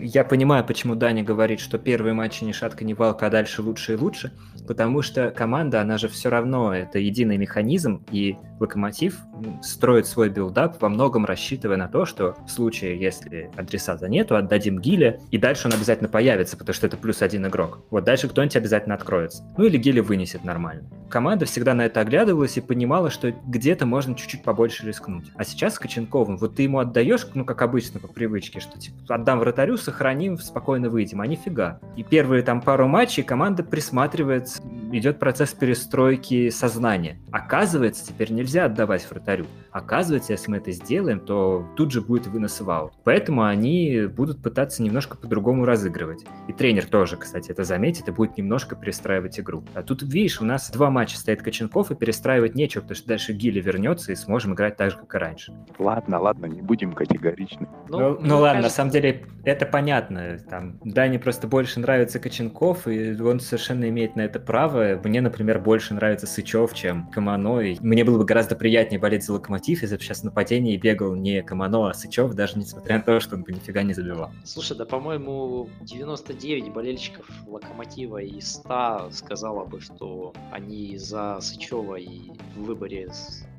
я 0.00 0.24
понимаю, 0.24 0.64
почему 0.64 0.94
Даня 0.94 1.22
говорит, 1.22 1.60
что 1.60 1.78
первые 1.78 2.14
матчи 2.14 2.42
ни 2.44 2.52
шатка, 2.52 2.84
ни 2.84 2.94
валка, 2.94 3.26
а 3.26 3.30
дальше 3.30 3.62
лучше 3.62 3.92
и 3.92 3.96
лучше, 3.96 4.32
потому 4.66 5.02
что 5.02 5.30
команда, 5.30 5.80
она 5.82 5.98
же 5.98 6.08
все 6.08 6.30
равно, 6.30 6.74
это 6.74 6.98
единый 6.98 7.36
механизм, 7.36 8.02
и 8.10 8.36
Локомотив 8.60 8.93
м, 9.02 9.62
строит 9.62 10.06
свой 10.06 10.28
build-up 10.28 10.80
во 10.80 10.88
многом 10.88 11.24
рассчитывая 11.24 11.76
на 11.76 11.88
то, 11.88 12.04
что 12.04 12.36
в 12.46 12.50
случае, 12.50 12.98
если 12.98 13.50
адресата 13.56 14.08
нету, 14.08 14.36
отдадим 14.36 14.78
Гиле, 14.78 15.20
и 15.30 15.38
дальше 15.38 15.68
он 15.68 15.74
обязательно 15.74 16.08
появится, 16.08 16.56
потому 16.56 16.74
что 16.74 16.86
это 16.86 16.96
плюс 16.96 17.22
один 17.22 17.46
игрок. 17.46 17.80
Вот 17.90 18.04
дальше 18.04 18.28
кто-нибудь 18.28 18.56
обязательно 18.56 18.94
откроется. 18.94 19.44
Ну 19.56 19.64
или 19.64 19.76
Гиле 19.76 20.02
вынесет 20.02 20.44
нормально. 20.44 20.88
Команда 21.08 21.46
всегда 21.46 21.74
на 21.74 21.82
это 21.86 22.00
оглядывалась 22.00 22.56
и 22.56 22.60
понимала, 22.60 23.10
что 23.10 23.30
где-то 23.46 23.86
можно 23.86 24.14
чуть-чуть 24.14 24.42
побольше 24.42 24.86
рискнуть. 24.86 25.30
А 25.36 25.44
сейчас 25.44 25.74
с 25.74 25.78
Коченковым, 25.78 26.36
вот 26.36 26.56
ты 26.56 26.62
ему 26.62 26.78
отдаешь, 26.78 27.26
ну 27.34 27.44
как 27.44 27.62
обычно 27.62 28.00
по 28.00 28.08
привычке, 28.08 28.60
что 28.60 28.78
типа 28.78 29.14
отдам 29.14 29.38
вратарю, 29.38 29.76
сохраним, 29.76 30.38
спокойно 30.38 30.88
выйдем, 30.88 31.20
а 31.20 31.26
нифига. 31.26 31.80
И 31.96 32.02
первые 32.02 32.42
там 32.42 32.60
пару 32.60 32.88
матчей 32.88 33.22
команда 33.22 33.62
присматривается, 33.62 34.62
идет 34.92 35.18
процесс 35.18 35.52
перестройки 35.52 36.50
сознания. 36.50 37.18
Оказывается, 37.30 38.06
теперь 38.06 38.32
нельзя 38.32 38.66
отдавать 38.66 38.83
вратарю. 38.86 39.46
Оказывается, 39.70 40.32
если 40.32 40.50
мы 40.50 40.56
это 40.58 40.72
сделаем, 40.72 41.20
то 41.20 41.66
тут 41.76 41.90
же 41.92 42.00
будет 42.00 42.26
вынос 42.26 42.60
в 42.60 42.70
аут. 42.70 42.92
Поэтому 43.04 43.44
они 43.44 44.06
будут 44.06 44.42
пытаться 44.42 44.82
немножко 44.82 45.16
по-другому 45.16 45.64
разыгрывать. 45.64 46.24
И 46.48 46.52
тренер 46.52 46.86
тоже, 46.86 47.16
кстати, 47.16 47.50
это 47.50 47.64
заметит 47.64 48.08
и 48.08 48.12
будет 48.12 48.36
немножко 48.36 48.76
перестраивать 48.76 49.40
игру. 49.40 49.64
А 49.74 49.82
тут, 49.82 50.02
видишь, 50.02 50.40
у 50.40 50.44
нас 50.44 50.70
два 50.70 50.90
матча 50.90 51.18
стоит 51.18 51.42
Коченков, 51.42 51.90
и 51.90 51.94
перестраивать 51.94 52.54
нечего, 52.54 52.82
потому 52.82 52.96
что 52.96 53.08
дальше 53.08 53.32
Гилли 53.32 53.60
вернется, 53.60 54.12
и 54.12 54.14
сможем 54.14 54.54
играть 54.54 54.76
так 54.76 54.90
же, 54.90 54.96
как 54.98 55.14
и 55.14 55.18
раньше. 55.18 55.52
Ладно, 55.78 56.20
ладно, 56.20 56.46
не 56.46 56.62
будем 56.62 56.92
категоричны. 56.92 57.68
Ну, 57.88 58.18
мне 58.18 58.28
ну 58.28 58.38
ладно, 58.38 58.48
на 58.48 58.52
кажется, 58.54 58.76
самом 58.76 58.90
деле 58.90 59.26
это 59.44 59.66
понятно. 59.66 60.38
Там 60.48 60.78
Дане 60.84 61.18
просто 61.18 61.46
больше 61.46 61.80
нравится 61.80 62.18
Коченков, 62.18 62.86
и 62.86 63.20
он 63.20 63.40
совершенно 63.40 63.88
имеет 63.88 64.16
на 64.16 64.22
это 64.22 64.40
право. 64.40 65.00
Мне, 65.04 65.20
например, 65.20 65.60
больше 65.60 65.94
нравится 65.94 66.26
Сычев, 66.26 66.74
чем 66.74 67.08
Камано. 67.08 67.60
И 67.60 67.76
мне 67.80 68.04
было 68.04 68.18
бы 68.18 68.24
гораздо 68.24 68.56
приятнее 68.64 68.98
болеть 68.98 69.22
за 69.22 69.34
Локомотив, 69.34 69.82
если 69.82 69.94
бы 69.98 70.02
сейчас 70.02 70.20
в 70.20 70.24
нападении 70.24 70.78
бегал 70.78 71.14
не 71.14 71.42
Камано, 71.42 71.90
а 71.90 71.92
Сычев, 71.92 72.32
даже 72.32 72.58
несмотря 72.58 72.96
на 72.96 73.02
то, 73.02 73.20
что 73.20 73.36
он 73.36 73.42
бы 73.42 73.52
нифига 73.52 73.82
не 73.82 73.92
забивал. 73.92 74.32
Слушай, 74.42 74.74
да, 74.78 74.86
по-моему, 74.86 75.68
99 75.82 76.72
болельщиков 76.72 77.30
Локомотива 77.46 78.22
из 78.22 78.50
100 78.52 79.10
сказала 79.12 79.66
бы, 79.66 79.82
что 79.82 80.32
они 80.50 80.96
за 80.96 81.40
Сычева 81.42 81.96
и 81.96 82.30
в 82.56 82.62
выборе 82.62 83.10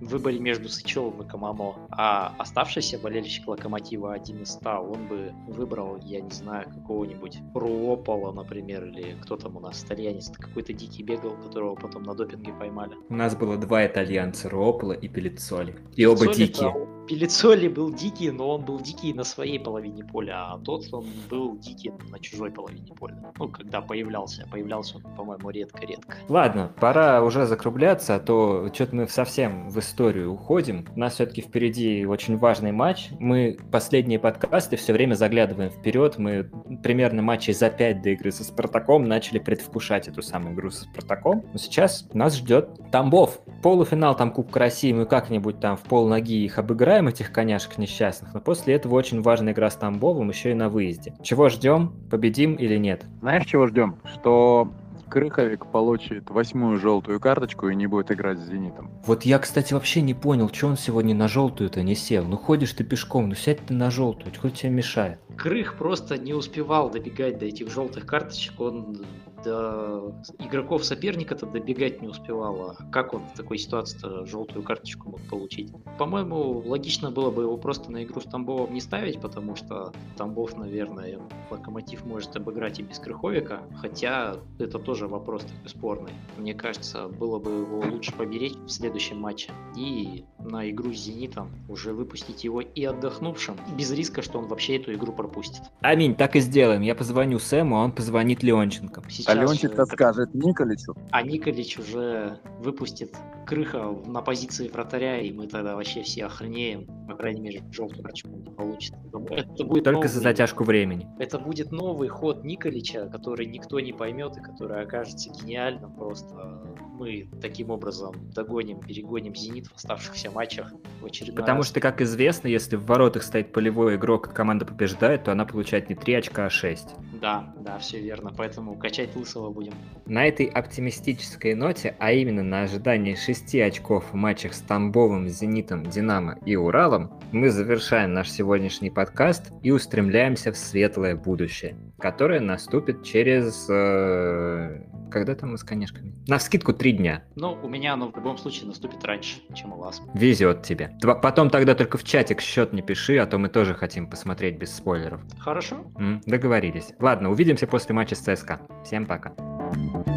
с 0.02 0.12
выборе 0.12 0.40
между 0.40 0.70
Сычевым 0.70 1.22
и 1.22 1.28
Камамо, 1.28 1.76
а 1.92 2.34
оставшийся 2.38 3.00
болельщик 3.00 3.48
Локомотива 3.48 4.14
один 4.14 4.42
из 4.42 4.50
ста, 4.50 4.80
он 4.80 5.08
бы 5.08 5.34
выбрал, 5.48 5.98
я 6.04 6.22
не 6.22 6.32
знаю, 6.32 6.70
какого-нибудь 6.70 7.40
Руопола, 7.54 8.32
например, 8.32 8.86
или 8.86 9.18
кто 9.22 9.38
там 9.38 9.58
у 9.58 9.60
нас, 9.60 9.84
итальянец, 9.84 10.30
какой-то 10.30 10.74
дикий 10.74 11.04
бегал, 11.04 11.32
которого 11.32 11.76
потом 11.76 12.04
на 12.04 12.14
допинге 12.14 12.54
поймали. 12.54 12.96
У 13.10 13.16
нас 13.16 13.36
было 13.36 13.58
два 13.58 13.86
итальянца, 13.86 14.50
Руопола 14.50 14.94
и 14.94 15.08
Пелицоли. 15.08 15.76
И 15.96 16.06
оба 16.06 16.34
дикие. 16.34 16.95
Пелицоли 17.08 17.68
был 17.68 17.94
дикий, 17.94 18.32
но 18.32 18.50
он 18.56 18.66
был 18.66 18.80
дикий 18.80 19.14
на 19.14 19.24
своей 19.24 19.60
половине 19.60 20.04
поля, 20.04 20.54
а 20.54 20.60
тот 20.60 20.86
он 20.92 21.06
был 21.30 21.58
дикий 21.58 21.92
на 22.10 22.20
чужой 22.20 22.52
половине 22.52 22.94
поля. 22.94 23.16
Ну, 23.38 23.48
когда 23.50 23.82
появлялся. 23.82 24.48
Появлялся 24.52 24.98
он, 24.98 25.04
по-моему, 25.16 25.50
редко-редко. 25.50 26.18
Ладно, 26.30 26.72
пора 26.80 27.22
уже 27.22 27.46
закругляться, 27.46 28.16
а 28.16 28.20
то 28.20 28.70
что-то 28.74 28.96
мы 28.96 29.08
совсем 29.08 29.70
в 29.70 29.80
историю 29.80 30.34
уходим. 30.34 30.88
У 30.96 31.00
нас 31.00 31.16
все-таки 31.16 31.42
впереди 31.42 32.06
очень 32.06 32.38
важный 32.38 32.72
матч. 32.72 33.10
Мы 33.20 33.58
последние 33.72 34.18
подкасты 34.18 34.76
все 34.76 34.94
время 34.94 35.14
заглядываем 35.14 35.70
вперед. 35.70 36.18
Мы 36.18 36.50
примерно 36.82 37.22
матчей 37.22 37.54
за 37.54 37.70
5 37.70 38.02
до 38.02 38.10
игры 38.12 38.32
со 38.32 38.44
Спартаком 38.44 39.04
начали 39.04 39.38
предвкушать 39.38 40.08
эту 40.08 40.22
самую 40.22 40.56
игру 40.56 40.72
со 40.72 40.84
Спартаком. 40.86 41.46
Но 41.54 41.60
сейчас 41.60 42.08
нас 42.14 42.36
ждет 42.36 42.70
Тамбов. 42.92 43.40
Полуфинал 43.62 44.16
там 44.16 44.32
Кубка 44.32 44.60
России, 44.60 44.92
мы 44.92 45.06
как-нибудь 45.06 45.60
там 45.60 45.78
в 45.78 45.82
пол 45.82 46.08
ноги 46.08 46.44
их 46.46 46.58
обыграем, 46.58 46.95
этих 47.04 47.32
коняшек 47.32 47.78
несчастных. 47.78 48.34
Но 48.34 48.40
после 48.40 48.76
этого 48.76 48.96
очень 48.96 49.22
важная 49.22 49.54
игра 49.54 49.70
с 49.70 49.76
Тамбовым, 49.76 50.30
еще 50.30 50.52
и 50.52 50.56
на 50.56 50.70
выезде. 50.70 51.14
Чего 51.22 51.50
ждем? 51.50 51.94
Победим 52.10 52.56
или 52.56 52.78
нет? 52.78 53.06
Знаешь, 53.22 53.46
чего 53.46 53.68
ждем? 53.68 53.98
Что 54.14 54.72
Крыховик 55.10 55.68
получит 55.68 56.30
восьмую 56.30 56.80
желтую 56.80 57.20
карточку 57.20 57.70
и 57.70 57.76
не 57.76 57.88
будет 57.88 58.12
играть 58.12 58.40
с 58.40 58.48
«Зенитом». 58.48 58.92
Вот 59.06 59.24
я, 59.24 59.40
кстати, 59.40 59.74
вообще 59.74 60.02
не 60.02 60.14
понял, 60.14 60.50
что 60.52 60.68
он 60.68 60.78
сегодня 60.78 61.14
на 61.14 61.28
желтую-то 61.28 61.84
не 61.84 61.96
сел. 61.96 62.26
Ну 62.26 62.38
ходишь 62.38 62.74
ты 62.74 62.84
пешком, 62.84 63.30
ну 63.30 63.36
сядь 63.36 63.66
ты 63.66 63.74
на 63.74 63.92
желтую, 63.92 64.34
хоть 64.40 64.56
тебе 64.56 64.72
мешает. 64.72 65.20
Крых 65.38 65.78
просто 65.78 66.18
не 66.18 66.34
успевал 66.34 66.90
добегать 66.90 67.38
до 67.38 67.46
этих 67.46 67.72
желтых 67.72 68.06
карточек, 68.06 68.60
он 68.60 69.06
до 69.46 70.14
игроков 70.40 70.84
соперника-то 70.84 71.46
добегать 71.46 72.02
не 72.02 72.08
успевал. 72.08 72.72
А 72.72 72.92
как 72.92 73.14
он 73.14 73.22
в 73.28 73.38
такой 73.38 73.58
ситуации-то 73.58 74.26
желтую 74.26 74.64
карточку 74.64 75.10
мог 75.10 75.22
получить? 75.30 75.72
По-моему, 75.98 76.64
логично 76.66 77.12
было 77.12 77.32
бы 77.32 77.44
его 77.44 77.58
просто 77.58 77.92
на 77.92 78.04
игру 78.04 78.20
с 78.20 78.26
Тамбовом 78.26 78.74
не 78.74 78.82
ставить, 78.82 79.22
потому 79.22 79.56
что 79.56 79.94
Тамбов, 80.18 80.58
наверное, 80.58 81.20
Локомотив 81.50 82.06
может 82.06 82.36
обыграть 82.36 82.80
и 82.80 82.84
без 82.84 83.00
Крыховика, 83.00 83.62
хотя 83.80 84.36
это 84.60 84.80
тоже 84.80 85.08
вопрос 85.08 85.44
такой 85.44 85.70
спорный. 85.70 86.12
Мне 86.38 86.54
кажется, 86.54 87.08
было 87.08 87.40
бы 87.40 87.52
его 87.52 87.84
лучше 87.92 88.12
поберечь 88.14 88.56
в 88.56 88.70
следующем 88.70 89.20
матче 89.20 89.52
и 89.76 90.26
на 90.40 90.70
игру 90.70 90.94
с 90.94 90.98
Зенитом 90.98 91.50
уже 91.70 91.94
выпустить 91.94 92.44
его 92.44 92.62
и 92.62 92.84
отдохнувшим, 92.84 93.58
без 93.78 93.92
риска, 93.92 94.22
что 94.22 94.40
он 94.40 94.48
вообще 94.48 94.78
эту 94.78 94.94
игру 94.94 95.14
пропустит. 95.14 95.62
Аминь, 95.82 96.16
так 96.16 96.36
и 96.36 96.40
сделаем. 96.40 96.82
Я 96.82 96.96
позвоню 96.96 97.40
Сэму, 97.40 97.78
а 97.78 97.84
он 97.84 97.92
позвонит 97.92 98.44
Леонченко. 98.44 99.04
Сейчас 99.10 99.35
а 99.36 99.44
Леонченко 99.44 99.86
скажет 99.86 100.34
Николичу. 100.34 100.96
А 101.12 101.22
Николич 101.22 101.78
уже 101.80 102.40
выпустит 102.60 103.16
Крыха 103.46 103.96
на 104.06 104.22
позиции 104.22 104.68
вратаря, 104.68 105.20
и 105.20 105.32
мы 105.32 105.48
тогда 105.48 105.76
вообще 105.76 106.02
все 106.02 106.26
охренеем. 106.26 106.88
По 107.08 107.16
крайней 107.16 107.42
мере, 107.42 107.64
карточку 107.76 108.30
не 108.30 108.50
получится. 108.50 109.00
Это 109.30 109.64
будет 109.64 109.84
Только 109.84 109.92
новый, 109.92 110.08
за 110.08 110.20
затяжку 110.20 110.64
времени. 110.64 111.08
Это 111.20 111.38
будет 111.38 111.72
новый 111.72 112.08
ход 112.08 112.44
Николича, 112.44 113.08
который 113.08 113.46
никто 113.46 113.80
не 113.80 113.94
поймет 113.94 114.36
и 114.38 114.42
который 114.42 114.82
окажется 114.82 115.30
гениальным. 115.30 115.94
Просто 115.94 116.64
мы 116.98 117.30
таким 117.42 117.70
образом 117.70 118.16
догоним, 118.32 118.80
перегоним 118.80 119.36
Зенит 119.36 119.68
в 119.68 119.76
оставшихся 119.76 120.32
матчах 120.32 120.74
в 121.02 121.06
очередной 121.06 121.36
Потому 121.36 121.60
раз. 121.60 121.68
что, 121.68 121.80
как 121.80 122.02
известно, 122.02 122.48
если 122.48 122.76
в 122.78 122.86
воротах 122.86 123.24
стоит 123.24 123.52
полевой 123.52 123.96
игрок, 123.96 124.30
и 124.30 124.34
команда 124.34 124.66
побеждает, 124.66 125.26
то 125.26 125.32
она 125.32 125.46
получает 125.46 125.90
не 125.90 125.96
3 125.96 126.14
очка, 126.16 126.46
а 126.46 126.50
6. 126.50 126.96
Да, 127.22 127.54
да, 127.60 127.78
все 127.80 128.00
верно. 128.00 128.32
Поэтому 128.36 128.76
качать 128.76 129.15
Лысого 129.16 129.50
будем. 129.52 129.74
На 130.06 130.28
этой 130.28 130.46
оптимистической 130.46 131.56
ноте, 131.56 131.96
а 132.00 132.12
именно 132.12 132.44
на 132.44 132.64
ожидании 132.64 133.16
6 133.16 133.56
очков 133.56 134.06
в 134.12 134.16
матчах 134.16 134.54
с 134.54 134.60
Тамбовым, 134.62 135.28
Зенитом, 135.30 135.84
Динамо 135.84 136.38
и 136.46 136.56
Уралом, 136.56 137.12
мы 137.32 137.50
завершаем 137.50 138.14
наш 138.14 138.30
сегодняшний 138.30 138.90
подкаст 138.90 139.52
и 139.64 139.72
устремляемся 139.72 140.52
в 140.52 140.58
светлое 140.58 141.16
будущее, 141.16 141.76
которое 142.00 142.40
наступит 142.40 143.04
через... 143.04 143.68
Э, 143.70 144.82
когда 145.12 145.36
там 145.36 145.52
мы 145.52 145.58
с 145.58 145.64
конешками? 145.64 146.14
На 146.28 146.40
скидку 146.40 146.74
3 146.74 146.92
дня. 146.94 147.24
Ну, 147.36 147.58
у 147.64 147.70
меня 147.70 147.94
оно 147.94 148.12
в 148.12 148.16
любом 148.16 148.38
случае 148.38 148.68
наступит 148.68 149.04
раньше, 149.06 149.40
чем 149.54 149.74
у 149.74 149.78
вас. 149.78 150.02
Везет 150.14 150.64
тебе. 150.64 150.92
Потом 151.22 151.50
тогда 151.50 151.74
только 151.76 151.98
в 151.98 152.04
чатик 152.04 152.42
счет 152.42 152.74
не 152.74 152.82
пиши, 152.82 153.18
а 153.18 153.26
то 153.26 153.38
мы 153.38 153.48
тоже 153.50 153.74
хотим 153.74 154.08
посмотреть 154.10 154.58
без 154.58 154.76
спойлеров. 154.76 155.22
Хорошо. 155.40 155.86
М, 155.98 156.22
договорились. 156.26 156.94
Ладно, 157.00 157.30
увидимся 157.32 157.66
после 157.68 157.96
матча 157.96 158.16
с 158.16 158.20
ЦСКА. 158.20 158.60
Всем 158.84 159.05
you 159.08 160.15